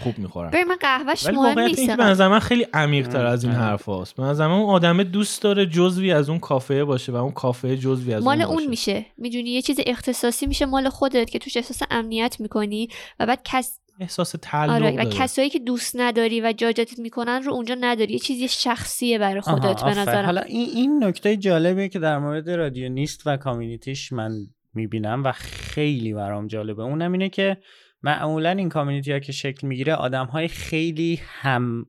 [0.03, 3.53] خوب می‌خورم ببین من قهوهش مهم نیست به نظر من خیلی عمیق تر از این
[3.53, 7.17] حرف هاست به نظر من اون آدم دوست داره جزوی از اون کافه باشه و
[7.17, 9.07] اون کافه جزوی از مال اون, اون میشه.
[9.19, 12.89] می‌دونی؟ یه چیز اختصاصی میشه مال خودت که توش احساس امنیت می‌کنی
[13.21, 17.53] و بعد کس احساس تعلق آره و کسایی که دوست نداری و جاجتت می‌کنن رو
[17.53, 18.13] اونجا نداری.
[18.13, 20.25] یه چیزی شخصیه برای خودت به نظرم.
[20.25, 24.33] حالا این این نکته جالبیه که در مورد رادیو نیست و کامیونیتیش من
[24.75, 26.83] می‌بینم و خیلی برام جالبه.
[26.83, 27.57] اونم اینه که
[28.05, 31.87] معمولا این کامیونیتی ها که شکل می‌گیره آدم های خیلی هم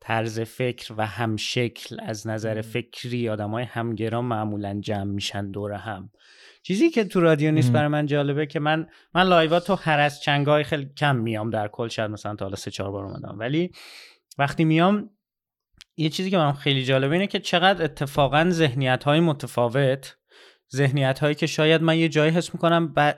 [0.00, 5.72] طرز فکر و هم شکل از نظر فکری آدم های همگرا معمولا جمع میشن دور
[5.72, 6.10] هم.
[6.62, 10.20] چیزی که تو رادیو نیست برای من جالبه که من من لایوا تو هر از
[10.20, 13.38] چنگای خیلی کم میام در کل شاید مثلا تا حالا سه چهار بار اومدم.
[13.38, 13.70] ولی
[14.38, 15.10] وقتی میام
[15.96, 20.16] یه چیزی که من خیلی جالبه اینه که چقدر اتفاقا ذهنیت های متفاوت
[20.74, 23.14] ذهنیت هایی که شاید من یه جایی حس می‌کنم ب...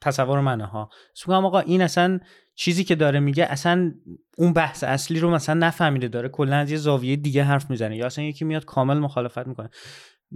[0.00, 0.90] تصور منه ها.
[1.16, 2.20] حس می‌کنم آقا این اصلا
[2.54, 3.94] چیزی که داره میگه اصلا
[4.38, 8.06] اون بحث اصلی رو مثلا نفهمیده داره کلا از یه زاویه دیگه حرف می‌زنه یا
[8.06, 9.70] اصلا یکی میاد کامل مخالفت می‌کنه.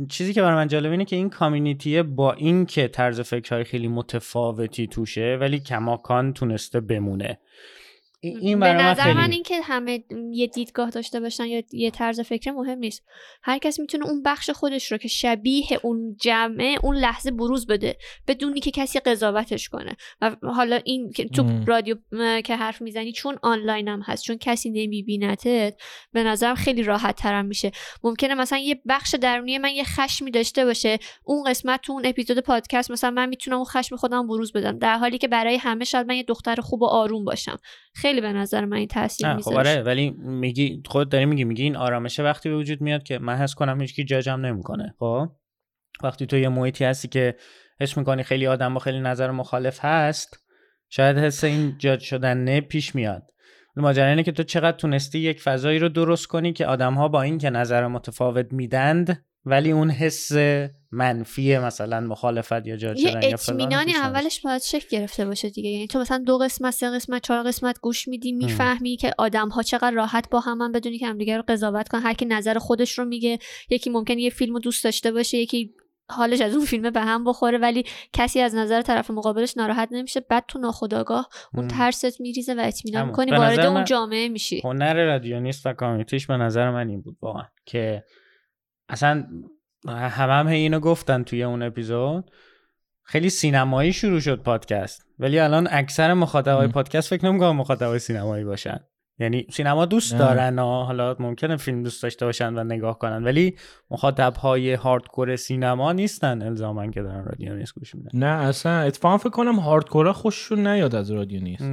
[0.09, 3.89] چیزی که برای من جالب اینه که این کامیونیتی با این که طرز فکرهای خیلی
[3.89, 7.39] متفاوتی توشه ولی کماکان تونسته بمونه.
[8.20, 12.51] این به نظر خیلی من اینکه همه یه دیدگاه داشته باشن یا یه طرز فکر
[12.51, 13.05] مهم نیست.
[13.43, 17.97] هر کس می‌تونه اون بخش خودش رو که شبیه اون جمعه اون لحظه بروز بده
[18.28, 19.97] بدونی که کسی قضاوتش کنه.
[20.20, 21.47] و حالا این که تو.
[21.66, 21.97] رادیو
[22.44, 25.74] که حرف می‌زنی چون آنلاین هم هست چون کسی نمیبینتت
[26.12, 27.72] به نظرم خیلی راحت ترم میشه.
[28.05, 32.38] ممکنه مثلا یه بخش درونی من یه خشمی داشته باشه اون قسمت تو اون اپیزود
[32.38, 34.78] پادکست مثلا من می‌تونم اون خشم خودم بروز بدم.
[34.78, 37.59] در حالی که برای همه شاید من یه دختر خوب و آروم باشم.
[38.07, 41.45] خیلی به نظر من این تاثیر نه خب می‌ذاره آره ولی میگی خود داری میگی
[41.45, 44.95] میگی این آرامشه وقتی به وجود میاد که من حس کنم هیچکی جاجم نمی‌کنه.
[44.99, 45.28] خب
[46.03, 47.37] وقتی تو یه محیطی هستی که
[47.81, 50.45] حس می‌کنی خیلی آدم با خیلی نظر مخالف هست
[50.89, 53.23] شاید حس این جاج شدن نه پیش میاد.
[53.77, 57.23] ماجرا اینه که تو چقدر تونستی یک فضایی رو درست کنی که آدم ها با
[57.23, 60.32] این که نظر متفاوت میدند ولی اون حس
[60.90, 63.94] منفی مثلا مخالفت یا جاج یه اطمینانی.
[63.94, 67.81] اولش باید شکل گرفته باشه دیگه یعنی تو مثلا دو قسمت سه قسمت چهار قسمت
[67.81, 71.89] گوش میدی می‌فهمی که آدم ها چقدر راحت با همن بدونی که همدیگه رو قضاوت
[71.89, 73.39] کن هر کی نظر خودش رو میگه
[73.70, 75.74] یکی ممکن یه فیلم رو دوست داشته باشه یکی
[76.09, 80.20] حالش از اون فیلم به هم بخوره ولی کسی از نظر طرف مقابلش ناراحت نمیشه
[80.20, 81.68] بعد تو ناخودآگاه اون.
[81.68, 83.06] ترست میریزه و اطمینان.
[83.06, 87.44] می‌کنی وارد اون جامعه میشی هنر رادیونیست و کامیونیتیش به نظر من این بود واقعا
[87.64, 88.05] که
[88.89, 89.27] اصلا
[89.89, 92.31] همه هم هی اینو گفتن توی اون اپیزود
[93.03, 96.69] خیلی سینمایی شروع شد پادکست ولی الان اکثر مخاطبای.
[96.69, 98.81] پادکست فکر نمی‌کنم مخاطبای سینمایی باشن
[99.19, 100.19] یعنی سینما دوست.
[100.19, 100.85] دارن ها.
[100.85, 103.57] حالا ممکنه فیلم دوست داشته باشن و نگاه کنن ولی
[103.91, 109.31] مخاطب های هاردکور سینما نیستن الزاما که دارن رادیونیست گوش میدن نه اصلا اتفاقا فکر
[109.31, 111.65] کنم hardcore ا خوششون نیاد از رادیو نیست.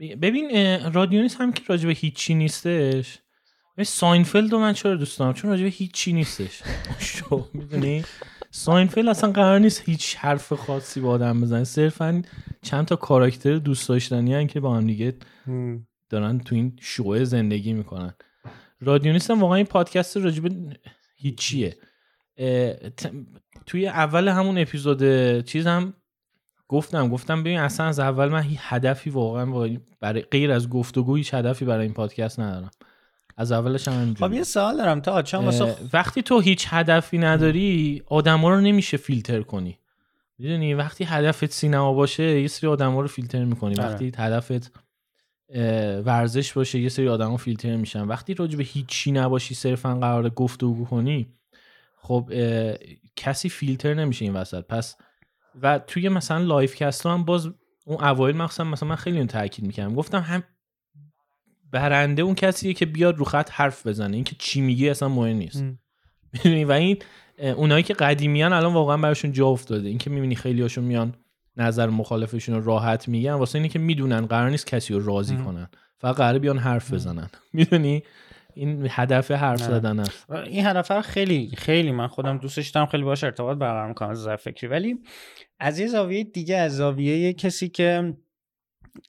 [0.00, 0.50] ببین
[0.92, 3.18] رادیو نیست هم که راجب هیچی نیستش
[3.84, 6.62] ساینفلد رو من چرا دوست دارم؟ چون راجب هیچی نیستش.
[6.98, 8.04] شو می‌دونی؟
[8.50, 11.64] ساینفلد اصلا قرار نیست هیچ حرف خاصی با آدم بزنه.
[11.64, 12.22] صرفا
[12.62, 15.14] چند تا کاراکتر دوست داشتنی هن که با هم دیگه.
[16.10, 18.14] دارن تو این شوه زندگی می‌کنن.
[18.80, 20.44] رادیونیست هم واقعا این پادکست راجب
[21.16, 21.76] هیچیه.
[23.66, 25.94] توی اول همون اپیزود چیز هم
[26.68, 31.34] گفتم گفتم ببین اصلا از اول من هیچ هدفی واقعا برای غیر از گفتگو هیچ
[31.34, 32.70] هدفی برای این پادکست ندارم.
[33.40, 37.18] از اولش هم همینجوری خب یه سوال دارم تا چون واسه وقتی تو هیچ هدفی
[37.18, 39.78] نداری آدما رو نمیشه فیلتر کنی.
[40.38, 43.74] می‌دونی؟ وقتی هدفت سینما باشه یه سری آدما رو فیلتر می‌کنی.
[43.76, 43.88] آره.
[43.88, 44.72] وقتی هدفت
[46.04, 48.02] ورزش باشه یه سری آدما فیلتر میشن.
[48.02, 51.26] وقتی راجع به هیچی نباشی صرفا قرار گفتگو کنی
[51.96, 52.30] خب
[53.16, 54.64] کسی فیلتر نمیشه این وسط.
[54.64, 54.96] پس
[55.62, 57.48] و توی مثلا لایف‌کست هم باز
[57.84, 59.94] اون اوایل مخصوصا مثلا من خیلی اون تاکید می‌کردم.
[59.94, 60.42] گفتم هم
[61.72, 64.14] برنده اون کسیه که بیاد رو خط حرف بزنه.
[64.14, 65.64] اینکه چی میگی اصلا مهم نیست.
[66.32, 66.96] می‌دونی؟ و این
[67.38, 69.88] اونایی که قدیمیان الان واقعا براشون جا افتاده.
[69.88, 71.14] این که می‌بینی خیلی هاشون میان
[71.56, 73.32] نظر مخالفشون رو راحت میگن.
[73.32, 75.36] واسه اینه که می‌دونن قرار نیست کسی رو راضی.
[75.36, 75.68] کنن.
[75.98, 77.30] فقط قراره بیان حرف بزنن.
[77.52, 78.02] می‌دونی؟
[78.54, 79.62] این هدف حرف.
[79.62, 80.30] زدن است.
[80.30, 82.86] این هدف رو خیلی خیلی من خودم دوستش دارم.
[82.86, 84.08] خیلی باش ارتباط برقرار می‌کنم.
[84.08, 84.66] از فکری.
[84.66, 84.98] ولی
[85.58, 88.16] از یه زاویه دیگه از زاویه کسی که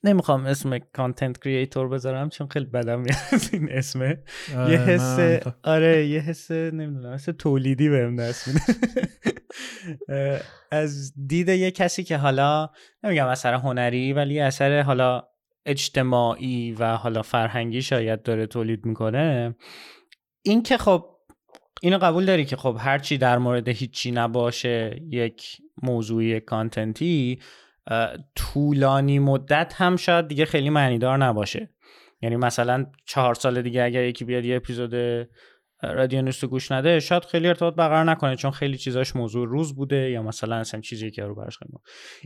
[0.03, 4.23] نمی‌خوام اسم کانتنت کریئتور بذارم چون خیلی بدم میاد این اسمه.
[4.49, 8.61] یه حس آره یه حس نمی‌دونم حس تولیدی بهم دست میده.
[10.71, 12.69] از دید یه کسی که حالا
[13.03, 15.23] نمیگم اثر هنری ولی اثر حالا
[15.65, 19.55] اجتماعی و حالا فرهنگی شاید داره تولید می‌کنه.
[20.41, 21.05] این که خب
[21.81, 27.39] اینو قبول داری که خب هرچی در مورد هیچی نباشه یک موضوعی کانتنتی
[28.35, 31.69] طولانی مدت هم شاید دیگه خیلی معنیدار نباشه.
[32.21, 34.93] یعنی مثلا چهار سال دیگه اگر یکی بیاد یه اپیزود
[35.83, 39.75] رادیو نیست رو گوش نده شاید خیلی ارتباط برقرار نکنه چون خیلی چیزاش موضوع روز
[39.75, 41.71] بوده یا مثلا اصلا چیزی که رو براش خیلی.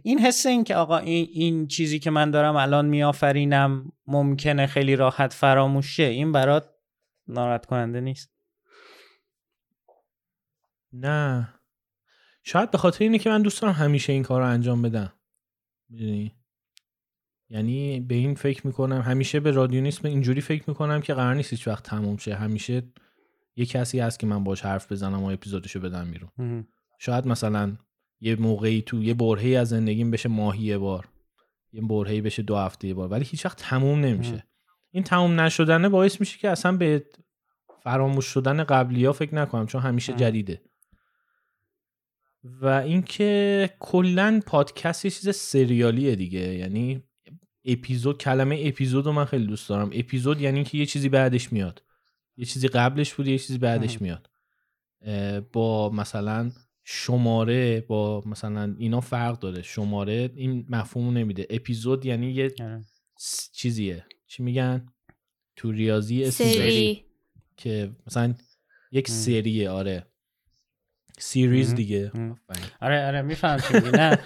[0.04, 4.96] این حس این که آقا این, این چیزی که من دارم الان میآفرینم ممکنه خیلی
[4.96, 6.70] راحت فراموش شه این برات
[7.28, 8.32] ناراحت کننده نیست؟
[10.94, 11.50] نه.
[12.44, 15.14] شاید به خاطر اینه که من دوست دارم همیشه این کار رو انجام بدم.
[15.90, 16.36] می‌دونی؟
[17.50, 21.68] یعنی به این فکر می‌کنم همیشه به رادیونیسم اینجوری فکر می‌کنم که قرار نیست هیچ
[21.68, 22.36] وقت تموم شه.
[22.36, 22.84] همیشه
[23.56, 26.68] یه کسی هست که من باش حرف بزنم و اپیزودشو بدم بیرون.
[27.00, 27.78] شاید مثلا
[28.20, 31.08] یه موقعی تو یه برهی از زندگیم بشه ماهی یه بار
[31.72, 34.44] یه برهی بشه دو هفته یه بار ولی هیچ وقت تموم نمیشه.
[34.92, 37.06] این تموم نشدنه باعث میشه که اصلا به
[37.84, 40.14] فراموش شدن قبلی ها فکر نکنم چون همیشه.
[40.14, 40.62] جدیده.
[42.62, 46.40] و اینکه کلا پادکست یه چیز سریالیه دیگه.
[46.40, 47.04] یعنی
[47.66, 49.90] اپیزود کلمه اپیزود رو من خیلی دوست دارم.
[49.94, 51.84] اپیزود یعنی که یه چیزی بعدش میاد.
[52.38, 54.02] یه چیزی قبلش بود یه چیزی بعدش.
[54.02, 54.30] میاد.
[55.54, 56.52] با مثلا
[56.84, 59.62] شماره با مثلا اینا فرق داره.
[59.62, 61.48] شماره این مفهوم نمیده.
[61.50, 62.86] اپیزود یعنی یه آره.
[63.54, 64.06] چیزیه.
[64.28, 64.86] چی میگن؟
[65.56, 67.06] تو ریاضی سری
[67.58, 68.36] که مثلا
[68.92, 69.10] یک.
[69.10, 70.08] سریه آره.
[71.20, 71.76] سیریز.
[71.76, 72.12] دیگه.
[72.82, 73.90] آره آره میفهم چی میگی.
[73.90, 74.20] نه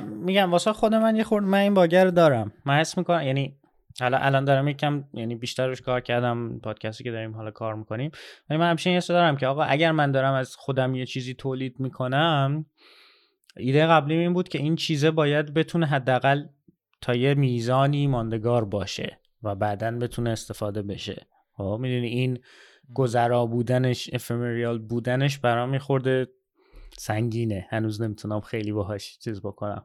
[0.00, 2.52] میگم واسه خود من یه خورد من این باگر رو دارم.
[2.64, 3.56] من حس می‌کنم یعنی
[4.00, 8.10] حالا الان دارم یکم یعنی بیشتر روش کار کردم پادکستی که داریم حالا کار می‌کنیم.
[8.50, 11.80] ولی من همچنین حس دارم که آقا اگر من دارم از خودم یه چیزی تولید
[11.80, 12.66] می‌کنم
[13.56, 16.44] ایده قبلی این بود که این چیزه باید بتونه حداقل
[17.00, 21.26] تا یه میزانی ماندگار باشه و بعدا بتونه استفاده بشه.
[21.52, 22.38] خب می‌دونی این
[22.94, 26.26] گذرا بودنش افمریال بودنش برام میخورده
[26.98, 27.66] سنگینه.
[27.70, 29.84] هنوز نمی‌تونم خیلی باهاش چیز بکنم.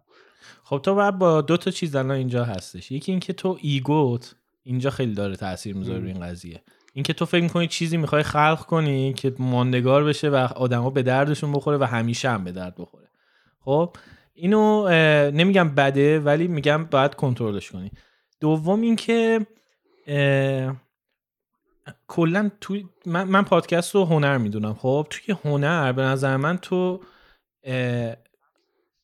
[0.63, 2.91] خب تو باید با دو تا چیز الان اینجا هستش.
[2.91, 5.99] یکی اینکه تو ایگوت اینجا خیلی داره تاثیر می‌ذاره.
[5.99, 6.61] روی این قضیه.
[6.93, 11.51] اینکه تو فکر می‌کنی چیزی می‌خوای خلق کنی که ماندگار بشه و آدما به دردشون
[11.51, 13.07] بخوره و همیشه هم به درد بخوره.
[13.59, 13.95] خب
[14.33, 14.89] اینو
[15.31, 17.91] نمیگم بده ولی میگم باید کنترلش کنی.
[18.39, 19.47] دوم اینکه
[22.07, 27.03] کلا تو من, من پادکست رو هنر می‌دونم خب؟ توی هنر به نظر من تو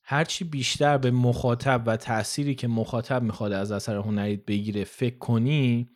[0.04, 5.90] هرچی بیشتر به مخاطب و تأثیری که مخاطب می‌خواد از اثر هنریت بگیره فکر کنی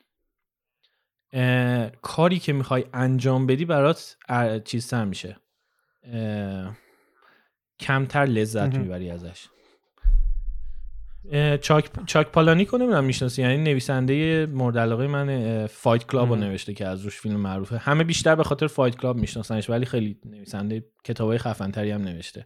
[2.02, 4.18] کاری که می‌خوای انجام بدی برات
[4.66, 5.38] چیزتر میشه.
[7.80, 8.76] کمتر لذت.
[8.78, 9.48] می‌بری ازش.
[11.62, 16.36] چاک, چاک پالانیک و نمی‌دونم می‌شناسی یعنی نویسنده مورد علاقه من Fight Club رو.
[16.36, 17.78] نوشته که از روش فیلم معروفه.
[17.78, 22.46] همه بیشتر به خاطر Fight Club میشناسنش ولی خیلی نویسنده کتابای خفنتری هم نوشته.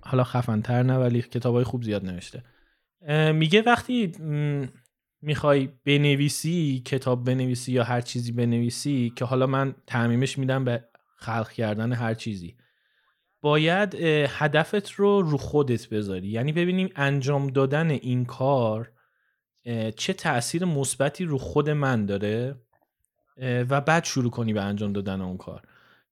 [0.00, 2.42] حالا خفنتر نه ولی کتابای خوب زیاد نوشته.
[3.32, 4.12] میگه وقتی
[5.22, 10.84] می‌خوای بنویسی کتاب بنویسی یا هر چیزی بنویسی که حالا من تعمیمش میدم به
[11.16, 12.56] خلق کردن هر چیزی.
[13.40, 13.94] باید
[14.28, 16.28] هدفت رو رو خودت بذاری.
[16.28, 18.92] یعنی ببینیم انجام دادن این کار
[19.96, 22.54] چه تاثیر مثبتی رو خود من داره
[23.42, 25.62] و بعد شروع کنی به انجام دادن اون کار.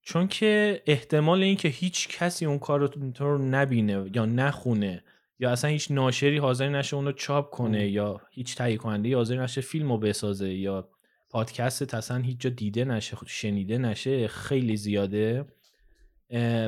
[0.02, 5.04] چون که احتمال اینکه هیچ کسی اون کار رو تو رو نبینه یا نخونه
[5.38, 7.88] یا اصلا هیچ ناشری حاضر نشه اونو چاپ کنه ام.
[7.88, 10.88] یا هیچ تهیه کننده حاضر نشه فیلم رو بسازه یا
[11.30, 15.44] پادکست اصلا هیچ جا دیده نشه شنیده نشه خیلی زیاده.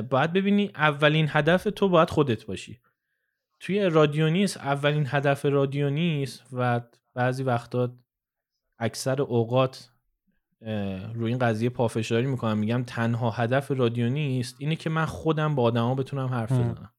[0.09, 2.79] باید ببینی اولین هدف تو باید خودت باشی.
[3.59, 6.81] توی رادیو نیست اولین هدف رادیو نیست و
[7.13, 7.95] بعضی وقتا
[8.79, 9.89] اکثر اوقات
[11.13, 12.57] روی این قضیه پافشاری می‌کنم.
[12.57, 16.51] میگم تنها هدف رادیو نیست اینه که من خودم با آدما بتونم حرف.
[16.51, 16.91] بزنم.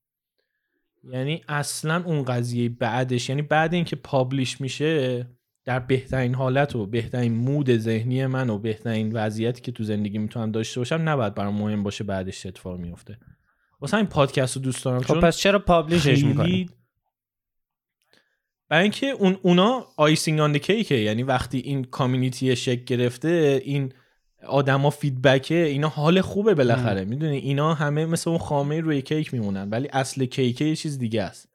[1.04, 5.26] یعنی اصلا اون قضیه بعدش یعنی بعد اینکه پابلیش میشه
[5.64, 10.52] در بهترین حالت و بهترین مود ذهنی من و بهترین وضعیتی که تو زندگی می‌تونم
[10.52, 13.18] داشته باشم نباید برام مهم باشه بعدش چه اتفاق میفته
[13.80, 16.70] واسه این پادکست رو دوست دارم خب چون پس چرا پابلیشش می‌کنی؟
[18.68, 23.92] برای اینکه اون اونا icing on cake ه یعنی وقتی این community شکل گرفته این
[24.46, 27.04] آدما feedback ه اینا حال خوبه بالاخره.
[27.04, 31.22] می‌دونی؟ اینا همه مثل اون خامه روی کیک میمونن ولی اصل کیکه یه چیز دیگه
[31.22, 31.48] است.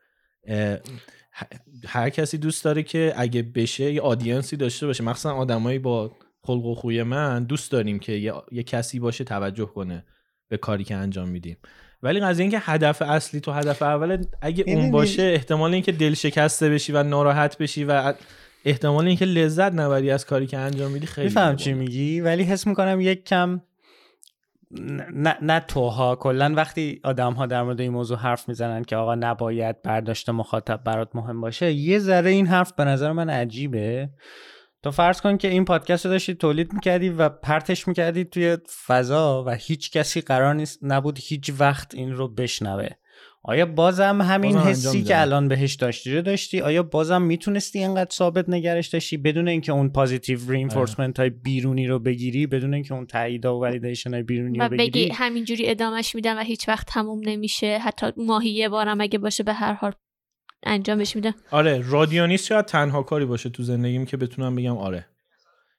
[1.88, 5.03] هر کسی دوست داره که اگه بشه یه audience ی داشته باشه.
[5.03, 6.11] مخصوصا آدمایی با
[6.41, 10.05] خلق و خوی من دوست داریم که یه, یه کسی باشه توجه کنه
[10.49, 11.57] به کاری که انجام میدیم.
[12.03, 16.69] ولی قضیه اینکه هدف اصلی تو هدف اول اگه اون باشه احتمال اینکه دل شکسته
[16.69, 18.14] بشی و ناراحت بشی و
[18.65, 21.55] احتمال اینکه لذت نبری از کاری که انجام میدی خیلی میفهم.
[21.55, 23.61] چی میگی ولی حس می‌کنم یک کم
[24.72, 26.15] نه, نه توها.
[26.15, 30.84] کلا وقتی آدم ها در مورد این موضوع حرف می‌زنن که آقا نباید برداشت مخاطب
[30.84, 34.10] برات مهم باشه یه ذره این حرف به نظر من عجیبه.
[34.84, 38.57] تو فرض کن که این پادکست رو داشتی تولید می‌کردی و پرتش می‌کردی توی
[38.88, 42.89] فضا و هیچ کسی قرار نیست نبود هیچ وقت این رو بشنوه.
[43.43, 45.03] آیا بازم همین بازم حسی.
[45.03, 49.72] که الان بهش داشتی رو داشتی؟ آیا بازم می‌تونستی اینقدر ثابت نگرش داشتی بدون اینکه
[49.72, 54.59] اون پازیتیو رینفورسمنت های بیرونی رو بگیری بدون اینکه اون تایید و ولیدیشن های بیرونی
[54.59, 57.77] رو بگیری؟ بگی همینجوری ادامش میدم و هیچ وقت تموم نمیشه.
[57.77, 59.91] حتی ماهی یه بارم اگه باشه به هر حال
[60.64, 61.35] انجامش میدم.
[61.51, 65.05] آره رادیونیست شاید تنها کاری باشه تو زندگیم که بتونم بگم آره.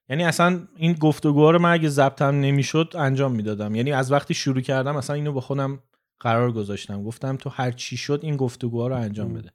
[0.08, 3.74] یعنی اصلا این گفتگوها رو من اگه ضبطم نمی‌شد انجام می‌دادم.
[3.74, 5.82] یعنی از وقتی شروع کردم اصلا اینو با خودم
[6.20, 7.02] قرار گذاشتم.
[7.02, 9.34] گفتم تو هر چی شد این گفتگوها رو انجام.
[9.34, 9.52] بده.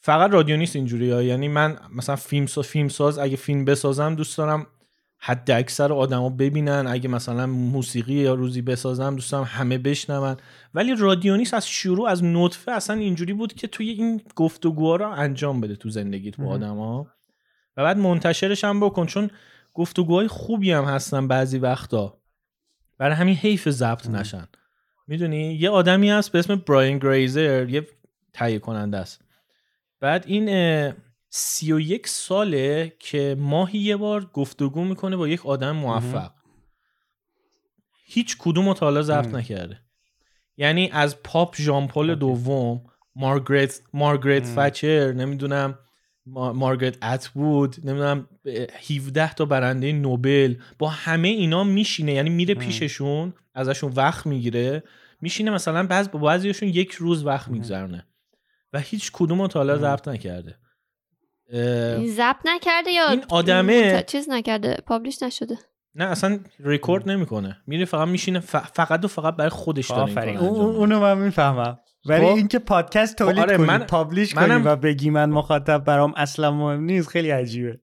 [0.00, 1.22] فقط رادیو نیست اینجوری ها.
[1.22, 4.66] یعنی من مثلا فیلم ساز فیلم ساز اگه فیلم بسازم دوست دارم
[5.18, 6.86] حد اکثر آدما ببینن.
[6.88, 10.36] اگه مثلا موسیقی یا روزی بسازم دوست دارم همه بشنون.
[10.74, 15.60] ولی رادیونیست از شروع از نطفه اصلا اینجوری بود که توی این گفتگوها رو انجام
[15.60, 16.46] بده تو زندگیت با.
[16.46, 17.06] آدما
[17.76, 19.06] و بعد منتشرش هم بکن.
[19.06, 19.30] چون
[19.74, 22.18] گفتگوهای خوبی هم هستن بعضی وقتا.
[22.98, 24.06] برای همین حیف ضبط.
[24.06, 24.48] نشن.
[25.08, 27.86] می‌دونی؟ یه آدمی هست به اسم براین گریزر یه
[28.32, 29.24] تهیه کننده است.
[30.00, 30.94] بعد این
[31.30, 36.30] سی و یک ساله که ماهی یه بار گفتگو می‌کنه با یک آدم موفق.
[38.06, 39.26] هیچ کدوم رو تا حالا ضبط.
[39.26, 39.80] نکرده.
[40.56, 42.84] یعنی از پاپ ژان پل دوم
[43.16, 44.54] مارگرت مارگرت مم.
[44.54, 45.78] فچر نمی‌دونم
[46.34, 52.12] مارگرت اتوود نمی‌دونم اه، 17 تا برنده نوبل با همه اینا میشینه.
[52.12, 52.60] یعنی میره مم.
[52.60, 54.82] پیششون ازشون وقت می‌گیره.
[55.20, 57.48] میشینه مثلا بعض با بعضیشون یک روز وقت.
[57.48, 58.06] میگذرونه.
[58.72, 59.78] و هیچ کدوم تا حالا.
[59.78, 60.54] ضبط نکرده.
[61.52, 65.58] این ضبط نکرده یا این آدمه- چیز نکرده؟ پابلیش نشده.
[65.94, 67.56] نه اصلا ریکورد نمی‌کنه.
[67.66, 70.42] میره فقط میشینه فقط و فقط برای خودش داره.
[70.42, 71.78] اونو من می‌فهمم.
[72.08, 72.34] ولی خب.
[72.36, 76.50] اینکه پادکست تولید آره، کنی من- پابلیش منم- کنی و بگی من مخاطب برام اصلا
[76.50, 77.80] مهم نیست خیلی عجیبه.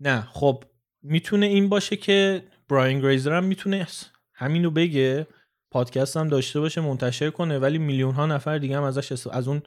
[0.00, 0.64] نه خب
[1.02, 3.86] می‌تونه این باشه که براین گریزر هم می‌تونه
[4.34, 5.26] همینو بگه
[5.70, 9.48] پادکست هم داشته باشه منتشر کنه ولی میلیون ها نفر دیگه هم ازش است- از
[9.48, 9.62] اون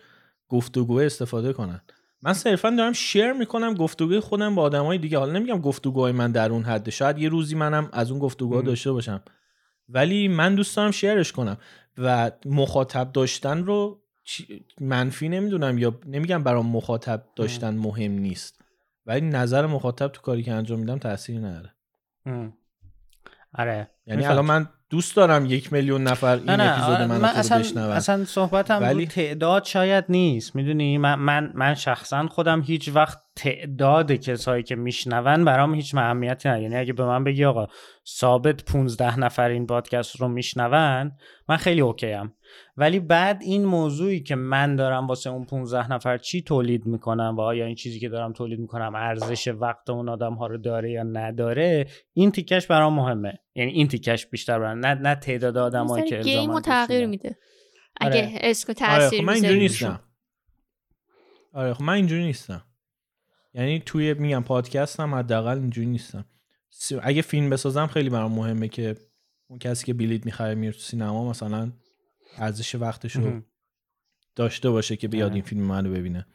[0.49, 1.81] گفتگوه استفاده کنن.
[2.21, 5.17] من صرفا دارم شیر می‌کنم گفتگوی خودم با آدمای دیگه.
[5.17, 8.61] حالا نمیگم گفتگوهای من در اون حده شاید یه روزی منم از اون گفتگوها.
[8.61, 9.21] داشته باشم.
[9.89, 11.57] ولی من دوست دارم شیرش کنم.
[11.97, 14.01] و مخاطب داشتن رو
[14.81, 18.61] منفی نمی‌دونم یا نمیگم برام مخاطب داشتن مهم نیست
[19.05, 21.73] ولی نظر مخاطب تو کاری که انجام میدم تاثیری نداره
[22.25, 22.53] ام.
[23.53, 24.25] آره یعنی.
[24.25, 27.59] الان من دوست دارم یک میلیون نفر این نه نه اپیزود آره، من تو اصلا
[27.59, 27.83] بشنون.
[27.83, 29.07] اصلا صحبتم ولی- ولی...
[29.07, 35.45] تعداد شاید نیست می‌دونی؟ من من من شخصا خودم هیچ وقت تعداد کسایی که میشنون
[35.45, 36.63] برام هیچ اهمیتی نداره.
[36.63, 37.67] یعنی اگه به من بگی آقا
[38.07, 41.11] ثابت 15 نفر این پادکست رو میشنون
[41.49, 42.33] من خیلی اوکی ام
[42.77, 47.41] ولی بعد این موضوعی که من دارم واسه اون 15 نفر چی تولید می‌کنم و
[47.41, 51.03] آیا این چیزی که دارم تولید می‌کنم ارزش وقت اون آدم ها رو داره یا
[51.03, 56.17] نداره این تیکش برام مهمه یعنی این تیکش بیشتر برام نه نه تعداد آدمایی که
[56.17, 57.05] گیم تغییر.
[57.05, 57.37] میده
[58.01, 58.37] اگه آره.
[58.41, 59.59] اسک و آره تاثیر خب من اینجوری.
[59.59, 59.99] نیستم
[61.53, 62.63] آره خب من اینجوری نیستم
[63.53, 66.25] یعنی توی میگم پادکست هم حداقل اینجوری نیستم
[67.01, 68.95] اگه فیلم بسازم خیلی برام مهمه که
[69.47, 71.71] اون کسی که بلیت می‌خره میره تو سینما مثلا
[72.37, 73.41] ارزش وقتش رو.
[74.35, 75.33] داشته باشه که بیاد آره.
[75.33, 76.25] این فیلم منو ببینه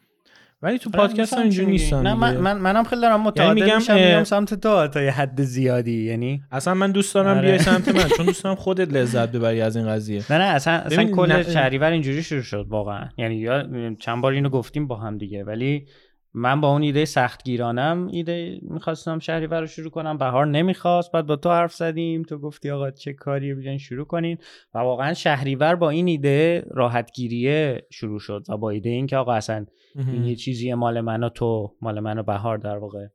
[0.61, 1.71] ولی تو آره، پادکست هم اینجوری.
[1.71, 2.37] نیستم نه من.
[2.37, 6.43] من منم خیلی دارم متعادل میگم، میشم میام سمت تو تا یه حد زیادی یعنی
[6.51, 7.41] اصلا من دوست دارم آره.
[7.41, 10.73] بیای سمت من چون دوست دارم خودت لذت ببری از این قضیه نه نه اصلا
[10.73, 15.17] اصلا کل شهریور اینجوری شروع شد واقعا یعنی یا چند بار اینو گفتیم با هم
[15.17, 15.85] دیگه ولی
[16.33, 20.17] من با اون ایده سختگیرانم ایده می‌خواستم شهریور رو شروع کنم.
[20.17, 21.11] بهار نمی‌خواست.
[21.11, 22.23] بعد با تو حرف زدیم.
[22.23, 24.37] تو گفتی آقا چه کاری بیاین شروع کنین.
[24.73, 28.43] و واقعا شهریور با این ایده راحتگیریه شروع شد.
[28.49, 29.65] و با ایده اینکه آقا اصلا
[29.95, 31.75] این یه چیزی مال من و تو.
[31.81, 33.07] مال من و بهار در واقع.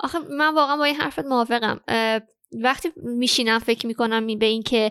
[0.00, 1.80] آخه من واقعا با این حرفت موافقم.
[2.62, 4.90] وقتی میشینم فکر می‌کنم به این که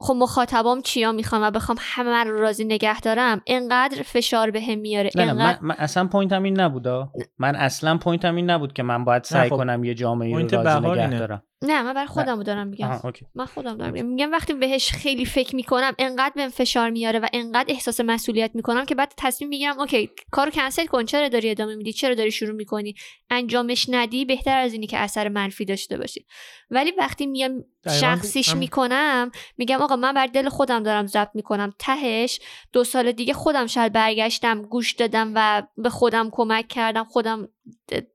[0.00, 4.78] خب مخاطبام چیا می‌خوام و بخوام همه رو راضی نگه دارم؟ انقدر فشار بهم هم
[4.78, 7.12] میاره نه نه انقدر من, من اصلا point م این نبودا.
[7.38, 10.62] من اصلا point م این نبود که من باید سعی خب، کنم یه جامعه رو
[10.62, 11.18] راضی نگه.
[11.18, 11.42] دارم.
[11.62, 12.88] نه من برای خودم دارم میگم.
[13.34, 14.06] من خودم دارم میگم.
[14.06, 18.84] میگم وقتی بهش خیلی فکر می‌کنم انقدر بهم فشار میاره و انقدر احساس مسئولیت می‌کنم
[18.84, 22.54] که بعد تصمیم می‌گیرم okay کارو کنسل کن چرا داری ادامه میدی؟ چرا داری شروع
[22.54, 22.94] می‌کنی؟
[23.30, 26.26] انجامش ندی بهتر از اینی که اثر منفی داشته باشی.
[26.70, 27.64] ولی وقتی میام
[28.00, 31.72] شخصیش هم- می‌کنم میگم آقا من بر دل خودم دارم ضبط می‌کنم.
[31.78, 32.40] تهش
[32.72, 37.48] دو سال دیگه خودم شاید برگشتم گوش دادم و به خودم کمک کردم خودم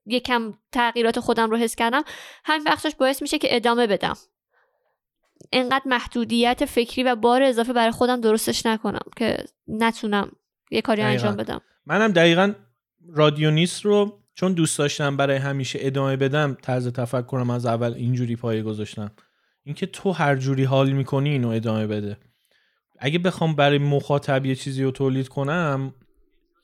[0.06, 2.04] یکم تغییرات خودم رو حس کردم.
[2.46, 4.14] همین بخشش باعث میشه که ادامه بدم.
[5.52, 10.32] انقدر محدودیت فکری و بار اضافه برای خودم درستش نکنم که نتونم
[10.72, 11.14] یه کاری دقیقاً.
[11.14, 11.62] انجام بدم.
[11.86, 12.54] منم دقیقا
[13.10, 18.64] رادیونیست رو چون دوست داشتم برای همیشه ادامه بدم طرز تفکرم از اول اینجوری پایه
[18.64, 19.12] گذاشتم.
[19.64, 22.18] اینکه تو هر جوری حال می‌کنی اینو ادامه بده.
[23.00, 25.94] اگه بخوام برای مخاطب یه چیزی رو تولید کنم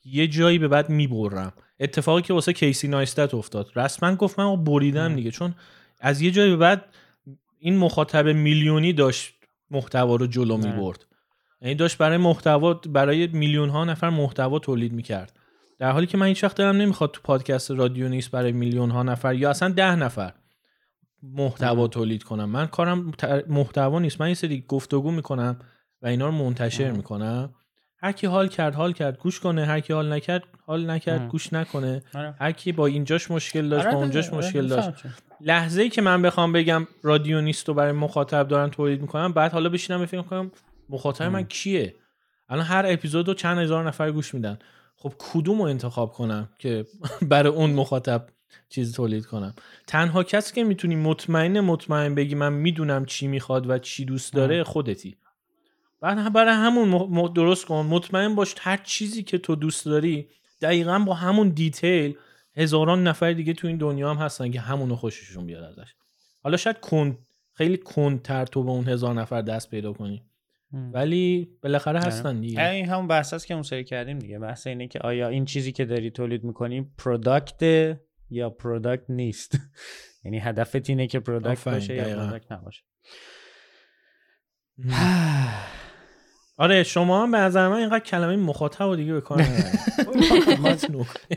[0.04, 1.52] یه جایی به بعد می‌برم.
[1.80, 3.70] اتفاقی که واسه کیسی نایستت افتاد.
[3.76, 5.14] رسما گفت من بریدم.
[5.16, 5.54] دیگه چون
[6.00, 6.84] از یه جایی به بعد
[7.58, 9.34] این مخاطب میلیونی داشت
[9.70, 10.72] محتوا رو جلو نه.
[10.72, 11.06] می‌برد.
[11.62, 15.36] یعنی داشت برای محتوا برای میلیون ها نفر محتوا تولید می‌کرد.
[15.78, 19.02] در حالی که من هیچ وقت دلم نمی‌خواد تو پادکست رادیو نیست برای میلیون ها
[19.02, 20.32] نفر یا اصلا ده نفر
[21.22, 22.50] محتوا تولید کنم.
[22.50, 23.12] من کارم
[23.48, 24.20] محتوا نیست.
[24.20, 25.58] من یه سری گفتگو می‌کنم
[26.02, 26.90] و اینا رو منتشر.
[26.90, 27.54] می‌کنم.
[28.02, 31.28] هر کی حال کرد حال کرد گوش کنه هر کی حال نکرد حال نکرد ام.
[31.28, 32.34] گوش نکنه آره.
[32.40, 35.22] هر کی با اینجاش مشکل داشت آره با دیگه، اونجاش آره، مشکل داشت می‌فهمم چی.
[35.40, 39.52] لحظه ای که من بخوام بگم رادیو نیست و برای مخاطب دارن تولید می‌کنم بعد
[39.52, 40.50] حالا بشینم فکر کنم
[40.88, 41.44] مخاطب من.
[41.44, 41.94] کیه
[42.48, 44.58] الان هر اپیزود رو چند هزار نفر گوش میدن
[44.96, 46.86] خب کدوم رو انتخاب کنم که
[47.30, 48.26] برای اون مخاطب
[48.68, 49.54] چیز تولید کنم
[49.86, 54.64] تنها کسی که می‌تونی مطمئن مطمئن بگی من می‌دونم چی می‌خواد و چی دوست داره
[54.64, 55.16] خودتی
[56.00, 57.86] بعد برای همون درست کن.
[57.86, 60.28] مطمئن باش هر چیزی که تو دوست داری
[60.62, 62.16] دقیقا با همون دیتیل
[62.56, 65.94] هزاران نفر دیگه تو این دنیا هم هستن که همونو خوششون بیاد ازش.
[66.42, 67.18] حالا شاید کن
[67.52, 70.22] خیلی کندتر تو به اون هزار نفر دست پیدا کنی.
[70.72, 72.68] ولی بالاخره هستن دیگه.
[72.68, 74.38] این همون بحث هست که اون سری کردیم دیگه.
[74.38, 77.62] بحث اینه که آیا این چیزی که داری تولید می‌کنی product
[78.30, 79.58] یا product نیست؟
[80.24, 82.04] یعنی هدفت اینه که product باشه یا.
[82.04, 82.82] product نباشه.
[86.60, 89.44] آره شما هم به نظر من اینقدر کلمه مخاطب رو دیگه به کار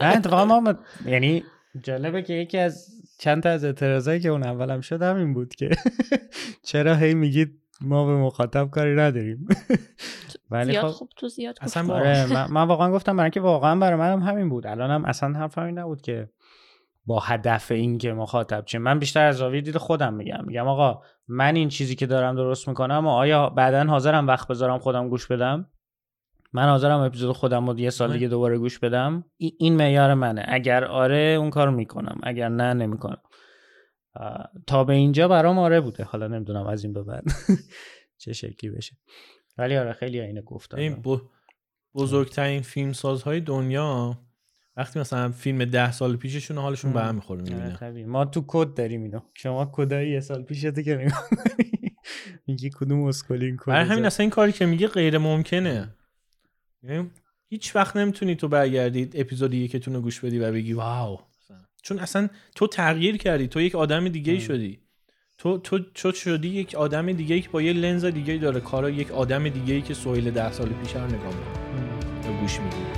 [0.01, 0.73] اتفاقا ما
[1.05, 1.43] یعنی
[1.83, 2.87] جالبه که یکی از
[3.17, 5.69] چند تا از اعتراضایی که اون اولم شد همین بود که
[6.69, 9.47] چرا هی میگید ما به مخاطب کاری نداریم؟
[10.51, 13.41] ولی زیاد خب خوب تو زیاد خوب اصلا آره من, من واقعا گفتم برای اینکه
[13.41, 14.67] واقعا برای منم همین بود.
[14.67, 16.29] الانم اصلا حرفم این نبود که
[17.05, 18.79] با هدف این که مخاطب چه.
[18.79, 20.43] من بیشتر از زاویه دید خودم میگم.
[20.47, 24.79] میگم آقا من این چیزی که دارم درست می‌کنم و آیا بعدا حاضرم وقت بذارم
[24.79, 25.69] خودم گوش بدم؟
[26.53, 28.17] من حاضرم اپیزود خودم رو یه سال آره.
[28.17, 29.25] دیگه دوباره گوش بدم.
[29.37, 30.45] ای- این معیار منه.
[30.47, 32.19] اگر آره اون کار می‌کنم.
[32.23, 33.21] اگر نه نمی‌کنم.
[34.67, 36.03] تا به اینجا برام آره بوده.
[36.03, 37.23] حالا نمی‌دونم از این به بعد
[38.21, 38.97] چه شکلی بشه.
[39.57, 40.77] ولی آره خیلی اینو گفتم.
[40.77, 41.03] این
[41.95, 44.17] بزرگترین فیلم سازهای دنیا
[44.77, 47.15] وقتی مثلا فیلم ده سال پیششون حالشون به هم.
[47.15, 48.05] می‌خوره آره، می‌بینه طبیعی.
[48.05, 49.19] ما تو کد داریم اینو.
[49.33, 51.27] شما کدای یه سال پیشته که نگاه.
[52.47, 54.05] میگی کدوم اسکلین کد برای همین.
[54.05, 55.95] اصلا این کاری که میگه غیر ممکنه.
[56.83, 57.11] یعنی
[57.47, 61.19] هیچ وقت نمی‌تونی تو برگردید اپیزود یکتون رو گوش بدی و بگی واو.
[61.83, 63.47] چون اصلا تو تغییر کردی.
[63.47, 64.39] تو یک آدم دیگه ای.
[64.39, 64.79] شدی.
[65.37, 68.59] تو تو تو شدی یک آدم دیگه ای که با یه لنز دیگه ای داره.
[68.59, 72.39] کارا یک آدم دیگه ای که سویل ده سال پیش رو نگاه می‌کنه.
[72.41, 72.92] گوش میدی.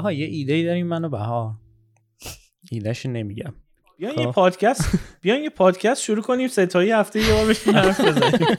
[0.00, 1.52] تاها یه ایده ای داریم منو بهار.
[2.70, 3.54] ایدهشو نمیگم.
[3.98, 4.20] بیاین خب.
[4.20, 8.56] یه پادکست بیاین یه پادکست شروع کنیم ستایی هفته یه بار بشین حرف بزنیم.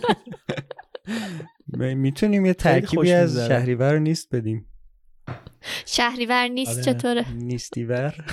[2.01, 3.47] می‌تونیم یه ترکیبی از.
[3.47, 4.65] شهریور نیست بدیم.
[5.85, 6.81] شهریور نیست آره.
[6.83, 8.15] چطوره؟ نیستیور.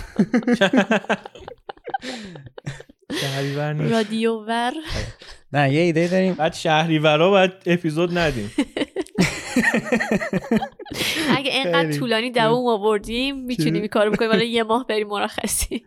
[3.21, 3.93] شهریور نیست.
[3.93, 4.73] رادیو ور
[5.53, 6.35] نه یه ایده داریم.
[6.35, 8.51] بعد شهریورا باید اپیزود ندیم.
[11.37, 11.93] اگه اینقدر.
[11.93, 15.85] طولانی دووم آوردیم می‌تونیم این کارو بکنیم ولی یه ماه بریم مرخصی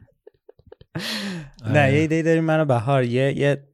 [1.74, 3.68] نه یه ایده داریم منو بهار یه یه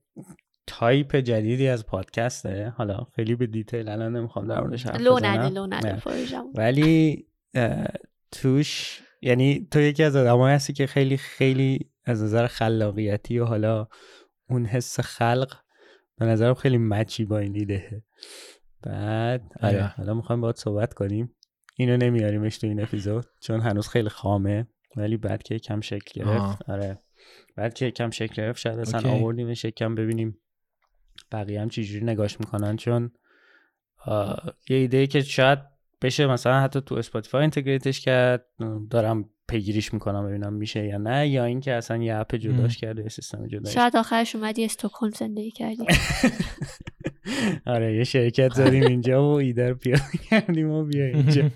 [0.68, 5.40] تایپ جدیدی از پادکسته حالا خیلی به detail الان نمی‌خوام در موردش حرف لو بزنم.
[5.40, 6.00] نده لو نده نه.
[6.00, 6.54] پروژه‌مون.
[6.56, 7.26] ولی
[8.32, 13.88] توش یعنی تو یکی از آدمایی هستی که خیلی خیلی از نظر خلاقیتی و حالا
[14.50, 15.54] اون حس خلق
[16.18, 18.04] به نظرم خیلی match ی با این ایده
[18.84, 19.84] بعد آره.
[19.84, 21.36] حالا می‌خوایم باید صحبت کنیم
[21.76, 26.30] اینو نمیاریمش تو این اپیزود چون هنوز خیلی خامه ولی بعد که کم شکل گرفت
[26.30, 26.60] آه.
[26.68, 27.00] آره
[27.56, 29.24] بعد که کم شکل گرفت شاید اصلا okay.
[29.24, 30.38] آوردیمش یکم ببینیم
[31.32, 33.12] بقیه هم چجوری نگاش می‌کنن چون
[34.70, 35.60] یه ایده که شاید
[36.02, 38.46] بشه مثلا حتی تو اسپاتیفای integrate ش کرد
[38.90, 43.10] دارم پیگیریش می‌کنم ببینم میشه یا نه یا اینکه اصلا یه app جداش کرده یه
[43.10, 45.86] سیستم جداش شاید آخرش اومدی استکهلم زندگی کردی
[47.66, 51.50] آره یه شرکت زدیم اینجا و ایده رو پیاده کردیم و بیا اینجا.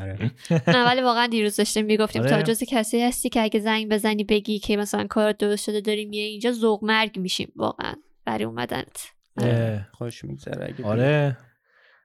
[0.00, 0.30] آره.
[0.50, 2.30] نه ولی واقعا دیروز داشتیم می‌گفتیم آره.
[2.30, 6.12] تا جز کسی هستی که اگه زنگ بزنی بگی که مثلا کار درست شده داریم
[6.12, 7.94] یه اینجا ذوق مرگ میشیم واقعا.
[8.24, 9.06] برای اومدنت.
[9.36, 11.36] اه، خوش میگذره اگه آره.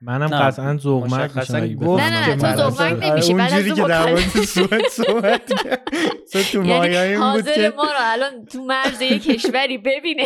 [0.01, 3.81] منم قطعا ذوق مرگ مشخصاً میشم گفت نه، نه، تو مرگ نمیشی، بعد از اونجوری
[3.81, 4.27] که در مورد.
[4.45, 5.41] سوئد صحبت
[6.51, 10.23] تو مایه یعنی این بود حاضر که ما رو الان تو مرز یه کشوری ببینه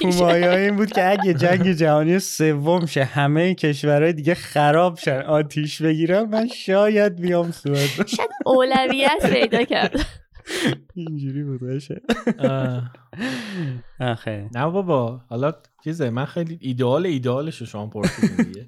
[0.00, 5.20] تو مایه این بود که اگه جنگ جهانی سوم شه همه کشورهای دیگه خراب شن
[5.20, 8.06] آتیش بگیرن من شاید بیام سوئد.
[8.06, 10.06] شاید اولویت پیدا کرد.
[10.94, 12.00] اینجوری بود باشه.
[12.38, 12.92] آه.
[14.00, 15.52] آخه نه بابا حالا
[15.84, 18.66] چیزه من خیلی ایدئال ایدئالش رو شما پرسیدین دیگه.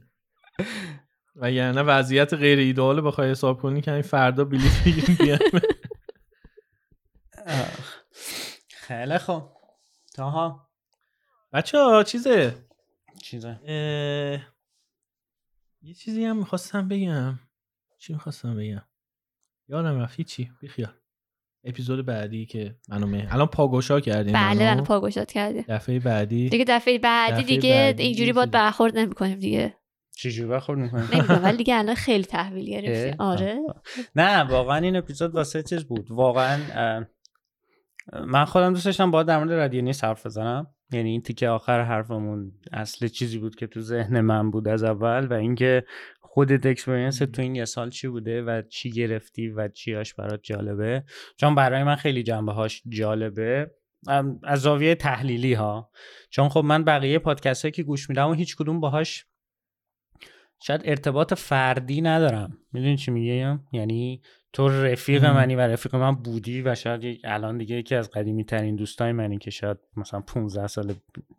[1.36, 5.62] و یعنی وضعیت غیر ایدئال بخوای حساب کنی که فردا بلیط بگیریم بیایم
[7.47, 7.94] آخ.
[8.68, 9.43] خیلی خوب.
[10.14, 10.68] تاها.
[11.52, 12.55] بچه ها چیزه؟
[13.22, 13.60] چیزه
[15.82, 17.39] یه چیزی هم می‌خواستم بگم.
[17.98, 18.82] چی می‌خواستم بگم؟
[19.68, 20.20] یادم رفت.
[20.20, 20.93] چی بیخیال.
[21.64, 24.74] اپیزود بعدی که منو مه الان پاگوشا کردیم بله.
[24.74, 25.64] بله پاگوشات کردیم.
[25.68, 26.48] دفعه بعدی.
[26.48, 28.32] دیگه دفعه بعدی دفعه دیگه بعدی اینجوری.
[28.32, 29.74] باید برخورد نمی‌کنیم دیگه.
[30.18, 33.58] چجوری برخورد می‌کنی؟ نمی‌دونم ولی دیگه الان خیلی تحویل گرفتیم اه؟ آره.
[34.14, 36.10] نه واقعا این اپیزود واسه چیز بود.
[36.10, 36.58] واقعا
[38.26, 40.66] من خودم دوست داشتم با در مورد رادیو نیست حرف بزنم.
[40.92, 45.26] یعنی این تیکه آخر حرفمون اصل چیزی بود که تو ذهن من بود از اول
[45.26, 45.84] و اینکه
[46.20, 51.04] خودت experience تو این یه سال چی بوده و چی گرفتی و چیاش برات جالبه.
[51.36, 53.70] چون برای من خیلی جنبه هاش جالبه
[54.44, 55.90] از زاویه تحلیلی ها
[56.30, 59.26] چون خب من بقیه پادکست هایی که گوش میدم و هیچ کدوم باهاش
[60.60, 62.59] شاید ارتباط فردی ندارم.
[62.72, 64.22] می‌دونی چی میگم؟ یعنی
[64.52, 65.36] تو رفیق ام.
[65.36, 69.39] منی و رفیق من بودی و شاید الان دیگه یکی از قدیمی ترین دوستای منی
[69.39, 70.94] که شاید مثلا 15 سال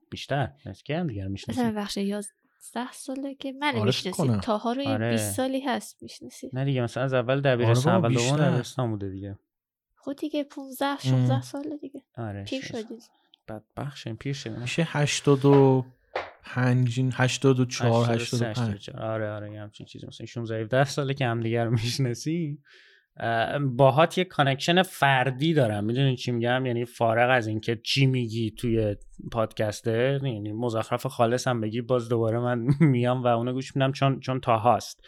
[0.09, 0.51] بیشتر.
[0.65, 4.77] از که هم دیگه رو می‌شناسیم بخش 11 ساله که من آره می‌شناسیم تاها رو
[4.79, 5.17] 20 آره.
[5.17, 9.39] سالی هست می‌شناسیم نه دیگه مثلا از اول دبیرستان اول دوم دبیرستان بوده دیگه.
[9.95, 12.01] خود دیگه 15 16 ساله دیگه.
[12.17, 13.03] آره پیر شدید.
[13.47, 14.59] بعد بخشیم پیر شدیم.
[14.59, 15.85] میشه 82
[16.43, 18.89] پنجین هشتاد و چهار هشتاد و پنج.
[18.89, 20.07] آره آره یه همچین چیزی.
[20.07, 22.63] مثلا 16 17 ساله که همدیگه رو می‌شناسیم.
[23.61, 25.83] باهات یه connection فردی دارم.
[25.83, 28.95] می‌دونی چی میگم؟ یعنی فارغ از اینکه چی میگی توی
[29.31, 34.19] پادکسته یعنی مزخرف خالص هم بگی باز دوباره من میام و اونو گوش میدم چون
[34.19, 35.01] چون تا هاست.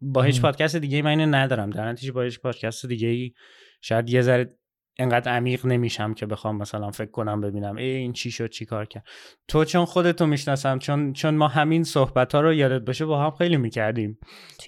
[0.00, 1.70] با هیچ پادکست دیگه من اینو ندارم.
[1.70, 3.32] در نتیجه با هیچ پادکست دیگه‌ای
[3.80, 4.56] شاید یه ذره
[4.98, 8.84] انقدر عمیق نمیشم که بخوام مثلا فکر کنم ببینم ای این چی شد چی کار
[8.84, 9.04] کرد.
[9.48, 13.30] تو چون خودتو می‌شناسم چون چون ما همین صحبت ها رو یادت باشه با هم
[13.30, 14.18] خیلی می‌کردیم.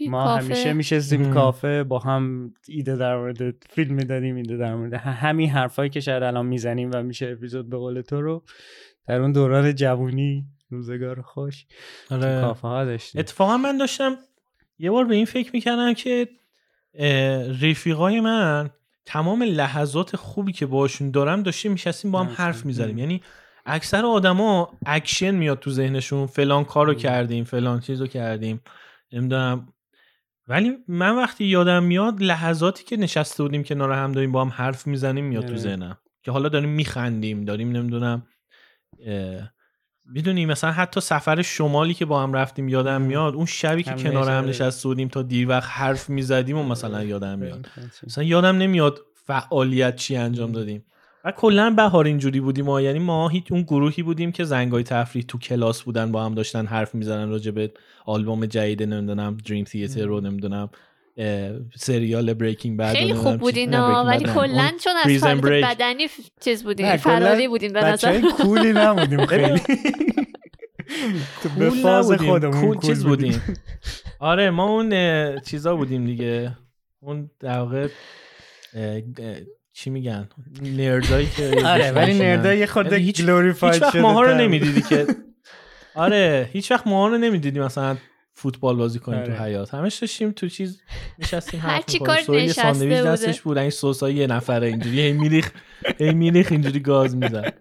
[0.08, 1.34] ما کافه؟ همیشه میشستیم.
[1.34, 6.22] کافه با هم ایده در مورد فیلم می‌دادیم ایده در مورد همین حرفایی که شاید
[6.22, 8.44] الان می‌زنیم و میشه اپیزود به قول تو رو
[9.06, 11.66] در اون دوران جوونی روزگار خوش
[12.10, 12.40] آره.
[12.40, 13.18] کافه ها داشتیم.
[13.20, 14.16] اتفاقا من داشتم
[14.78, 16.28] یه بار به این فکر می‌کردم که
[17.62, 18.70] رفیقای من
[19.10, 22.34] تمام لحظات خوبی که باشون دارم داشتیم میشستیم با هم.
[22.36, 22.98] حرف می‌زدیم.
[22.98, 23.22] یعنی
[23.66, 26.96] اکثر آدما اکشن میاد تو ذهنشون فلان کارو ام.
[26.96, 28.60] کردیم فلان چیزو کردیم
[29.12, 29.68] نمی‌دونم
[30.48, 34.86] ولی من وقتی یادم میاد لحظاتی که نشسته بودیم کنار هم داریم با هم حرف
[34.86, 35.56] می‌زنیم میاد تو.
[35.56, 38.26] ذهنم که حالا داریم میخندیم داریم نمی‌دونم
[40.12, 43.02] می‌دونی مثلا حتی سفر شمالی که با هم رفتیم یادم.
[43.02, 44.48] میاد اون شبی که کنار هم شب.
[44.48, 47.66] نشسته بودیم تا دیر وقت حرف می‌زدیم و مثلا یادم میاد.
[48.06, 50.84] مثلا یادم نمیاد فعالیت چی انجام دادیم
[51.24, 55.24] و کلا بهار اینجوری بودیم ما یعنی ما هیچ اون گروهی بودیم که زنگای تفریح
[55.28, 57.72] تو کلاس بودن با هم داشتن حرف می‌زنن راجع به
[58.06, 60.70] آلبوم جدید نمی‌دونم دریم تیاتر رو نمی‌دونم
[61.76, 65.40] سریال بریکینگ بد خیلی خوب بود اینا ولی کلا چون از حالت.
[65.64, 66.06] بدنی
[66.40, 69.60] چیز کلاً فراری بودیم به نظر کولی نبودیم خیلی.
[71.58, 73.42] به فاز خودمون کول چیز بودیم.
[74.20, 76.56] آره ما اون چیزا بودیم دیگه.
[77.00, 77.88] اون در واقع
[79.72, 80.28] چی میگن؟
[80.62, 84.34] نردایی که آره ولی نردا یه خود یعنی هیچ- گلوریفاید هیچ وقت شده ماها رو.
[84.34, 85.06] نمی‌دیدی که
[85.94, 87.96] آره هیچ وقت ماها رو نمی‌دیدی مثلا.
[88.38, 89.42] فوتبال بازی کنیم تو آره.
[89.42, 90.80] حیات همش داشتیم تو چیز
[91.18, 91.98] نشستیم هر چی.
[91.98, 93.10] کار نشسته ساندویچ بوده.
[93.10, 95.50] دستش بود این سوسای یه نفره اینجوری هی میریخ
[95.98, 97.54] هی میریخ اینجوری گاز می‌زد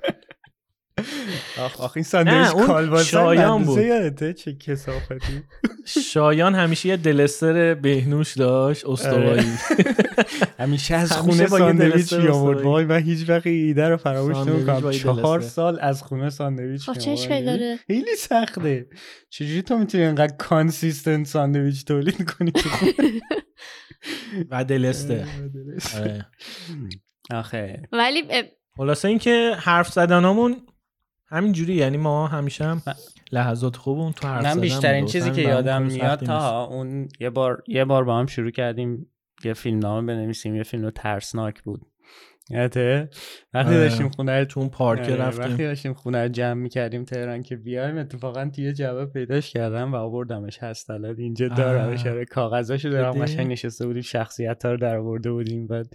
[1.59, 3.79] آخ آخ این ساندویچ شایان بود.
[3.79, 5.43] یادته چه کسافتی
[5.85, 9.41] شایان همیشه یه دلستر بهنوش داشت استوایی
[10.59, 12.61] همیشه از خونه ساندویچ میآورد.
[12.61, 15.41] وای من هیچ وقت ایده رو فراموش نمی‌کنم چهار.
[15.41, 17.45] سال از خونه ساندویچ می‌آورد.
[17.45, 18.87] داره خیلی سخته
[19.29, 22.93] چجوری تو می‌تونی اینقدر consistent ساندویچ تولید کنی تو خونه؟
[24.51, 25.25] و دلستر
[25.99, 26.25] آره.
[27.31, 28.23] آخه ولی
[28.77, 30.55] خلاصه اینکه حرف زدنامون
[31.29, 32.81] همین جوری یعنی ما همیشه هم
[33.31, 35.05] لحظات خوبمون تو حرف من زدن بیشترین.
[35.05, 36.19] چیزی که یادم میاد.
[36.25, 39.11] تا اون یه بار یه بار با هم شروع کردیم
[39.43, 41.81] یه فیلم نامه بنویسیم یه فیلم ترسناک بود
[42.49, 43.09] یادته
[43.53, 43.79] وقتی آره.
[43.79, 47.55] داشتیم خونه تو اون پارک آره، وقتی رفتیم داشتیم خونه رو جمع می‌کردیم تهران که
[47.55, 52.11] بیایم اتفاقا توی جواب پیداش کردم و آوردمش هست الان اینجا دارمش آه.
[52.11, 55.87] آره کاغذاشو دارم؟ قشنگ نشسته بودیم شخصیت ها رو در آورده بودیم بعد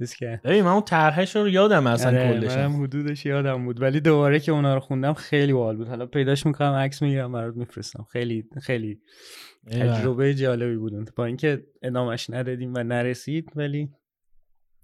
[0.00, 3.82] چیز کرد ببین من اون طرحش رو یادم اصلا آره کلش منم حدودش یادم بود.
[3.82, 5.88] ولی دوباره که اونا رو خوندم خیلی باحال بود.
[5.88, 8.06] حالا پیداش می‌کنم عکس می‌گیرم برات میفرستم.
[8.12, 9.00] خیلی خیلی
[9.70, 13.90] تجربه جالبی بود با اینکه ادامش ندادیم و نرسید ولی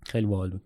[0.06, 0.62] خیلی باحال بود.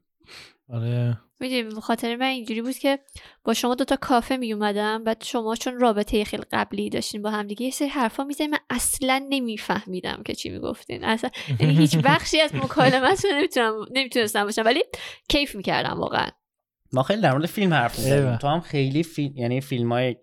[0.68, 1.18] آره.
[1.40, 2.98] می‌دونی خاطر من اینجوری بود که
[3.44, 7.46] با شما دوتا کافه می اومدم بعد شما چون رابطه خیلی قبلی داشتین با هم
[7.46, 11.04] دیگه یه سری حرفا می‌زنین من اصلا نمیفهمیدم که چی می‌گفتین.
[11.04, 11.30] اصلا
[11.60, 14.84] یعنی هیچ بخشی از مکالمتون نمی‌تونم نمی‌تونستم باشم ولی
[15.28, 16.28] کیف می‌کردم واقعا.
[16.92, 17.98] ما خیلی در مورد فیلم حرف.
[17.98, 20.16] می‌زنیم تو هم خیلی فیلم یعنی فیلم های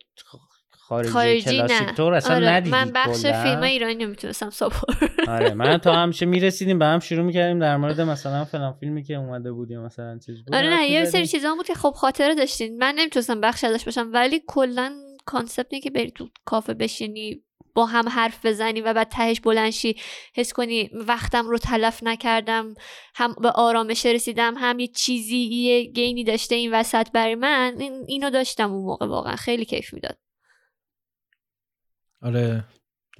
[0.87, 2.01] خارجی, خارجی نه.
[2.13, 4.97] اصلا آره، من بخش کلاً؟ فیلم ایرانی نمی‌تونستم support
[5.27, 9.13] آره من تا همیشه می‌رسیدیم به هم شروع می‌کردیم در مورد مثلا فلان فیلمی که
[9.13, 10.55] اومده بود یا مثلا چیز بود.
[10.55, 11.05] آره نه یه.
[11.05, 12.77] سری چیزا بود که خب خاطره داشتین.
[12.77, 14.91] من نمی‌تونستم بخش ازش باشم ولی کلا
[15.25, 17.43] concept که بری تو کافه بشینی
[17.75, 19.95] با هم حرف بزنی و بعد تهش بلنشی
[20.35, 22.73] حس کنی وقتم رو تلف نکردم
[23.15, 27.75] هم به آرامش رسیدم هم یه چیزی یه گینی داشته این وسط برای من.
[27.79, 30.17] این اینو داشتم اون موقع واقعا خیلی کیف می‌داد.
[32.21, 32.63] آره.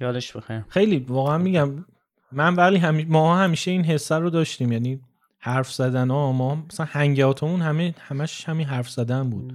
[0.00, 0.64] یادش بخیر.
[0.68, 1.84] خیلی واقعا میگم
[2.32, 3.04] من ولی همی...
[3.04, 5.00] ما همیشه این حسه رو داشتیم یعنی
[5.38, 9.52] حرف زدن ها ما مثلا هنگاتمون همه همش همین حرف زدن بود.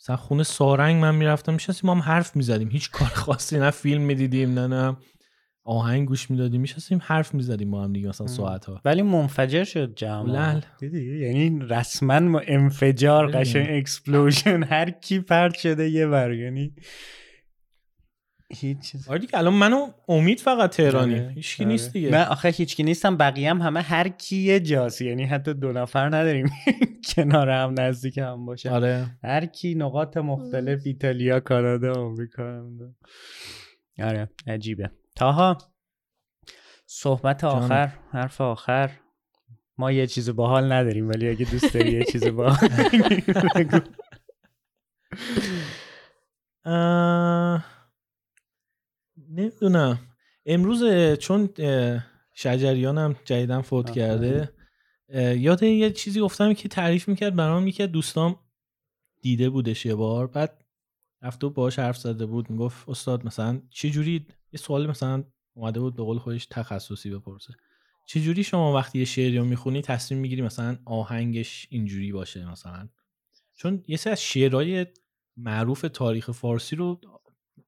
[0.00, 2.68] مثلا خونه سارنگ من می‌رفتم میشستیم ما هم حرف می‌زدیم.
[2.68, 4.96] هیچ کار خاصی نه فیلم می‌دیدیم نه نه.
[5.64, 8.26] آهنگ گوش می‌دادیم میشستیم حرف می‌زدیم با هم دیگه مثلا.
[8.26, 10.30] ساعت ها ولی منفجر شد جمع.
[10.30, 10.60] لل.
[10.78, 13.30] دیدی؟ یعنی رسما ما انفجار.
[13.30, 16.74] قشنگ explosion هر کی پرت شده یه بر یعنی
[18.54, 19.08] هیچ چیز.
[19.08, 21.72] آره دیگه الان منو امید فقط تهرانی آره، هیچکی آره.
[21.72, 22.10] نیست دیگه.
[22.10, 25.02] نه آخه هیچکی نیستم بقیه هم همه هر کی یه جاست.
[25.02, 26.50] یعنی حتی دو نفر نداریم.
[27.16, 28.70] کنار هم نزدیک هم باشه.
[28.70, 29.06] آره.
[29.24, 32.64] هر کی نقاط مختلف ایتالیا کانادا آمریکا
[33.98, 34.90] آره عجیبه.
[35.16, 35.58] تاها
[36.86, 37.44] صحبت.
[37.44, 38.90] آخر حرف آخر.
[39.78, 42.68] ما یه چیز باحال نداریم ولی اگه دوست داری یه چیز باحال
[49.32, 49.98] نمی‌دونم.
[50.46, 50.84] امروز
[51.18, 51.48] چون
[52.34, 53.94] شجریانم جدیدن فوت آها.
[53.94, 54.52] کرده
[55.36, 58.38] یاد یه چیزی گفتم که تعریف می‌کرد برام یکی دوستام
[59.20, 60.26] دیده بودش یه بار.
[60.26, 60.64] بعد
[61.22, 65.80] رفته بود باهاش حرف زده بود می‌گفت استاد مثلا چه جوری؟ یه سوال مثلا اومده
[65.80, 67.54] بود به قول خودش تخصصی بپرسه.
[68.06, 72.88] چه جوری شما وقتی یه شعری رو می‌خونی تصمیم می‌گیری مثلا آهنگش اینجوری باشه مثلا؟
[73.56, 74.86] چون یه سری از شعرهای
[75.36, 77.00] معروف تاریخ فارسی رو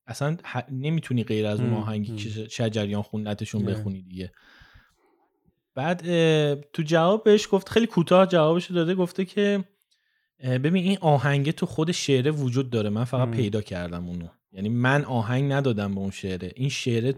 [0.06, 2.16] اصلا ح- نمی‌تونی غیر از اون آهنگی.
[2.16, 3.64] که شجریان خوندتشون.
[3.64, 4.32] بخونی دیگه
[5.74, 6.00] بعد
[6.62, 9.64] تو جواب بهش گفت خیلی کوتاه جوابش داده گفته که
[10.44, 13.30] ببین این آهنگه تو خود شعره وجود داره من فقط.
[13.30, 17.14] پیدا کردم اونو یعنی من آهنگ ندادم به اون شعره این شعره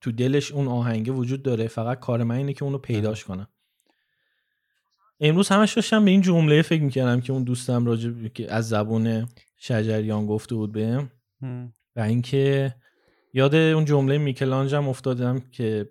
[0.00, 3.48] تو دلش اون آهنگه وجود داره فقط کار من اینه که اونو پیداش کنم
[5.20, 8.68] امروز همش داشتم به این جمله فکر می‌کردم که اون دوستم راجع به- که از
[8.68, 11.10] زبون شجریان گفته بود بهم
[11.42, 11.72] هم.
[11.96, 12.74] و اینکه
[13.32, 15.90] یاد اون جمله میکلانجم افتادم که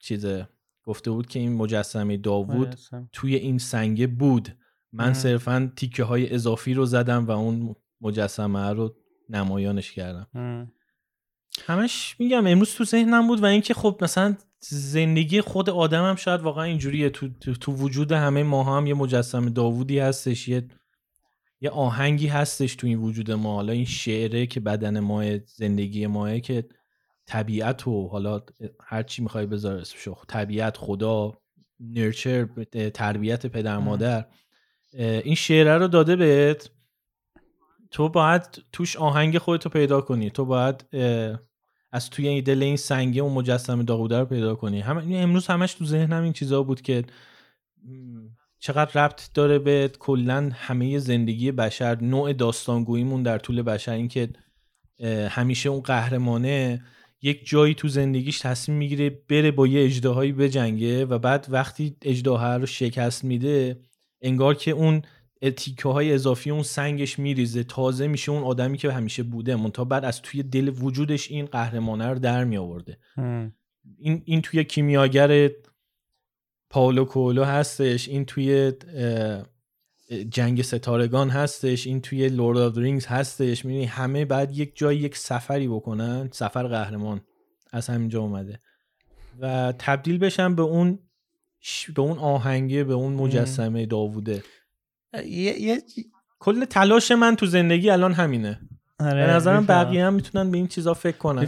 [0.00, 0.48] چیزه
[0.84, 3.08] گفته بود که این مجسمه داوود اصلا.
[3.12, 4.56] توی این سنگه بود
[4.92, 5.14] من.
[5.14, 8.96] صرفا تیکه های اضافی رو زدم و اون مجسمه رو
[9.28, 10.72] نمایانش کردم هم.
[11.66, 14.36] همش میگم امروز تو ذهنم بود و اینکه خب مثلا
[14.68, 19.50] زندگی خود آدمم شاید واقعا اینجوریه تو, تو, تو وجود همه ما هم یه مجسمه
[19.50, 20.68] داوودی هستش یه
[21.60, 23.54] یه آهنگی هستش تو این وجود ما.
[23.54, 26.68] حالا این شعره که بدن ما زندگی ماه که
[27.26, 28.40] طبیعت و حالا
[28.84, 31.32] هر چی می‌خوای بذار اسمشو طبیعت خدا
[31.80, 32.44] نرچر
[32.94, 33.78] تربیت پدر.
[33.78, 34.26] مادر.
[34.92, 36.70] این شعره رو داده بهت.
[37.90, 40.30] تو باید توش آهنگ خودتو پیدا کنی.
[40.30, 40.86] تو باید
[41.92, 44.80] از توی این دل این سنگه و مجسمه داووده رو پیدا کنی.
[44.80, 47.04] هم امروز همش تو ذهنم این چیزا بود که
[48.58, 53.92] چقدر ربط داره به کلا همه زندگی بشر نوع داستانگوییمون در طول بشر.
[53.92, 54.28] اینکه
[55.28, 56.82] همیشه اون قهرمانه
[57.22, 62.56] یک جایی تو زندگیش تصمیم می‌گیره بره با یه اجدهایی بجنگه و بعد وقتی اجدها
[62.56, 63.80] رو شکست میده
[64.22, 65.02] انگار که اون
[65.56, 67.64] تیکه های اضافی اون سنگش میریزه.
[67.64, 72.06] تازه میشه اون آدمی که همیشه بوده منتها بعد از توی دل وجودش این قهرمانه
[72.06, 72.98] رو در می آورده.
[73.98, 75.50] این این توی کیمیاگر
[76.70, 78.72] پاولو کولو هستش این توی
[80.30, 83.64] جنگ ستارگان هستش این توی Lord of the Rings هستش.
[83.64, 87.20] می‌بینی همه بعد یک جای یک سفری بکنن سفر قهرمان
[87.72, 88.60] از همینجا اومده.
[89.40, 90.98] و تبدیل بشن به اون
[91.60, 94.42] ش- به اون آهنگه به اون مجسمه داووده.
[95.14, 95.82] یه یه
[96.38, 98.60] کل تلاش من تو زندگی الان همینه.
[99.00, 99.66] آره، به نظرم.
[99.66, 101.40] بقیه هم می‌تونن به این چیزا فکر کنن.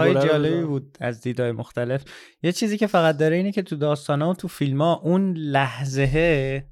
[0.00, 0.64] خیلی رو جالبی.
[0.64, 2.04] بود از دیدهای مختلف
[2.42, 6.64] یه چیزی که فقط داره اینه که تو داستانا و تو فیلم ها اون لحظه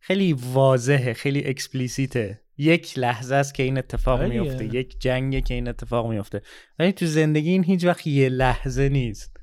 [0.00, 4.28] خیلی واضحه خیلی اکسپلیسیته یک لحظه است که این اتفاق آره.
[4.28, 6.42] میفته یک جنگه که این اتفاق میفته
[6.78, 9.36] ولی تو زندگی این هیچ وقت یه لحظه نیست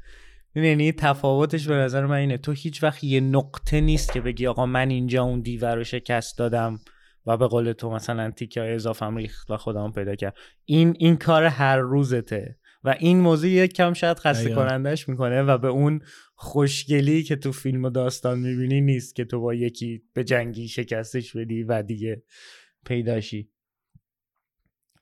[0.56, 4.66] یعنی تفاوتش به نظر من اینه تو هیچ وقت یه نقطه نیست که بگی آقا
[4.66, 6.80] من اینجا اون دیور رو شکست دادم
[7.26, 10.38] و به قول تو مثلا تیکه های اضافم ریخت و خودم پیدا کرد.
[10.66, 14.56] این این کار هر روزته و این موضوع یک کم شاید خسته.
[14.56, 16.02] کنندش می‌کنه و به اون
[16.36, 21.36] خوشگلی که تو فیلم و داستان می‌بینی نیست که تو با یکی به جنگی شکستش
[21.36, 22.24] بدی و دیگه
[22.86, 23.50] پیداشی.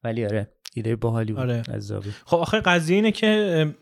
[0.04, 1.42] ولی آره ایده باحالی بود.
[1.42, 1.62] آره.
[1.62, 2.10] عذابی.
[2.26, 3.76] خب آخه قضیه اینه که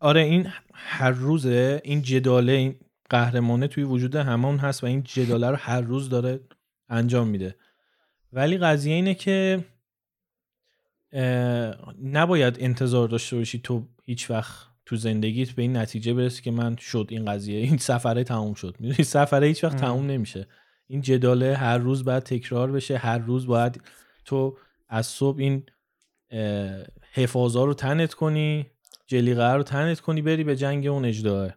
[0.00, 2.78] آره این هر روزه این جداله این
[3.10, 6.40] قهرمانه توی وجود همون هست و این جداله رو هر روز داره
[6.88, 7.56] انجام میده.
[8.36, 9.64] ولی قضیه اینه که
[12.02, 16.76] نباید انتظار داشته باشی تو هیچ وقت تو زندگیت به این نتیجه برسی که من
[16.76, 17.58] شد این قضیه.
[17.58, 18.76] این سفره تموم شد.
[18.78, 19.76] می‌دونی؟ سفره هیچ وقت.
[19.76, 20.46] تموم نمیشه.
[20.86, 22.96] این جداله هر روز باید تکرار بشه.
[22.96, 23.80] هر روز باید
[24.24, 24.58] تو
[24.88, 25.62] از صبح این
[27.12, 28.66] حفاظا رو تنت کنی
[29.06, 31.50] جلیقه رو تنت کنی بری به جنگ اون اجداه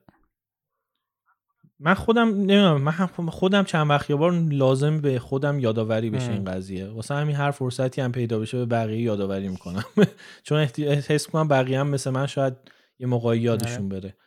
[1.80, 2.91] من خودم نمی‌دونم من
[3.30, 6.31] خودم چند وقت یه بار لازم به خودم یادآوری بشه ام.
[6.31, 6.88] این قضیه.
[6.88, 9.84] واسه همین هر فرصتی هم پیدا بشه به بقیه یادآوری می‌کنم.
[10.45, 12.53] چون حس کنم بقیه هم مثل من شاید
[12.99, 14.18] یه موقعی یادشون بره.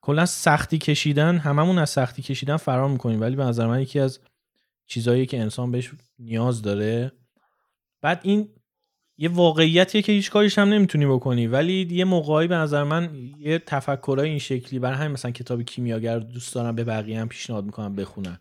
[0.00, 4.18] کلا سختی کشیدن هممون از سختی کشیدن فرار می‌کنیم ولی به نظر من یکی از
[4.86, 7.12] چیزهایی که انسان بهش نیاز داره.
[8.02, 8.48] بعد این
[9.22, 11.46] یه واقعیتیه که هیچ کاریش هم نمی‌تونی بکنی.
[11.46, 16.18] ولی یه موقعی به نظر من یه تفکرای این شکلی برای همین مثلا کتاب کیمیاگر
[16.18, 18.38] دوست دارم به بقیه هم پیشنهاد می‌کنم بخونن.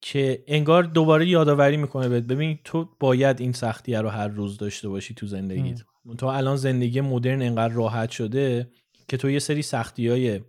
[0.00, 2.24] که انگار دوباره یادآوری می‌کنه بهت.
[2.24, 5.80] ببین تو باید این سختیه رو هر روز داشته باشی تو زندگیت.
[6.18, 8.70] تو الان زندگی مدرن انقدر راحت شده
[9.08, 10.40] که تو یه سری سختی های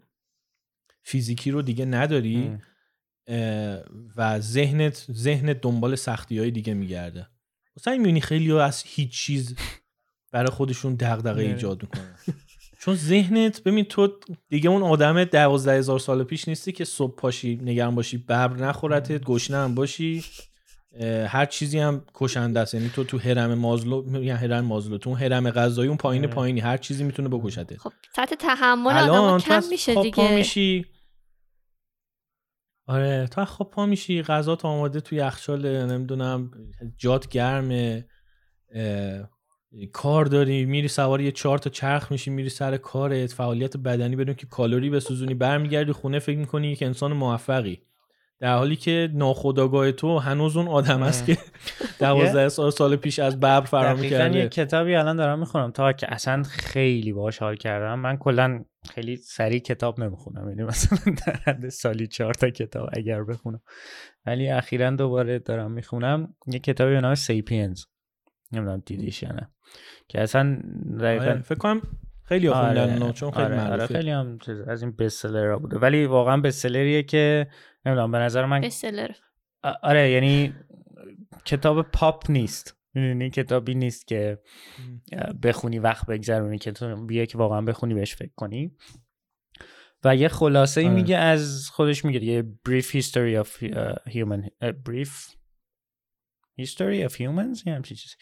[1.03, 2.57] فیزیکی رو دیگه نداری
[4.17, 7.27] و ذهنت ذهنت دنبال سختی های دیگه میگرده.
[7.77, 9.55] مثلا می‌بینی خیلی از هیچ چیز
[10.31, 11.43] برای خودشون دغدغه.
[11.43, 12.15] ایجاد می‌کنن.
[12.79, 14.19] چون ذهنت ببین تو
[14.49, 19.23] دیگه اون آدم دوازده هزار سال پیش نیستی که صبح پاشی نگران باشی ببر نخورتت
[19.23, 20.23] گشنه هم باشی
[21.27, 22.73] هر چیزی هم کشنده است.
[22.73, 26.33] یعنی تو تو هرم مازلو میگن هرم مازلو تو هرم غذایی اون پایین آره.
[26.33, 27.77] پایینی هر چیزی می‌تونه بکشتت.
[27.77, 30.35] خب سطح تحمل آدم کم میشه دیگه.
[30.35, 30.85] میشی.
[32.87, 36.51] آره تو خواب پا میشی غذا تو آماده توی یخچال نمی‌دونم
[36.97, 38.05] جات گرمه
[39.93, 44.35] کار داری میری سوار یه چهار تا چرخ میشی میری سر کارت فعالیت بدنی بدون
[44.35, 47.81] که کالری بسوزونی برمیگردی خونه فکر می‌کنی یک انسان موفقی.
[48.43, 51.37] در حالی که ناخودآگاه تو هنوز اون آدم است که
[51.99, 54.37] دوازده سال سال پیش از ببر فرار می‌کرده.
[54.37, 57.99] یه کتابی الان دارم می‌خونم تا که اصلا خیلی باهاش حال کردم.
[57.99, 63.23] من کلا خیلی سریع کتاب نمی‌خونم یعنی مثلا در حد سالی چهار تا کتاب اگر
[63.23, 63.61] بخونم.
[64.25, 66.33] ولی اخیرا دوباره دارم می‌خونم.
[66.47, 67.83] یه کتابی به نام سیپینز
[68.51, 69.49] نمی‌دونم دیدیش یا نه.
[70.07, 70.57] که اصلا
[70.99, 71.81] دقیقاً آره، فکر کنم
[72.23, 74.37] خیلی خوندن آره، چون خیلی آره, آره خیلی هم
[74.67, 75.77] از این بستسلر بوده.
[75.77, 77.47] ولی واقعا بستسلریه که
[77.85, 78.63] نمی‌دونم به نظر من
[79.83, 80.53] آره یعنی
[81.45, 82.77] کتاب پاپ نیست.
[82.95, 84.39] یعنی کتابی نیست که
[85.43, 88.77] بخونی وقت بگذرونی که تو بیا که واقعا بخونی بهش فکر کنی.
[90.03, 90.95] و یه خلاصه ای آره.
[90.95, 95.35] میگه از خودش میگه یه brief history of uh, human uh, brief
[96.61, 98.15] history of humans یه همچین چیزی.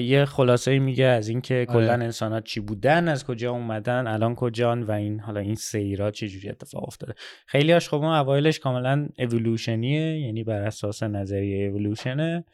[0.00, 1.66] یه خلاصه میگه از اینکه آره.
[1.66, 6.28] کلا انسانات چی بودن از کجا اومدن الان کجان و این حالا این سیرا چه
[6.28, 7.14] جوری اتفاق افتاده
[7.46, 12.44] خیلی هاش خب اون اوایلش کاملا اِوولوشنیه یعنی بر اساس نظریه اِوولوشنه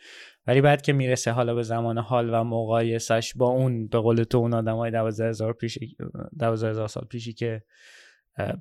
[0.47, 4.39] ولی بعد که می‌رسه حالا به زمان حال و مقایسش با اون به قول تو
[4.39, 5.79] اون آدم های دوازده هزار پیش
[6.39, 7.63] دوازده هزار سال پیشی که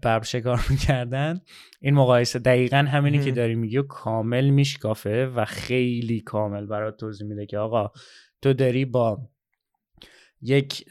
[0.02, 1.42] برب شکار می‌کردن
[1.82, 3.24] این مقایسه دقیقا همینی.
[3.24, 7.92] که داری میگی و کامل میشکافه و خیلی کامل برات توضیح میده که آقا
[8.44, 9.30] تو داری با
[10.42, 10.90] یک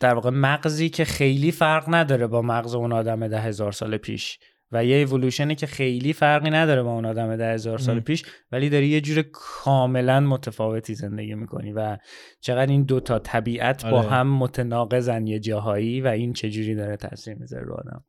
[0.00, 4.38] در واقع مغزی که خیلی فرق نداره با مغز اون آدم ده هزار سال پیش
[4.72, 8.02] و یه ایولوشنی که خیلی فرقی نداره با اون آدم ده هزار سال ام.
[8.02, 11.98] پیش ولی داری یه جور کاملا متفاوتی زندگی می‌کنی و
[12.40, 14.08] چقدر این دوتا طبیعت با آره.
[14.08, 18.04] هم متناقضن یه جاهایی و این چجوری داره تاثیر می‌ذاره رو آدم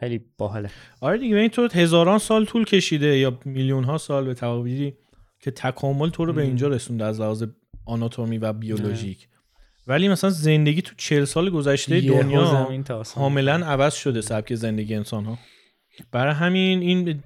[0.00, 4.34] خیلی باحاله آره دیگه این تو هزاران سال طول کشیده یا میلیون ها سال به
[4.34, 4.96] تعابیری
[5.40, 6.42] که تکامل تو رو به.
[6.42, 7.44] اینجا رسونده از لحاظ
[7.86, 9.28] آناتومی و بیولوژیک
[9.86, 12.68] ولی مثلا زندگی تو چهل سال گذشته دنیا.
[13.14, 15.38] کاملا عوض شده سبک زندگی انسان ها
[16.12, 17.22] برای همین این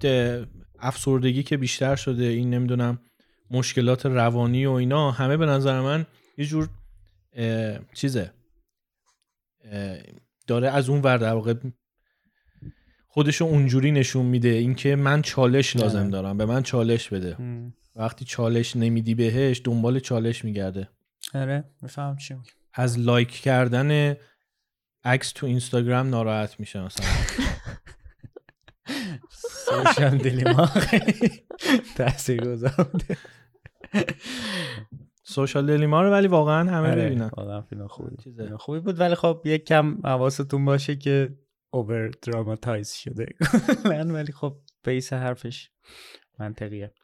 [0.78, 2.98] افسردگی که بیشتر شده این نمی‌دونم
[3.50, 6.06] مشکلات روانی و اینا همه به نظر من
[6.38, 6.68] یه جور
[7.32, 8.30] اه، چیزه
[9.64, 9.98] اه،
[10.46, 11.54] داره از اون ور در واقع
[13.08, 16.10] خودشو اونجوری نشون میده اینکه من چالش لازم.
[16.10, 17.36] دارم به من چالش بده.
[17.96, 20.88] وقتی چالش نمیدی بهش دنبال چالش میگرده.
[21.34, 22.50] آره میفهم چی میگی.
[22.74, 24.16] از لایک کردن
[25.04, 27.06] عکس تو اینستاگرام ناراحت میشه مثلا.
[29.30, 30.18] social
[30.66, 31.30] خیلی
[31.96, 33.16] تاثیرگذار بوده.
[35.22, 37.30] Social Dilemma رو ولی واقعا همه آره، ببینن.
[37.36, 38.16] واقعا فیلم خوبی.
[38.58, 41.38] خوبی بود ولی خب یک کم حواستون باشه که
[41.70, 43.26] over dramatize شده.
[44.14, 45.70] ولی خب base حرفش
[46.38, 46.94] منطقیه.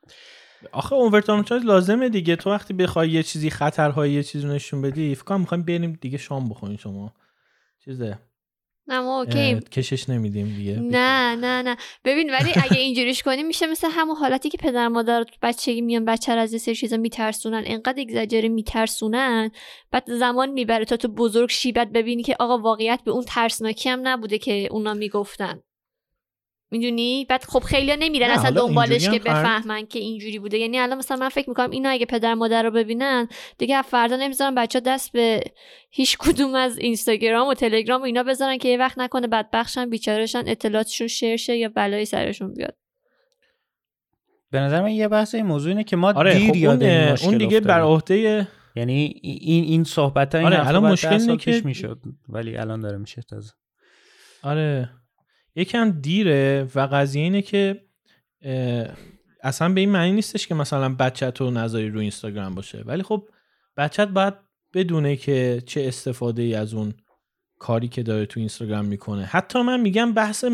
[0.73, 2.37] آخه overtime charge لازمه دیگه.
[2.37, 6.19] تو وقتی بخوای یه چیزی خطرهای یه چیزی نشون بدی فکر کنم می‌خوایم بریم دیگه
[6.19, 7.13] شام بخوریم شما.
[7.85, 8.19] چیزه؟
[8.87, 10.73] نه ما اوکی کشش نمیدیم دیگه.
[10.81, 11.77] نه نه نه.
[12.05, 16.05] ببین ولی اگه اینجوریش کنیم میشه مثل همون حالتی که پدر مادر تو بچگی میان
[16.05, 17.63] بچه رو از یه سری چیزا میترسونن.
[17.67, 19.51] انقدر اگزاجری میترسونن
[19.91, 23.89] بعد زمان می‌بره تا تو بزرگ شی بعد ببینی که آقا واقعیت به اون ترسناکی
[23.89, 25.63] هم نبوده که اونا می‌گفتن.
[26.71, 30.59] می‌دونی؟ بعد خب خیلی نمیرن اصلا دنبالش که بفهمن که اینجوری بوده.
[30.59, 33.29] یعنی الان مثلا من فکر می‌کنم اینا اگه پدر مادر رو ببینن
[33.59, 35.41] دیگه از فردا نمی‌ذارن بچه دست به
[35.91, 40.43] هیچ کدوم از اینستاگرام و تلگرام و اینا بذارن که یه وقت نکنه بدبخشن بیچارهشن
[40.47, 42.77] اطلاعاتشون شیر شه یا بلایی سرشون بیاد.
[44.51, 46.93] به نظر من یه بحث این موضوع اینه که ما آره دیر خب یاد اون,
[46.93, 47.81] این مشکل اون دیگه بر.
[47.81, 51.99] عهده یعنی این این صحبت ها این آره، الان مشکل که- پیش می‌شد
[52.29, 53.53] ولی الان داره میشه تازه.
[54.43, 54.91] آره.
[55.55, 57.85] یکم دیره و قضیه اینه که
[59.43, 62.83] اصلا به این معنی نیستش که مثلا بچت رو نظری رو اینستاگرام باشه.
[62.87, 63.29] ولی خب
[63.77, 64.35] بچت باید
[64.75, 66.95] بدونه که چه استفاده ای از اون
[67.59, 69.25] کاری که داره تو اینستاگرام می‌کنه.
[69.25, 70.45] حتی من میگم بحث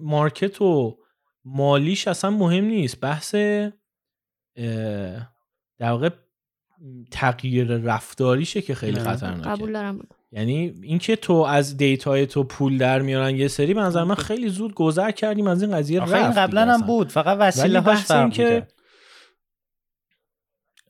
[0.00, 0.98] market و
[1.44, 3.00] مالیش اصلا مهم نیست.
[3.00, 3.34] بحث
[5.78, 6.10] در واقع
[7.10, 9.48] تغییر رفتاریشه که خیلی خطرناکه.
[9.48, 10.08] قبول دارم.
[10.34, 14.14] یعنی اینکه تو از data ی تو پول در میارن یه سری به نظر من
[14.14, 16.80] خیلی زود گذر کردیم از این قضیه آخه این رفت قبلا هم.
[16.80, 18.66] بود فقط وسیله ولی هاش فرق که-.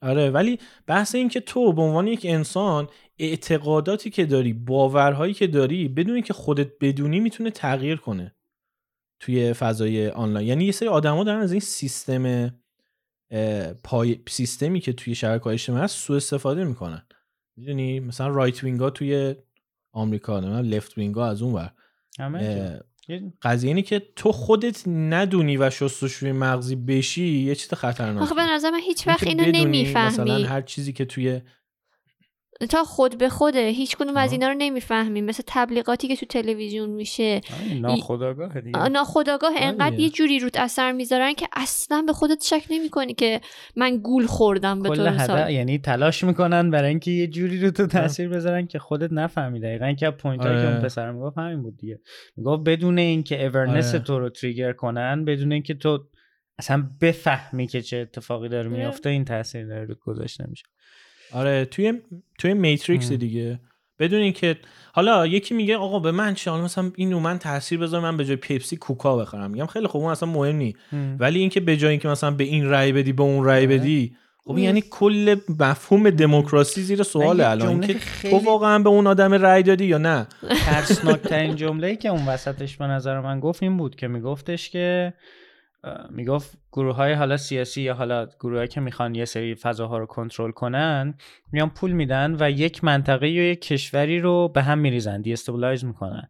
[0.03, 2.89] آره ولی بحث این که تو به عنوان یک انسان
[3.19, 8.35] اعتقاداتی که داری باورهایی که داری بدون که خودت بدونی می‌تونه تغییر کنه
[9.21, 12.55] توی فضای آنلاین یعنی یه سری آدما دارن از این سیستم
[13.83, 17.03] پای سیستمی که توی شبکه اجتماعی هست سوء استفاده می‌کنن
[17.56, 19.35] می‌دونی؟ مثلا رایت وینگا توی
[19.93, 21.70] آمریکا نه لفت وینگا از اون ور.
[23.43, 28.43] قضیه اینه که تو خودت ندونی و شستشوی مغزی بشی یه چیز خطرناکه آخه به
[28.43, 30.44] نظر من هیچ وقت اینکه اینو بدونی مثلا نمی‌فهمی.
[30.44, 31.40] هر چیزی که توی
[32.70, 34.32] تا خود به خوده هیچ کدوم از.
[34.32, 39.98] اینا رو نمی‌فهمی مثل تبلیغاتی که تو تلویزیون میشه آره، ناخودآگاه دیگه آ، ناخودآگاه انقدر.
[39.98, 43.40] یه جوری روت اثر می‌ذارن که اصلا به خودت شک نمی‌کنی که
[43.76, 47.86] من گول خوردم به کل طور یعنی تلاش می‌کنن برای اینکه یه جوری رو تو
[47.86, 50.74] تاثیر بذارن که خودت نفهمی دقیقا که point هایی که آره.
[50.74, 52.01] اون پسر می‌گفت همین بود دیگه
[52.36, 54.05] می‌گفت بدون اینکه awareness آره.
[54.05, 55.98] تو رو trigger کنن بدون اینکه تو
[56.59, 58.78] اصلا بفهمی که چه اتفاقی داره آره.
[58.78, 60.64] میفته این تاثیر داره رود گذاشته میشه
[61.35, 61.93] آره توی
[62.39, 63.12] توی میتریکس.
[63.12, 63.61] دیگه.
[63.98, 64.56] بدون اینکه
[64.93, 68.16] حالا یکی میگه آقا به من چه حالا مثلا این رو من تاثیر بذار من
[68.16, 69.51] به جای پپسی کوکا بخرم.
[69.51, 70.74] میگم خیلی خوب اون اصلا مهم نی.
[71.19, 73.78] ولی اینکه به جای اینکه مثلا به این رأی بدی به اون رأی آره.
[73.78, 74.16] بدی
[74.47, 74.59] خب.
[74.59, 77.81] یعنی کل مفهوم دموکراسی زیر سوال الان.
[77.81, 80.27] که که تو خیلی- واقعا به اون آدم رأی دادی یا نه؟
[80.66, 85.15] ترسناکترین جمله که اون وسطش به نظر من گفت این بود که میگفتش که
[86.11, 90.51] می‌گفت گروه های حالا سیاسی یا حالا گروه که می‌خوان یه سری فضاها رو کنترل
[90.51, 91.15] کنن
[91.52, 96.28] میان پول میدن و یک منطقه یا یک کشوری رو به هم میریزن دیستابلایز می‌کنن.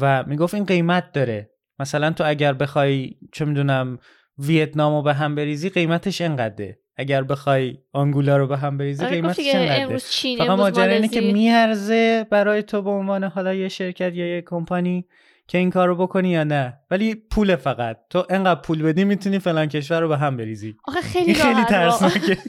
[0.00, 1.50] و می‌گفت این قیمت داره.
[1.78, 3.98] مثلا تو اگر بخوای چه می‌دونم
[4.38, 6.78] ویتنام رو به هم بریزی قیمتش انقدره.
[6.96, 9.98] اگر بخوای آنگولا رو به هم بریزی آره قیمتش انقدره.
[10.38, 11.20] فقط ماجرا اینه که.
[11.20, 15.06] میارزه برای تو به عنوان حالا یه شرکت یا یه کمپانی
[15.48, 16.80] که این کار رو بکنی یا نه.
[16.90, 17.98] ولی پول فقط.
[18.10, 20.76] تو انقدر پول بدی می‌تونی فلان کشور رو به هم بریزی.
[20.84, 21.64] آخه خیلی این خیلی.
[21.64, 22.38] ترسناکه.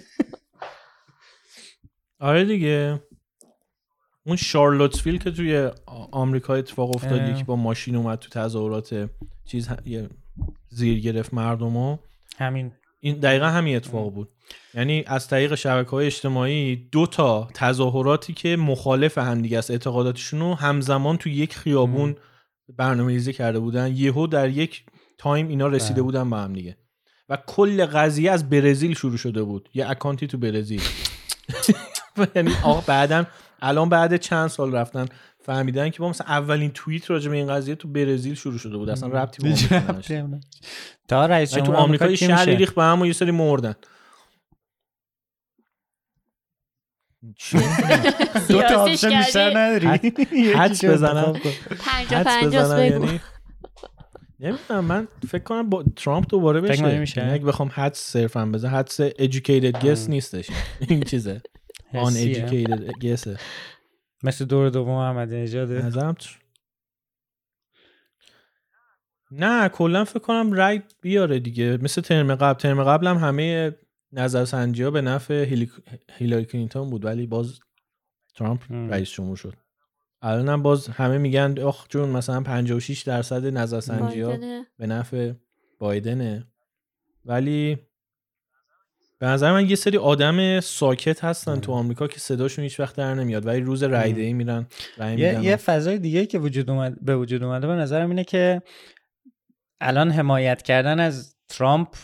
[2.20, 3.02] آره دیگه.
[4.26, 5.72] اون شارلوتسویل که توی
[6.12, 7.30] آمریکا اتفاق افتاد.
[7.30, 9.10] یکی با ماشین اومد تو تظاهرات
[9.46, 9.70] چیز
[10.70, 11.98] زیر گرفت مردمو
[12.38, 12.72] همین.
[13.00, 14.30] این دقیقا همین اتفاق بود.
[14.74, 20.40] یعنی از طریق شبکه های اجتماعی دو تا تظاهراتی که مخالف هم دیگه است اعتقاداتشون
[20.40, 22.16] رو همزمان تو یک خیابون
[22.70, 24.84] برنامه ریزی کرده بودن یهو در یک
[25.18, 26.04] time اینا رسیده بله.
[26.04, 26.78] بودن به هم دیگه
[27.30, 30.82] و کل قضیه از برزیل شروع شده بود یه account ی تو برزیل
[32.36, 33.28] یعنی آقا بعدم
[33.62, 35.06] الان بعد چند سال رفتن
[35.40, 38.90] فهمیدن که با مثلا اولین توییت راجع به این قضیه تو برزیل شروع شده بود
[38.90, 39.56] اصلا ربطی به.
[41.08, 43.88] تا رئیس یعنی تو آمریکا یه میشه؟ ریخت به هم و یه سری مردن چی؟
[48.50, 49.58] دو تا option بیشتر.
[49.58, 49.88] نداری؟
[50.60, 51.34] حدس یکیشو بزنم.
[51.80, 53.06] پنجا پنجاست بزنم بگو.
[53.06, 53.20] یعنی؟
[54.40, 57.00] نمی‌دونم من فکر کنم با ترامپ دوباره بشه.
[57.00, 60.48] میشه؟ یعنی اگه بخوام حدس صرفا بزنم حدس educated guess نیستش.
[60.88, 61.42] این چیزه.
[61.94, 62.48] on حسیه.
[62.48, 63.40] educated guessه
[64.24, 66.16] مثل دور دوم احمدی نژاده نظرم.
[69.32, 71.78] نه کلا فکر کنم رای بیاره دیگه.
[71.82, 72.60] مثل ترم قبل.
[72.60, 73.76] ترم قبل هم همه
[74.12, 75.72] نظرسنجی ها به نفع هیلی...
[76.12, 77.60] هیلاری کلینتون بود ولی باز
[78.36, 78.90] ترامپ ام.
[78.90, 79.54] رئیس جمهور شد.
[80.22, 84.38] الان هم باز همه میگن آخ جون مثلا 56 درصد نظرسنجی ها.
[84.78, 85.32] به نفع
[85.80, 86.48] بایدنه.
[87.26, 87.78] ولی
[89.20, 93.14] به نظر من یه سری آدم ساکت هستن تو آمریکا که صداشون هیچ وقت در
[93.14, 94.68] نمیاد ولی روز رای دهی میرن
[94.98, 98.24] رای یه, میدن یه فضای دیگه که وجود اومد به وجود اومده به نظرم اینه
[98.24, 98.62] که
[99.82, 101.96] الان حمایت کردن از ترامپ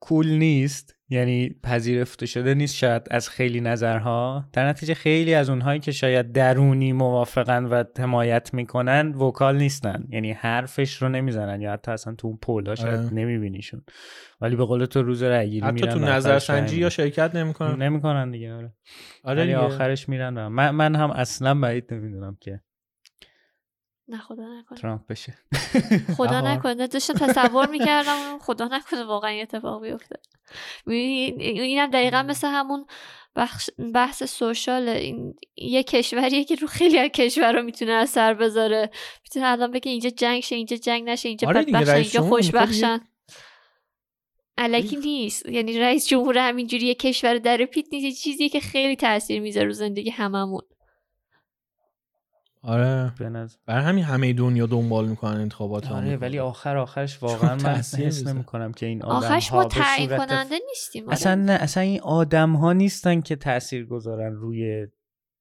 [0.00, 0.94] کول نیست.
[1.12, 6.32] یعنی پذیرفته شده نیست شاید از خیلی نظرها در نتیجه خیلی از اونهایی که شاید
[6.32, 12.28] درونی موافقن و حمایت می‌کنن وکال نیستن یعنی حرفش رو نمی‌زنن یا حتی اصلا تو
[12.28, 13.14] اون پولا شاید آره.
[13.14, 13.82] نمیبینیشون
[14.40, 17.82] ولی به قول تو روز رای گیری حتی میرن تو نظرسنجی یا شرکت نمی‌کنن.
[17.82, 18.72] نمی‌کنن دیگه آره
[19.24, 19.56] آره.
[19.56, 22.60] آخرش میرن من, من هم اصلا بعید نمی‌دونم که
[24.08, 24.78] نه خدا نکنه.
[24.78, 25.34] ترامپ بشه.
[26.16, 26.40] خدا.
[26.40, 26.86] نکنه.
[26.86, 30.16] داشتم تصور می‌کردم خدا نکنه واقعا این اتفاق بیفته.
[30.86, 32.86] اینم دقیقا مثل همون
[33.36, 38.90] بخش بحث سوشال این یه کشوریه که رو خیلی از کشورها می‌تونه اثر بذاره.
[39.22, 43.00] می‌تونه الان بگه اینجا جنگ شه اینجا جنگ نشه اینجا آره بدبخشن اینجا خوشبخشن
[44.58, 45.46] علکی نیست.
[45.46, 49.66] یعنی رئیس جمهور همینجوری یه کشور در پیت نیست یه چیزیه که خیلی تاثیر می‌ذاره
[49.66, 50.62] رو زندگی هممون.
[52.64, 53.12] آره
[53.66, 56.20] برای همین همه دنیا دنبال می‌کنن انتخابات آره آمریکا.
[56.20, 58.34] ولی آخر آخرش واقعا من حس می‌ذاره.
[58.34, 61.12] نمی کنم که این آدم آخرش ما تعیین کننده نیستیم آره.
[61.12, 64.86] اصلا نه اصلا این آدم ها نیستن که تاثیر گذارن روی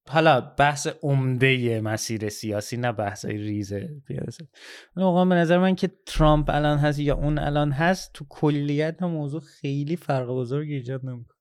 [0.09, 6.49] حالا بحث عمده مسیر سیاسی نه بحث ریزه ولی واقعا به نظر من که ترامپ
[6.49, 11.35] الان هست یا اون الان هست تو کلیت موضوع خیلی فرق بزرگی ایجاد نمی‌کنه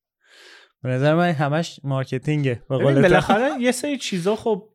[0.83, 2.63] به نظر من همش مارکتینگه.
[2.69, 4.70] بالاخره یه سری چیزا خب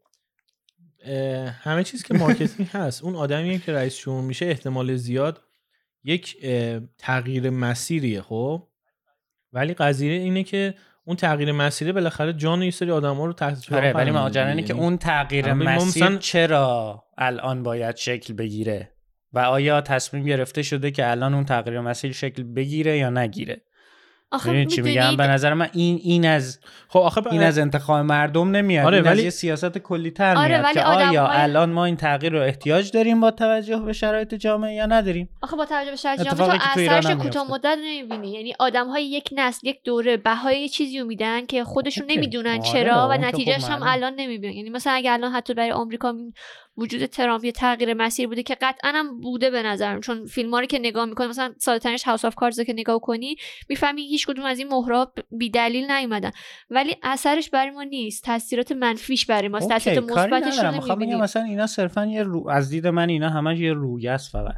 [1.61, 3.03] همه چیز که marketing هست.
[3.03, 5.41] اون آدمی که رئیس جمهور میشه احتمال زیاد
[6.03, 6.37] یک
[6.97, 8.67] تغییر مسیریه خب؟
[9.53, 10.73] ولی قضیه اینه که
[11.05, 14.71] اون تغییر مسیره بالاخره جان یه سری آدما رو تحت آره ولی ماجرا که یعنی
[14.71, 18.91] اون تغییر مسیر مثلا- چرا الان باید شکل بگیره؟
[19.33, 23.61] و آیا تصمیم گرفته شده که الان اون تغییر مسیر شکل بگیره یا نگیره؟
[24.31, 28.51] آخه چی میگم به نظر من این این از خب آخه این از انتخاب مردم
[28.51, 31.71] نمیاد آره، این از ولی- یه سیاست کلی تر آره، میاد که آیا آدم‌های- الان
[31.71, 35.65] ما این تغییر رو احتیاج داریم با توجه به شرایط جامعه یا نداریم آخه با
[35.65, 37.51] توجه به شرایط جامعه تو اثرش کوتاه.
[37.51, 41.63] مدت نمی‌بینی یعنی آدم های یک نسل یک دوره بهای یه چیزی رو میدن که
[41.63, 42.05] خودشون.
[42.09, 43.83] نمی‌دونن آره، چرا و خب نتیجهش هم.
[43.83, 46.13] الان نمی‌بینن یعنی مثلا اگه الان حتی برای آمریکا
[46.77, 50.01] وجود ترامپ یه تغییر مسیر بوده که قطعا هم بوده به نظرم.
[50.01, 52.99] چون فیلم ها رو که نگاه می‌کنی مثلا ساده ترینش House of Cards که نگاه
[52.99, 53.35] کنی
[53.69, 56.31] می‌فهمی هیچ کدوم از این مهرها بی دلیل نیومدن.
[56.69, 58.23] ولی اثرش برای ما نیست.
[58.23, 59.71] تاثیرات منفیش برای ماست.
[59.71, 62.49] اوکی، تاثیرات مثبتش رو نمی‌بینیم مثلا اینا صرفا یه رو...
[62.49, 64.55] از دید من اینا همش یه رویه است فقط.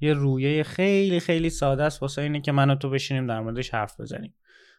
[0.00, 3.74] یه رویه خیلی خیلی ساده است واسه اینه که من و تو بشینیم در موردش
[3.74, 4.34] حرف بزنیم.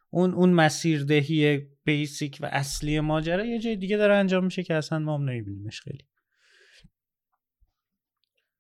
[0.10, 5.00] اون اون مسیردهی بیسیک و اصلی ماجرا یه جای دیگه داره انجام میشه که اصلا
[5.00, 6.06] ما هم نمیبینیمش خیلی.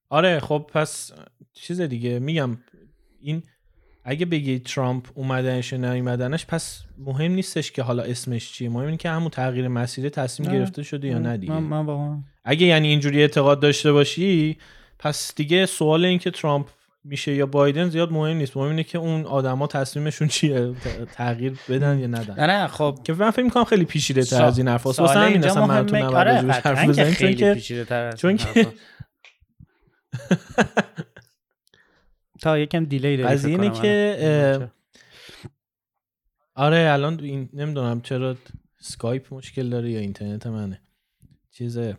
[0.09, 1.11] آره خب پس
[1.53, 2.57] چیز دیگه میگم
[3.21, 3.43] این
[4.03, 9.09] اگه بگی ترامپ اومدنش نیومدنش پس مهم نیستش که حالا اسمش چیه مهم اینه که
[9.09, 10.59] همون تغییر مسیر تصمیم آره.
[10.59, 14.57] گرفته شده یا نه دیگه من, من واقعا اگه یعنی اینجوری اعتقاد داشته باشی
[14.99, 16.67] پس دیگه سوال این که ترامپ
[17.03, 18.57] میشه یا بایدن زیاد مهم نیست.
[18.57, 20.73] مهم اینه که اون آدما تصمیمشون چیه؟
[21.13, 22.33] تغییر بدن یا ندن.
[22.39, 22.99] نه نه خب.
[23.03, 24.99] که من فکر می‌کنم خیلی پیچیده تر از این حرفاست.
[24.99, 28.37] واسه همین اصلا من تو قطعاً حرف که بزنیم چون که پیچیده‌تر از چون این
[28.37, 28.75] که- حرفاست.
[32.41, 34.17] تا یکم دیلی داری قضیه فکر اینه که،
[34.55, 34.71] آره.
[36.55, 38.35] آره الان این نمی‌دونم چرا
[38.79, 40.81] سکایپ مشکل داره یا اینترنت منه.
[41.51, 41.97] چیزه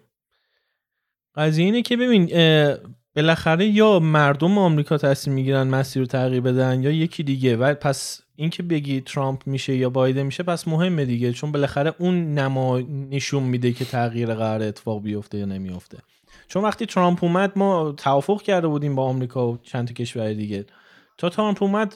[1.35, 2.77] قضیه اینه که ببین اه،
[3.17, 7.57] بالاخره یا مردم آمریکا تصمیم می‌گیرن مسیر رو تغییر بدن یا یکی دیگه.
[7.57, 11.33] و پس اینکه بگی ترامپ میشه یا بایدن میشه پس مهمه دیگه.
[11.33, 15.99] چون بالاخره اون نما نشون میده که تغییر قرار اتفاق بیفته یا نمیفته
[16.49, 20.67] چون وقتی ترامپ اومد ما توافق کرده بودیم با آمریکا و چند تا کشور دیگه.
[21.19, 21.95] تا ترامپ اومد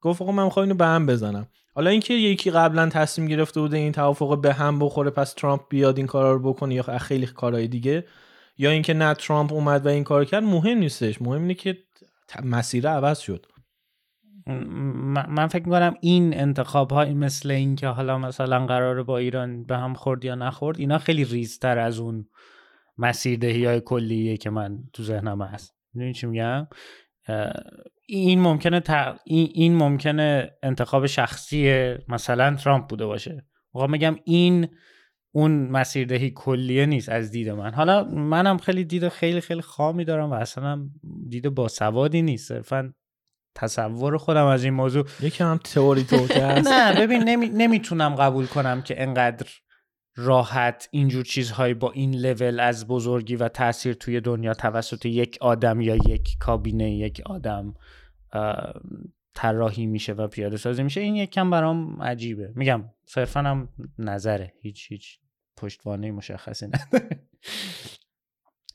[0.00, 1.48] گفت آقا من می‌خوام اینو به هم بزنم.
[1.74, 5.98] حالا اینکه یکی قبلا تصمیم گرفته بوده این توافق به هم بخوره پس ترامپ بیاد
[5.98, 8.04] این کارا رو بکنه یا خیلی کارهای دیگه
[8.58, 11.22] یا اینکه نه ترامپ اومد و این کار کرد مهم نیستش.
[11.22, 11.78] مهم اینه که
[12.44, 13.46] مسیر عوض شد.
[15.28, 19.76] من فکر می‌کنم این انتخاب ها مثل این که حالا مثلا قراره با ایران به
[19.76, 22.26] هم خورد یا نخورد اینا خیلی ریزتر از اون
[23.00, 25.74] مسیردهی های کلیه که من تو ذهنم هست.
[25.94, 26.66] می‌دونی چی میگم؟
[28.06, 33.46] این ممکنه تق- این, ممکنه انتخاب شخصی مثلا ترامپ بوده باشه.
[33.74, 34.68] واقعا میگم این
[35.34, 37.74] اون مسیردهی کلیه نیست از دید من.
[37.74, 40.88] حالا منم خیلی دید خیلی خیلی خامی دارم و اصلا
[41.28, 42.48] دید باسوادی نیست.
[42.48, 42.92] صرفا
[43.54, 45.06] تصور خودم از این موضوع.
[45.20, 46.26] یکم هم تئوری تو
[46.64, 47.48] نه ببین نمی...
[47.48, 49.46] نمی‌تونم قبول کنم که انقدر
[50.16, 55.80] راحت اینجور چیزهایی با این لول از بزرگی و تاثیر توی دنیا توسط یک آدم
[55.80, 57.74] یا یک کابینه یک آدم
[59.34, 61.00] طراحی میشه و پیاده سازی میشه.
[61.00, 62.52] این یکم برام عجیبه.
[62.56, 63.68] میگم صرفا هم
[63.98, 64.52] نظره.
[64.60, 65.18] هیچ هیچ
[65.56, 67.22] پشتوانه مشخصی نداره.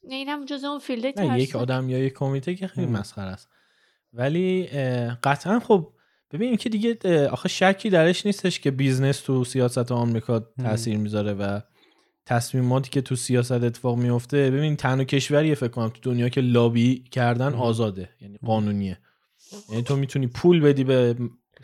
[0.08, 1.56] نه اینم جز اون field ه نه یک.
[1.56, 2.88] آدم یا یک کمیته که خیلی.
[2.88, 3.50] مسخره است.
[4.14, 4.68] ولی
[5.24, 5.94] قطعا خب
[6.36, 11.34] ببین این که دیگه آخه شکی درش نیستش که business تو سیاست آمریکا تاثیر می‌ذاره
[11.34, 11.60] و
[12.26, 17.04] تصمیماتی که تو سیاست اتفاق میفته ببین تنها کشوریه فکر کنم تو دنیا که لابی
[17.12, 17.54] کردن.
[17.54, 19.00] آزاده یعنی قانونیه.
[19.70, 21.16] یعنی تو می‌تونی پول بدی به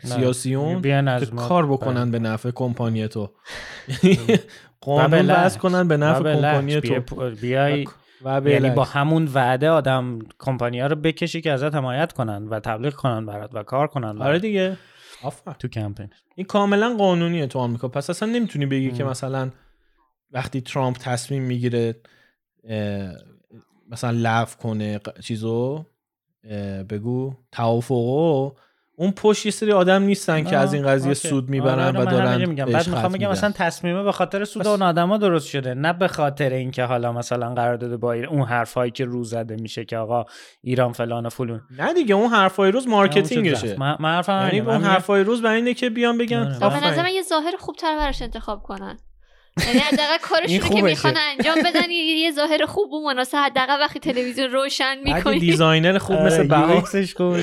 [0.04, 3.30] سیاسیون که کار بکنن به نفع کمپانی تو.
[4.80, 5.30] قانون.
[5.30, 6.34] وضع کنن به نفع.
[6.34, 7.30] کمپانی تو.
[7.30, 7.86] بیای
[8.24, 8.84] و یعنی با.
[8.84, 13.50] همون وعده آدم کمپانی ها رو بکشی که ازت حمایت کنن و تبلیغ کنن برات
[13.54, 14.76] و کار کنن آره دیگه
[15.22, 19.10] آفر تو کمپین این کاملا قانونیه تو آمریکا پس اصلا نمی‌تونی بگی که مم.
[19.10, 19.50] مثلا
[20.30, 21.94] وقتی ترامپ تصمیم می‌گیره
[23.90, 25.86] مثلا لغو کنه چیزو
[26.88, 28.52] بگو توافقو
[29.02, 31.28] اون پشت یه سری آدم نیستن که آه، از این قضیه اوکی.
[31.28, 32.64] سود می‌برن آره، و من دارن میگم.
[32.64, 33.30] بعد می‌خوام بگم.
[33.30, 35.74] مثلا تصمیمه به خاطر سود بس- اون آدما درست شده.
[35.74, 39.84] نه به خاطر اینکه حالا مثلا قرارداد با ایران- اون حرفایی که رو زده میشه
[39.84, 40.24] که آقا
[40.62, 43.76] ایران فلان و فلون نه دیگه اون حرفای روز marketing شه.
[43.78, 46.56] من من حرفم یعنی اون حرفای روز برای اینه که بیان بگن آره.
[46.56, 46.86] و به.
[46.86, 48.98] نظر من یه ظاهر خوبتر براش انتخاب کنن.
[49.66, 50.82] یعنی حداقل کارشون که.
[50.82, 55.38] می‌خوان انجام بدن یه, ظاهر خوب و مناسب حداقل وقتی تلویزیون روشن می‌کنی.
[55.38, 57.36] designer خوب آره، مثل بها UX ش خوب.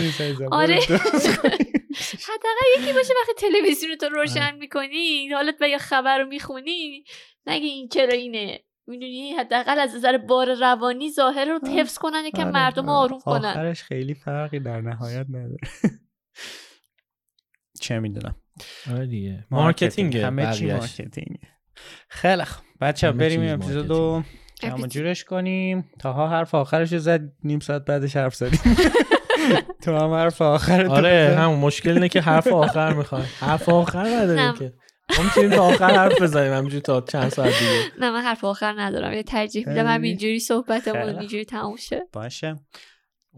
[0.52, 0.80] آره.
[0.80, 0.94] تو.
[2.30, 7.04] حداقل یکی باشه وقتی تلویزیون تو روشن می‌کنی حالت به یه خبر رو می‌خونی
[7.48, 8.60] نگه این چرا اینه.
[8.88, 13.00] می‌دونی؟ حداقل از نظر بار روانی ظاهر رو حفظ کنن یکم آره، مردم رو آره.
[13.00, 13.50] آروم کنن.
[13.50, 15.58] آخرش خیلی فرقی در نهایت نداره.
[17.82, 18.36] چه می‌دونم.
[18.92, 19.46] آره دیگه.
[19.52, 20.18] marketing.
[20.18, 21.38] همه چی marketing.
[22.10, 22.66] خیلی خوب.
[22.82, 24.24] بچه بریم این اپیزودو
[24.62, 24.88] جمع.
[24.88, 25.90] جورش کنیم.
[26.00, 28.60] تاها حرف آخرش زد نیم ساعت بعدش حرف زدیم.
[29.84, 33.24] تو هم حرف آخر آره همون مشکل اینه که حرف آخر می‌خوای.
[33.40, 34.54] حرف آخر نداریم.
[34.54, 34.74] که.
[35.18, 37.84] ما می‌تونیم تا آخر حرف بزنیم همینجوری تا چند ساعت دیگه.
[38.00, 39.14] نه من حرف آخر ندارم.
[39.14, 39.88] یه ترجیح میدم.
[39.88, 41.20] همینجوری صحبتمون.
[41.20, 42.02] اینجوری تموم شه.
[42.14, 42.56] باشه.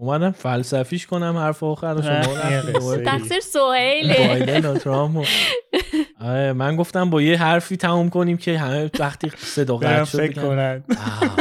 [0.02, 2.98] اومدم فلسفیش کنم حرف آخر شما.
[2.98, 5.24] تقصیر سوهیله بایدن و ترامپ و-
[6.28, 10.32] آره من گفتم با یه حرفی تموم کنیم که همه وقتی صدا قطع شد فکر
[10.32, 10.84] بگن، کنن.
[10.90, 11.36] آه،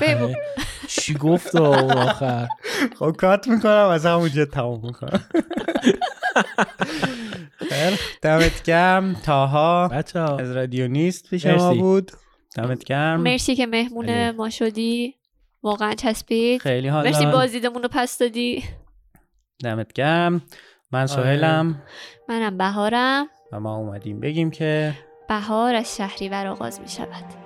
[0.00, 0.34] ببین، آره.
[0.88, 2.48] چی گفت اون آخر؟
[2.98, 5.20] خب کات می‌کنم از همونجا تموم می‌کنم.
[8.22, 9.14] دمت گرم.
[9.14, 9.88] تاها.
[10.38, 11.78] از رادیو نیست پیش ما مرسی.
[11.80, 12.12] بود.
[12.56, 13.20] دمت گرم.
[13.20, 14.30] مرسی که مهمون.
[14.30, 15.14] ما شدی.
[15.64, 16.60] واقعا چسبید.
[16.60, 17.26] خیلی حال مرسی.
[17.26, 18.64] بازدیدمون رو پس دادی.
[19.64, 20.42] دمت گرم.
[20.92, 21.82] من سهیلم.
[22.28, 23.26] منم بهارم.
[23.52, 24.94] و ما اومدیم بگیم که
[25.28, 27.43] بهار از شهریور آغاز می شود